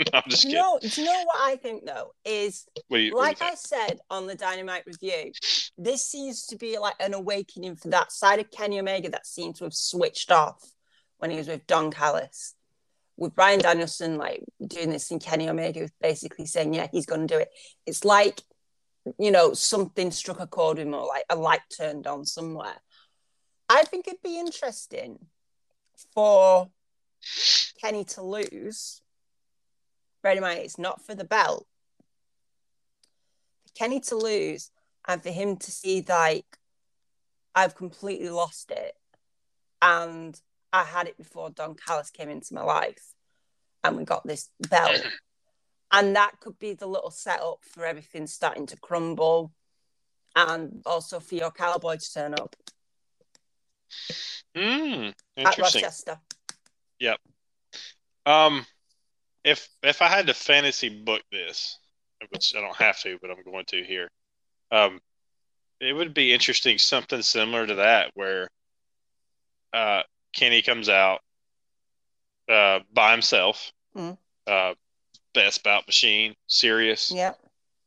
I'm 0.14 0.22
just 0.28 0.42
kidding. 0.42 0.56
know, 0.56 0.78
do 0.80 1.00
you 1.00 1.06
know 1.06 1.24
what 1.24 1.36
I 1.40 1.56
think 1.56 1.84
though? 1.84 2.12
Is 2.24 2.66
What 2.88 2.98
you, 2.98 3.12
what 3.14 3.36
do 3.36 3.36
you 3.36 3.40
like 3.40 3.42
I 3.42 3.54
said 3.54 4.00
on 4.08 4.26
the 4.26 4.34
Dynamite 4.34 4.84
review, 4.86 5.32
this 5.76 6.06
seems 6.06 6.46
to 6.46 6.56
be 6.56 6.78
like 6.78 6.94
an 7.00 7.14
awakening 7.14 7.76
for 7.76 7.88
that 7.88 8.12
side 8.12 8.40
of 8.40 8.50
Kenny 8.50 8.80
Omega 8.80 9.10
that 9.10 9.26
seemed 9.26 9.56
to 9.56 9.64
have 9.64 9.74
switched 9.74 10.30
off 10.30 10.62
when 11.18 11.30
he 11.30 11.36
was 11.36 11.48
with 11.48 11.66
Don 11.66 11.90
Callis. 11.90 12.54
With 13.16 13.34
Brian 13.34 13.60
Danielson 13.60 14.16
like 14.16 14.42
doing 14.66 14.88
this 14.88 15.10
and 15.10 15.22
Kenny 15.22 15.48
Omega 15.48 15.90
basically 16.00 16.46
saying, 16.46 16.72
Yeah, 16.72 16.88
he's 16.90 17.06
gonna 17.06 17.26
do 17.26 17.36
it. 17.36 17.50
It's 17.84 18.04
like, 18.04 18.40
you 19.18 19.30
know, 19.30 19.52
something 19.52 20.10
struck 20.10 20.40
a 20.40 20.46
chord 20.46 20.78
with 20.78 20.86
him 20.86 20.94
or 20.94 21.06
like 21.06 21.24
a 21.28 21.36
light 21.36 21.60
turned 21.76 22.06
on 22.06 22.24
somewhere. 22.24 22.80
I 23.68 23.84
think 23.84 24.08
it'd 24.08 24.22
be 24.22 24.38
interesting 24.38 25.18
for 26.14 26.70
Kenny 27.80 28.04
to 28.04 28.22
lose. 28.22 29.02
Bear 30.22 30.32
in 30.32 30.40
mind, 30.40 30.60
it's 30.60 30.78
not 30.78 31.04
for 31.04 31.14
the 31.14 31.24
belt. 31.24 31.66
For 33.66 33.72
Kenny 33.74 34.00
to 34.00 34.16
lose 34.16 34.70
and 35.08 35.22
for 35.22 35.30
him 35.30 35.56
to 35.56 35.70
see 35.70 36.04
like 36.08 36.58
I've 37.54 37.74
completely 37.74 38.30
lost 38.30 38.70
it. 38.70 38.94
And 39.82 40.38
I 40.72 40.84
had 40.84 41.08
it 41.08 41.16
before 41.16 41.50
Don 41.50 41.74
Callis 41.74 42.10
came 42.10 42.28
into 42.28 42.54
my 42.54 42.62
life 42.62 43.14
and 43.82 43.96
we 43.96 44.04
got 44.04 44.26
this 44.26 44.50
belt. 44.68 45.02
And 45.92 46.14
that 46.14 46.38
could 46.38 46.56
be 46.60 46.74
the 46.74 46.86
little 46.86 47.10
setup 47.10 47.64
for 47.64 47.84
everything 47.84 48.28
starting 48.28 48.66
to 48.66 48.76
crumble 48.76 49.52
and 50.36 50.82
also 50.86 51.18
for 51.18 51.34
your 51.34 51.50
cowboy 51.50 51.96
to 51.96 52.12
turn 52.12 52.34
up 52.34 52.54
Hmm, 54.54 55.10
at. 55.36 55.74
Rochester. 55.82 56.20
Um, 58.26 58.66
if 59.44 59.68
if 59.82 60.02
I 60.02 60.08
had 60.08 60.26
to 60.26 60.34
fantasy 60.34 60.88
book 60.88 61.22
this, 61.32 61.78
which 62.28 62.54
I 62.54 62.60
don't 62.60 62.76
have 62.76 63.00
to, 63.00 63.18
but 63.20 63.30
I'm 63.30 63.42
going 63.42 63.64
to 63.66 63.82
here, 63.82 64.10
um, 64.70 65.00
it 65.80 65.94
would 65.94 66.12
be 66.12 66.32
interesting 66.32 66.76
something 66.78 67.22
similar 67.22 67.66
to 67.66 67.76
that 67.76 68.10
where, 68.14 68.48
uh, 69.72 70.02
Kenny 70.34 70.60
comes 70.60 70.88
out, 70.90 71.22
uh, 72.48 72.80
by 72.92 73.12
himself, 73.12 73.72
Mhm. 73.96 74.18
uh, 74.46 74.74
best 75.32 75.62
bout 75.62 75.86
machine, 75.86 76.36
serious, 76.46 77.10
Yeah. 77.10 77.34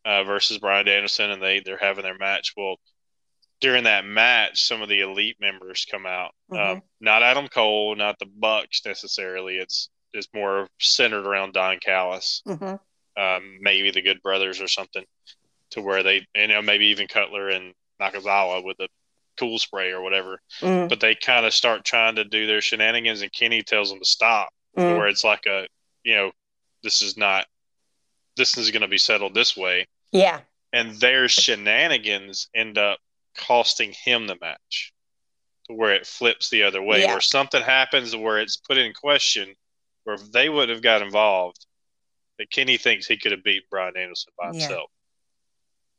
uh, 0.05 0.23
versus 0.23 0.57
Brian 0.57 0.85
Danielson, 0.87 1.29
and 1.29 1.41
they 1.41 1.59
they're 1.59 1.77
having 1.77 2.03
their 2.03 2.17
match. 2.17 2.53
Well, 2.57 2.77
during 3.63 3.85
that 3.85 4.03
match, 4.05 4.61
some 4.67 4.81
of 4.81 4.89
the 4.89 4.99
elite 4.99 5.37
members 5.39 5.85
come 5.89 6.05
out. 6.05 6.35
Mhm. 6.51 6.59
Um, 6.73 6.81
not 6.99 7.23
Adam 7.23 7.47
Cole, 7.47 7.95
not 7.95 8.19
the 8.19 8.25
Bucks 8.25 8.85
necessarily. 8.85 9.57
It's 9.57 9.89
it's 10.13 10.27
more 10.33 10.67
centered 10.79 11.25
around 11.25 11.53
Don 11.53 11.79
Callis, 11.79 12.43
hmm 12.45 12.75
um, 13.15 13.57
maybe 13.61 13.89
the 13.91 14.01
Good 14.01 14.21
Brothers 14.21 14.59
or 14.59 14.67
something, 14.67 15.05
to 15.71 15.81
where 15.81 16.03
they 16.03 16.27
you 16.35 16.47
know 16.47 16.61
maybe 16.61 16.87
even 16.87 17.07
Cutler 17.07 17.47
and 17.49 17.73
Nakazawa 18.01 18.63
with 18.63 18.77
the 18.77 18.89
cool 19.39 19.57
spray 19.57 19.91
or 19.91 20.01
whatever. 20.01 20.41
Mm, 20.59 20.89
But 20.89 20.99
they 20.99 21.15
kind 21.15 21.45
of 21.45 21.53
start 21.53 21.85
trying 21.85 22.15
to 22.17 22.25
do 22.25 22.45
their 22.45 22.61
shenanigans, 22.61 23.21
and 23.21 23.31
Kenny 23.31 23.63
tells 23.63 23.89
them 23.89 23.99
to 23.99 24.05
stop. 24.05 24.49
mm, 24.77 24.97
Where 24.97 25.07
it's 25.07 25.23
like 25.23 25.45
a 25.47 25.67
you 26.03 26.15
know, 26.15 26.31
this 26.83 27.01
is 27.01 27.15
not, 27.15 27.45
this 28.35 28.57
is 28.57 28.71
going 28.71 28.81
to 28.81 28.89
be 28.89 28.97
settled 28.97 29.33
this 29.33 29.55
way. 29.55 29.87
Yeah. 30.11 30.41
And 30.73 30.95
their 30.95 31.29
shenanigans 31.29 32.49
end 32.53 32.77
up 32.77 32.99
costing 33.35 33.93
him 33.93 34.27
the 34.27 34.37
match 34.41 34.93
to 35.65 35.73
where 35.73 35.93
it 35.93 36.05
flips 36.07 36.49
the 36.49 36.63
other 36.63 36.81
way, 36.81 37.01
Yeah. 37.01 37.11
where 37.11 37.21
something 37.21 37.61
happens 37.61 38.15
where 38.15 38.39
it's 38.39 38.57
put 38.57 38.77
in 38.77 38.93
question, 38.93 39.55
where 40.03 40.15
if 40.15 40.31
they 40.31 40.49
would 40.49 40.69
have 40.69 40.81
got 40.81 41.01
involved, 41.01 41.65
that 42.37 42.49
Kenny 42.51 42.77
thinks 42.77 43.07
he 43.07 43.17
could 43.17 43.31
have 43.31 43.43
beat 43.43 43.69
Brian 43.69 43.93
Danielson 43.93 44.33
by 44.37 44.47
Yeah. 44.47 44.51
himself. 44.51 44.91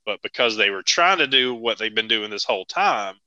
But 0.04 0.20
because 0.22 0.56
they 0.56 0.70
were 0.70 0.82
trying 0.82 1.18
to 1.18 1.26
do 1.26 1.54
what 1.54 1.78
they've 1.78 1.94
been 1.94 2.08
doing 2.08 2.30
this 2.30 2.44
whole 2.44 2.66
time, 2.66 3.18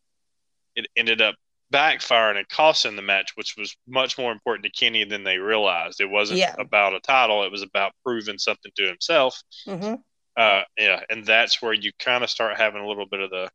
it 0.76 0.86
ended 0.96 1.22
up 1.22 1.36
backfiring 1.74 2.38
and 2.38 2.48
costing 2.50 2.96
the 2.96 3.02
match, 3.02 3.32
which 3.36 3.56
was 3.58 3.76
much 3.88 4.18
more 4.18 4.32
important 4.32 4.64
to 4.66 4.72
Kenny 4.72 5.04
than 5.04 5.24
they 5.24 5.38
realized. 5.40 6.00
It 6.00 6.10
wasn't 6.10 6.40
Yeah. 6.40 6.56
about 6.60 6.94
a 6.94 7.00
title; 7.00 7.44
it 7.44 7.52
was 7.52 7.64
about 7.64 7.94
proving 8.04 8.38
something 8.38 8.72
to 8.76 8.88
himself. 8.88 9.42
hmm 9.66 9.96
Uh, 10.36 10.64
yeah, 10.78 11.04
and 11.10 11.26
that's 11.26 11.64
where 11.64 11.74
you 11.74 11.92
kind 11.98 12.24
of 12.24 12.30
start 12.30 12.58
having 12.58 12.84
a 12.84 12.88
little 12.88 13.08
bit 13.08 13.22
of 13.22 13.32
the 13.32 13.50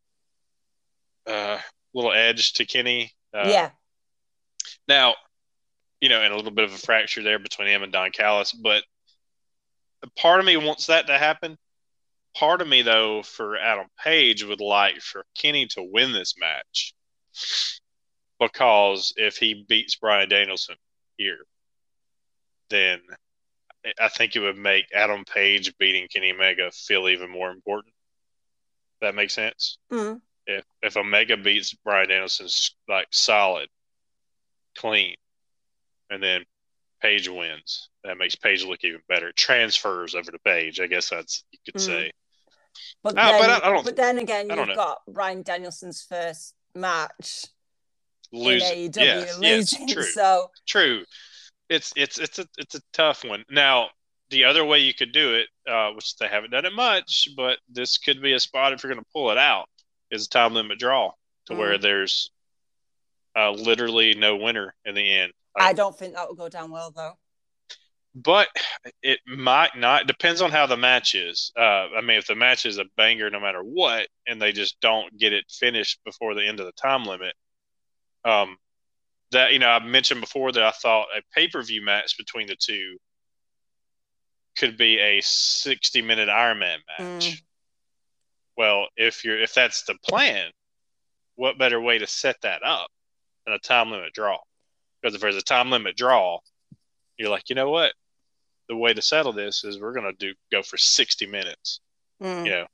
uh, 1.27 1.59
little 1.95 2.13
edge 2.13 2.55
to 2.55 2.65
Kenny. 2.65 3.13
Uh, 3.35 3.49
yeah. 3.49 3.71
Now, 4.89 5.15
you 6.01 6.09
know, 6.09 6.21
and 6.21 6.33
a 6.33 6.37
little 6.37 6.51
bit 6.51 6.65
of 6.65 6.73
a 6.73 6.79
fracture 6.79 7.23
there 7.23 7.39
between 7.39 7.69
him 7.69 7.83
and 7.83 7.93
Don 7.93 8.11
Callis, 8.11 8.53
but 8.53 8.83
part 10.17 10.41
of 10.41 10.47
me 10.47 10.57
wants 10.57 10.87
that 10.87 11.07
to 11.07 11.19
happen. 11.19 11.57
Part 12.35 12.63
of 12.63 12.69
me, 12.69 12.83
though, 12.83 13.23
for 13.23 13.57
Adam 13.57 13.87
Page 14.03 14.43
would 14.45 14.61
like 14.61 15.01
for 15.01 15.25
Kenny 15.37 15.67
to 15.69 15.83
win 15.83 16.13
this 16.13 16.35
match 16.39 16.95
because 18.41 19.13
if 19.17 19.37
he 19.37 19.65
beats 19.69 19.97
Brian 19.97 20.29
Danielson 20.29 20.77
here, 21.17 21.39
then 22.71 23.01
I 24.01 24.09
think 24.09 24.35
it 24.35 24.41
would 24.41 24.57
make 24.57 24.87
Adam 24.95 25.25
Page 25.25 25.77
beating 25.79 26.09
Kenny 26.09 26.33
Omega 26.33 26.71
feel 26.73 27.09
even 27.09 27.31
more 27.31 27.51
important. 27.51 27.95
That 29.01 29.15
makes 29.15 29.35
sense 29.35 29.79
Mm. 29.91 30.21
If 30.47 30.65
if 30.83 30.97
Omega 30.97 31.37
beats 31.37 31.73
Brian 31.75 32.09
Danielson's 32.09 32.75
like 32.89 33.07
solid, 33.11 33.69
clean, 34.77 35.15
and 36.11 36.23
then 36.23 36.45
Page 37.01 37.29
wins, 37.29 37.89
that 38.05 38.17
makes 38.19 38.35
Page 38.37 38.65
look 38.65 38.85
even 38.85 39.01
better. 39.09 39.33
Transfers 39.33 40.15
over 40.15 40.31
to 40.31 40.39
Page, 40.41 40.81
I 40.81 40.87
guess 40.87 41.11
that's 41.11 41.45
you 41.51 41.59
could 41.65 41.81
Mm. 41.81 41.87
say. 41.87 42.13
But, 43.03 43.15
Ah, 43.19 43.33
then, 43.33 43.41
but 43.41 43.51
I- 43.51 43.67
I 43.69 43.73
don't- 43.73 43.85
but 43.85 43.97
then 43.97 44.19
again, 44.19 44.49
you've 44.49 44.69
know. 44.69 44.75
got 44.75 45.03
Brian 45.07 45.43
Danielson's 45.43 46.03
first 46.03 46.55
match 46.75 47.45
Lose, 48.31 48.63
in 48.63 48.91
AEW 48.91 49.05
yes, 49.43 49.73
yes, 49.73 49.93
true, 49.93 50.03
So 50.15 50.51
true. 50.67 51.05
It's 51.69 51.93
it's 51.97 52.19
it's 52.19 52.39
a 52.39 52.47
it's 52.59 52.75
a 52.75 52.81
tough 52.93 53.25
one. 53.25 53.45
Now 53.51 53.91
the 54.31 54.45
other 54.45 54.65
way 54.65 54.79
you 54.79 54.95
could 54.95 55.13
do 55.13 55.35
it, 55.35 55.49
uh, 55.71 55.91
which 55.93 56.17
they 56.17 56.27
haven't 56.29 56.51
done 56.51 56.65
it 56.65 56.73
much, 56.73 57.29
but 57.37 57.59
this 57.69 57.99
could 57.99 58.23
be 58.23 58.33
a 58.33 58.41
spot 58.41 58.73
if 58.73 58.83
you're 58.83 58.93
going 58.93 59.05
to 59.05 59.11
pull 59.13 59.31
it 59.31 59.37
out, 59.39 59.69
is 60.13 60.27
a 60.27 60.29
time 60.29 60.55
limit 60.55 60.79
draw 60.79 61.11
to 61.47 61.55
Mm. 61.55 61.59
where 61.59 61.79
there's 61.79 62.31
uh, 63.35 63.51
literally 63.51 64.15
no 64.15 64.37
winner 64.37 64.75
in 64.85 64.95
the 64.95 65.11
end. 65.13 65.33
I 65.57 65.73
don't 65.73 65.99
think 65.99 66.15
that 66.15 66.29
will 66.29 66.37
go 66.37 66.49
down 66.49 66.71
well 66.71 66.91
though. 66.93 67.19
but 68.15 68.49
it 69.03 69.21
might 69.27 69.75
not. 69.75 70.07
Depends 70.07 70.43
on 70.43 70.51
how 70.51 70.67
the 70.67 70.77
match 70.77 71.15
is. 71.15 71.51
Uh, 71.59 71.89
I 71.97 72.01
mean, 72.03 72.19
if 72.19 72.27
the 72.27 72.35
match 72.35 72.67
is 72.67 72.77
a 72.79 72.85
banger 72.97 73.31
no 73.31 73.41
matter 73.41 73.63
what, 73.63 74.07
and 74.27 74.41
they 74.41 74.53
just 74.53 74.79
don't 74.81 75.17
get 75.19 75.33
it 75.33 75.47
finished 75.51 75.99
before 76.05 76.35
the 76.35 76.47
end 76.47 76.61
of 76.61 76.67
the 76.67 76.73
time 76.73 77.05
limit, 77.05 77.35
um, 78.25 78.59
that 79.31 79.53
you 79.55 79.59
know, 79.59 79.69
I 79.71 79.83
mentioned 79.83 80.21
before 80.21 80.53
that 80.53 80.63
I 80.63 80.71
thought 80.73 81.07
a 81.17 81.23
pay 81.35 81.49
per 81.49 81.63
view 81.63 81.83
match 81.83 82.19
between 82.19 82.47
the 82.49 82.57
two 82.57 82.99
could 84.59 84.77
be 84.77 84.99
a 84.99 85.21
sixty 85.23 86.03
minute 86.03 86.29
Iron 86.29 86.59
Man 86.59 86.79
match. 86.99 87.31
Mm. 87.33 87.43
Well, 88.57 88.89
if 88.97 89.25
you're 89.25 89.41
if 89.41 89.55
that's 89.55 89.85
the 89.85 89.95
plan, 90.07 90.51
what 91.37 91.59
better 91.59 91.81
way 91.81 91.99
to 91.99 92.07
set 92.07 92.37
that 92.43 92.63
up 92.63 92.89
than 93.45 93.55
a 93.55 93.59
time 93.59 93.91
limit 93.91 94.13
draw? 94.13 94.39
Because 95.01 95.15
if 95.15 95.21
there's 95.21 95.37
a 95.37 95.43
time 95.43 95.71
limit 95.71 95.97
draw, 95.97 96.39
you're 97.17 97.31
like, 97.31 97.49
you 97.49 97.55
know 97.55 97.71
what? 97.71 97.93
The 98.69 98.77
way 98.77 98.95
to 98.95 99.03
settle 99.03 99.33
this 99.33 99.65
is 99.65 99.81
we're 99.81 99.95
gonna 99.95 100.13
do 100.19 100.35
go 100.51 100.63
for 100.63 100.77
sixty 100.77 101.27
minutes. 101.27 101.81
Mm. 102.23 102.45
You 102.45 102.53
know, 102.53 102.67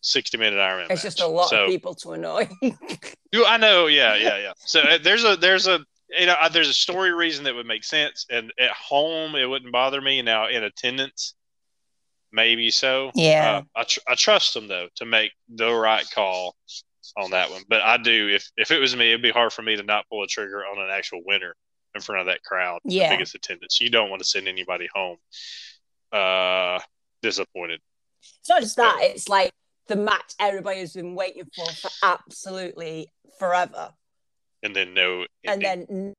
sixty 0.00 0.38
minute 0.38 0.58
Iron 0.58 0.78
Man. 0.78 0.86
It's 0.90 1.04
match. 1.04 1.14
just 1.14 1.20
a 1.20 1.26
lot 1.26 1.48
so, 1.48 1.64
of 1.64 1.68
people 1.68 1.94
to 1.96 2.12
annoy. 2.12 2.48
Do 3.32 3.44
I 3.44 3.56
know? 3.56 3.86
Yeah, 3.86 4.16
yeah, 4.16 4.38
yeah. 4.38 4.52
So 4.58 4.80
uh, 4.80 4.98
there's 5.02 5.24
a 5.24 5.36
there's 5.36 5.66
a 5.66 5.80
you 6.18 6.26
know 6.26 6.36
uh, 6.40 6.48
there's 6.48 6.68
a 6.68 6.74
story 6.74 7.12
reason 7.12 7.44
that 7.44 7.54
would 7.54 7.66
make 7.66 7.84
sense, 7.84 8.26
and 8.30 8.52
at 8.58 8.70
home 8.70 9.34
it 9.34 9.46
wouldn't 9.46 9.72
bother 9.72 10.00
me. 10.00 10.22
Now 10.22 10.48
in 10.48 10.64
attendance, 10.64 11.34
maybe 12.36 12.70
so. 12.70 13.10
Yeah. 13.14 13.62
Uh, 13.76 13.80
I 13.80 13.84
tr- 13.84 14.00
I 14.06 14.14
trust 14.14 14.54
them 14.54 14.68
though 14.68 14.88
to 14.96 15.04
make 15.04 15.32
the 15.48 15.72
right 15.72 16.06
call 16.14 16.54
on 17.16 17.30
that 17.32 17.50
one. 17.50 17.62
But 17.68 17.82
I 17.82 17.96
do 17.96 18.28
if 18.28 18.48
if 18.56 18.70
it 18.70 18.78
was 18.78 18.94
me, 18.94 19.08
it'd 19.08 19.22
be 19.22 19.30
hard 19.32 19.52
for 19.52 19.62
me 19.62 19.74
to 19.76 19.82
not 19.82 20.04
pull 20.08 20.22
a 20.22 20.26
trigger 20.28 20.64
on 20.64 20.78
an 20.78 20.90
actual 20.90 21.22
winner 21.26 21.54
in 21.94 22.00
front 22.02 22.20
of 22.20 22.26
that 22.26 22.42
crowd. 22.44 22.80
the 22.84 22.94
Yeah. 22.94 23.10
biggest 23.10 23.34
attendance. 23.34 23.80
You 23.80 23.90
don't 23.90 24.10
want 24.10 24.20
to 24.22 24.28
send 24.28 24.46
anybody 24.46 24.88
home 24.94 25.16
uh 26.12 26.78
disappointed. 27.22 27.80
it's 28.40 28.48
not 28.48 28.60
just 28.60 28.76
that; 28.76 28.98
it's 29.02 29.28
like 29.28 29.50
the 29.88 29.96
match 29.96 30.34
everybody 30.38 30.80
has 30.80 30.92
been 30.92 31.14
waiting 31.14 31.44
for 31.54 31.66
for 31.72 31.90
absolutely 32.02 33.08
forever, 33.38 33.92
And 34.62 34.74
then 34.76 34.94
no 34.94 35.26
and 35.44 35.64
ending. 35.64 35.86
then 35.88 36.14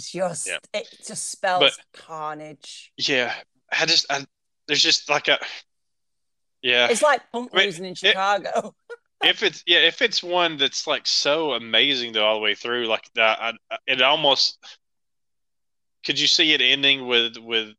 just 0.00 0.46
Yeah. 0.48 0.58
it 0.74 0.88
just 1.06 1.30
spells 1.30 1.60
But- 1.60 2.00
carnage. 2.02 2.92
yeah, 2.98 3.34
I 3.70 3.86
just 3.86 4.06
I, 4.10 4.26
there's 4.68 4.82
just 4.82 5.08
like 5.10 5.28
a 5.28 5.38
yeah. 6.62 6.88
It's 6.90 7.02
like 7.02 7.20
Punk 7.32 7.50
I 7.52 7.58
mean, 7.58 7.66
losing 7.66 7.84
in 7.84 7.94
Chicago. 7.94 8.74
if 9.24 9.42
it's 9.42 9.62
yeah, 9.66 9.78
if 9.80 10.02
it's 10.02 10.22
one 10.22 10.56
that's 10.56 10.86
like 10.86 11.06
so 11.06 11.52
amazing 11.52 12.12
though 12.12 12.24
all 12.24 12.34
the 12.34 12.40
way 12.40 12.54
through, 12.54 12.86
like 12.86 13.08
that, 13.14 13.38
I, 13.40 13.52
it 13.86 14.00
almost 14.02 14.58
could 16.04 16.18
you 16.18 16.26
see 16.26 16.52
it 16.52 16.60
ending 16.60 17.06
with 17.06 17.36
with 17.38 17.70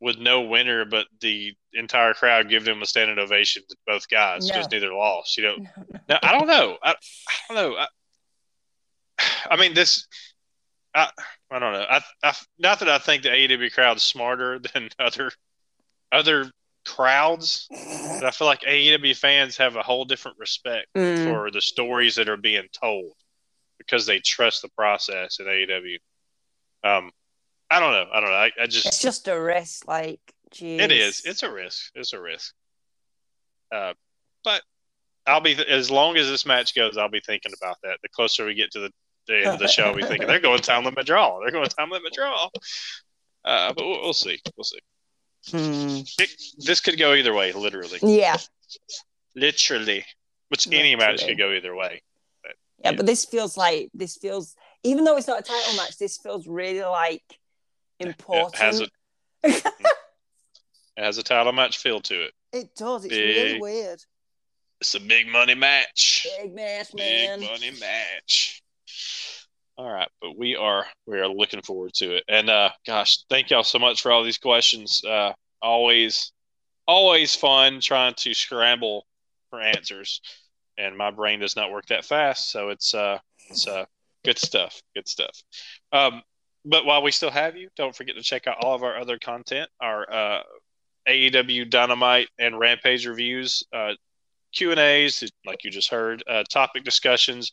with 0.00 0.18
no 0.18 0.40
winner, 0.42 0.84
but 0.84 1.06
the 1.20 1.52
entire 1.74 2.14
crowd 2.14 2.48
giving 2.48 2.72
them 2.72 2.82
a 2.82 2.86
standing 2.86 3.18
ovation 3.18 3.62
to 3.68 3.76
both 3.86 4.08
guys 4.08 4.46
No. 4.46 4.54
because 4.54 4.70
neither 4.70 4.92
lost. 4.94 5.36
You 5.36 5.42
know, 5.44 5.56
No, 5.56 5.64
no. 5.92 6.00
now, 6.08 6.18
I 6.22 6.32
don't 6.38 6.48
know. 6.48 6.78
I, 6.82 6.90
I 6.92 6.94
don't 7.54 7.56
know. 7.56 7.76
I, 7.76 7.86
I 9.50 9.56
mean, 9.56 9.74
this. 9.74 10.06
I, 10.94 11.10
I 11.50 11.58
don't 11.58 11.72
know. 11.72 11.86
I, 11.88 12.00
I 12.24 12.32
not 12.58 12.78
that 12.80 12.88
I 12.88 12.98
think 12.98 13.22
the 13.22 13.28
AEW 13.28 13.72
crowd 13.72 13.98
is 13.98 14.02
smarter 14.02 14.58
than 14.74 14.88
other 14.98 15.30
other 16.12 16.50
crowds, 16.86 17.66
but 17.70 18.24
I 18.24 18.30
feel 18.30 18.46
like 18.46 18.62
AEW 18.62 19.16
fans 19.16 19.56
have 19.58 19.76
a 19.76 19.82
whole 19.82 20.04
different 20.04 20.38
respect 20.38 20.88
Mm. 20.96 21.24
for 21.24 21.50
the 21.50 21.60
stories 21.60 22.14
that 22.16 22.28
are 22.28 22.36
being 22.36 22.68
told 22.72 23.12
because 23.78 24.06
they 24.06 24.18
trust 24.18 24.62
the 24.62 24.68
process 24.70 25.38
in 25.40 25.46
AEW. 25.46 25.98
Um, 26.82 27.10
I 27.70 27.78
don't 27.80 27.92
know. 27.92 28.08
I 28.12 28.20
don't 28.20 28.30
know. 28.30 28.36
I, 28.36 28.50
I 28.60 28.66
just 28.66 28.86
It's 28.86 29.00
just 29.00 29.28
a 29.28 29.40
risk, 29.40 29.86
like, 29.86 30.20
geez. 30.50 30.80
it 30.80 30.90
is. 30.90 31.22
It's 31.24 31.42
a 31.42 31.50
risk. 31.52 31.90
It's 31.94 32.12
a 32.12 32.20
risk. 32.20 32.54
Uh, 33.72 33.92
but 34.42 34.62
I'll 35.26 35.40
be 35.40 35.52
as 35.68 35.90
long 35.90 36.16
as 36.16 36.26
this 36.28 36.44
match 36.46 36.74
goes, 36.74 36.96
I'll 36.96 37.08
be 37.10 37.20
thinking 37.24 37.52
about 37.62 37.76
that. 37.84 37.98
The 38.02 38.08
closer 38.08 38.44
we 38.46 38.54
get 38.54 38.72
to 38.72 38.80
the, 38.80 38.90
the 39.28 39.36
end 39.36 39.46
of 39.48 39.58
the 39.60 39.68
show, 39.68 39.84
I'll 39.84 39.94
be 39.94 40.02
thinking 40.02 40.26
they're 40.26 40.40
going 40.40 40.60
time 40.62 40.84
limit 40.84 41.06
draw. 41.06 41.38
They're 41.40 41.52
going 41.52 41.68
time 41.68 41.90
limit 41.90 42.12
draw. 42.12 42.48
Uh, 43.44 43.72
but 43.72 43.84
we'll, 43.86 44.00
we'll 44.00 44.12
see. 44.12 44.40
We'll 44.56 44.64
see. 44.64 44.80
Hmm. 45.50 46.00
It, 46.18 46.30
this 46.58 46.80
could 46.80 46.98
go 46.98 47.14
either 47.14 47.32
way, 47.32 47.52
literally, 47.52 47.98
Yeah. 48.02 48.36
literally. 49.34 50.04
Which 50.48 50.66
any 50.72 50.96
match 50.96 51.24
could 51.24 51.38
go 51.38 51.52
either 51.52 51.74
way. 51.74 52.02
yeah, 52.44 52.50
Yeah. 52.84 52.92
but 52.92 53.06
this 53.06 53.24
feels 53.24 53.56
like 53.56 53.88
this 53.94 54.16
feels 54.16 54.54
even 54.82 55.04
though 55.04 55.16
it's 55.16 55.28
not 55.28 55.40
a 55.40 55.42
title 55.42 55.76
match, 55.76 55.96
this 55.98 56.16
feels 56.18 56.46
really 56.48 56.80
like 56.82 57.22
important. 58.00 58.54
It 58.54 58.58
has 58.60 58.80
a 58.80 58.88
it 59.44 59.64
has 60.96 61.18
a 61.18 61.22
title 61.22 61.52
match 61.52 61.78
feel 61.78 62.00
to 62.00 62.24
it. 62.24 62.32
It 62.52 62.74
does. 62.74 63.04
It's 63.04 63.14
Big. 63.14 63.36
really 63.36 63.60
weird. 63.60 64.00
It's 64.80 64.94
a 64.94 65.00
big 65.00 65.28
money 65.28 65.54
match. 65.54 66.26
Big 66.40 66.54
match, 66.54 66.92
man. 66.94 67.40
Big 67.40 67.50
money 67.50 67.70
match. 67.78 68.62
All 69.80 69.90
right, 69.90 70.10
but 70.20 70.36
we 70.36 70.56
are 70.56 70.84
we 71.06 71.20
are 71.20 71.26
looking 71.26 71.62
forward 71.62 71.94
to 71.94 72.14
it. 72.14 72.24
And 72.28 72.50
uh 72.50 72.68
gosh, 72.86 73.24
thank 73.30 73.48
y'all 73.48 73.64
so 73.64 73.78
much 73.78 74.02
for 74.02 74.12
all 74.12 74.22
these 74.22 74.36
questions. 74.36 75.02
Uh 75.02 75.32
always 75.62 76.32
always 76.86 77.34
fun 77.34 77.80
trying 77.80 78.12
to 78.18 78.34
scramble 78.34 79.06
for 79.48 79.58
answers. 79.58 80.20
And 80.76 80.98
my 80.98 81.10
brain 81.10 81.40
does 81.40 81.56
not 81.56 81.70
work 81.70 81.86
that 81.86 82.04
fast, 82.04 82.50
so 82.50 82.68
it's 82.68 82.92
uh 82.92 83.20
it's 83.48 83.66
uh 83.66 83.86
good 84.22 84.38
stuff. 84.38 84.82
Good 84.94 85.08
stuff. 85.08 85.42
Um 85.94 86.20
but 86.66 86.84
while 86.84 87.00
we 87.00 87.10
still 87.10 87.30
have 87.30 87.56
you, 87.56 87.70
don't 87.74 87.96
forget 87.96 88.16
to 88.16 88.22
check 88.22 88.46
out 88.46 88.62
all 88.62 88.74
of 88.74 88.82
our 88.82 88.98
other 88.98 89.18
content, 89.18 89.70
our 89.80 90.12
uh 90.12 90.42
AEW 91.08 91.70
Dynamite 91.70 92.28
and 92.38 92.58
Rampage 92.58 93.06
reviews, 93.06 93.64
uh 93.72 93.94
Q 94.52 94.72
and 94.72 94.80
A's, 94.80 95.24
like 95.46 95.64
you 95.64 95.70
just 95.70 95.88
heard, 95.88 96.22
uh, 96.28 96.44
topic 96.50 96.84
discussions, 96.84 97.52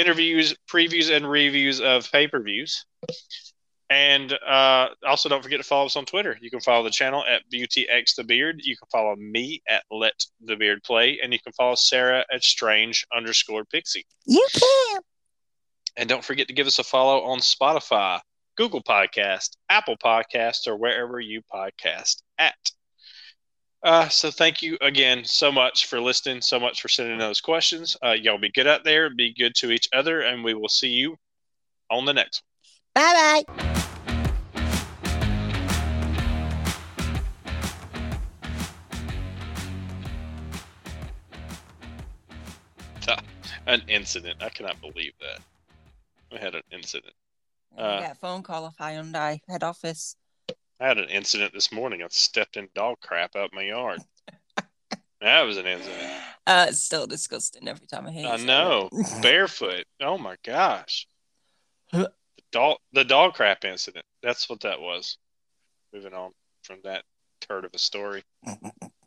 interviews, 0.00 0.54
previews, 0.68 1.14
and 1.14 1.28
reviews 1.28 1.80
of 1.80 2.10
pay 2.10 2.26
per 2.26 2.42
views. 2.42 2.84
And 3.90 4.32
uh, 4.32 4.88
also, 5.04 5.28
don't 5.28 5.42
forget 5.42 5.58
to 5.58 5.66
follow 5.66 5.86
us 5.86 5.96
on 5.96 6.06
Twitter. 6.06 6.38
You 6.40 6.48
can 6.48 6.60
follow 6.60 6.84
the 6.84 6.90
channel 6.90 7.24
at 7.28 7.42
BeautyX 7.52 8.14
the 8.16 8.22
Beard. 8.22 8.60
You 8.62 8.76
can 8.76 8.86
follow 8.90 9.16
me 9.16 9.62
at 9.68 9.82
Let 9.90 10.14
the 10.44 10.54
Beard 10.54 10.84
Play, 10.84 11.18
and 11.20 11.32
you 11.32 11.40
can 11.40 11.52
follow 11.52 11.74
Sarah 11.74 12.24
at 12.32 12.44
Strange 12.44 13.04
underscore 13.14 13.64
Pixie. 13.64 14.06
You 14.26 14.46
can. 14.52 15.00
And 15.96 16.08
don't 16.08 16.24
forget 16.24 16.46
to 16.46 16.54
give 16.54 16.68
us 16.68 16.78
a 16.78 16.84
follow 16.84 17.22
on 17.24 17.40
Spotify, 17.40 18.20
Google 18.56 18.82
Podcast, 18.82 19.56
Apple 19.68 19.96
Podcast, 19.96 20.68
or 20.68 20.76
wherever 20.76 21.18
you 21.18 21.42
podcast 21.52 22.22
at. 22.38 22.54
Uh, 23.82 24.08
so 24.08 24.30
thank 24.30 24.60
you 24.60 24.76
again 24.82 25.24
so 25.24 25.50
much 25.50 25.86
for 25.86 25.98
listening, 26.00 26.42
so 26.42 26.60
much 26.60 26.82
for 26.82 26.88
sending 26.88 27.18
those 27.18 27.40
questions. 27.40 27.96
Uh, 28.04 28.10
y'all 28.10 28.36
be 28.36 28.50
good 28.50 28.66
out 28.66 28.84
there, 28.84 29.08
be 29.08 29.32
good 29.32 29.54
to 29.54 29.70
each 29.70 29.88
other, 29.94 30.20
and 30.20 30.44
we 30.44 30.52
will 30.52 30.68
see 30.68 30.88
you 30.90 31.16
on 31.90 32.04
the 32.04 32.12
next 32.12 32.42
one. 32.94 33.02
Bye 33.02 33.42
bye. 33.46 33.66
An 43.66 43.82
incident. 43.88 44.42
I 44.42 44.50
cannot 44.50 44.80
believe 44.80 45.12
that. 45.20 45.40
We 46.32 46.38
had 46.38 46.54
an 46.54 46.62
incident. 46.70 47.14
Uh, 47.76 48.00
get 48.00 48.12
a 48.12 48.14
phone 48.16 48.42
call 48.42 48.64
off 48.64 48.76
Hyundai 48.78 49.40
head 49.48 49.62
office. 49.62 50.16
I 50.80 50.88
had 50.88 50.98
an 50.98 51.08
incident 51.10 51.52
this 51.52 51.70
morning. 51.70 52.02
I 52.02 52.06
stepped 52.10 52.56
in 52.56 52.68
dog 52.74 52.96
crap 53.00 53.36
out 53.36 53.50
my 53.52 53.62
yard. 53.62 54.00
that 55.20 55.42
was 55.42 55.58
an 55.58 55.66
incident. 55.66 56.12
Uh, 56.46 56.66
it's 56.68 56.82
still 56.82 57.06
disgusting 57.06 57.68
every 57.68 57.86
time 57.86 58.06
I 58.06 58.10
hear. 58.10 58.28
I 58.28 58.38
know. 58.38 58.88
Barefoot. 59.22 59.84
Oh 60.00 60.16
my 60.16 60.36
gosh. 60.42 61.06
The 61.92 62.10
dog 62.50 62.78
the 62.92 63.04
dog 63.04 63.34
crap 63.34 63.64
incident. 63.64 64.06
That's 64.22 64.48
what 64.48 64.60
that 64.60 64.80
was. 64.80 65.18
Moving 65.92 66.14
on 66.14 66.30
from 66.62 66.78
that 66.84 67.04
turd 67.40 67.64
of 67.64 67.72
a 67.74 67.78
story. 67.78 68.22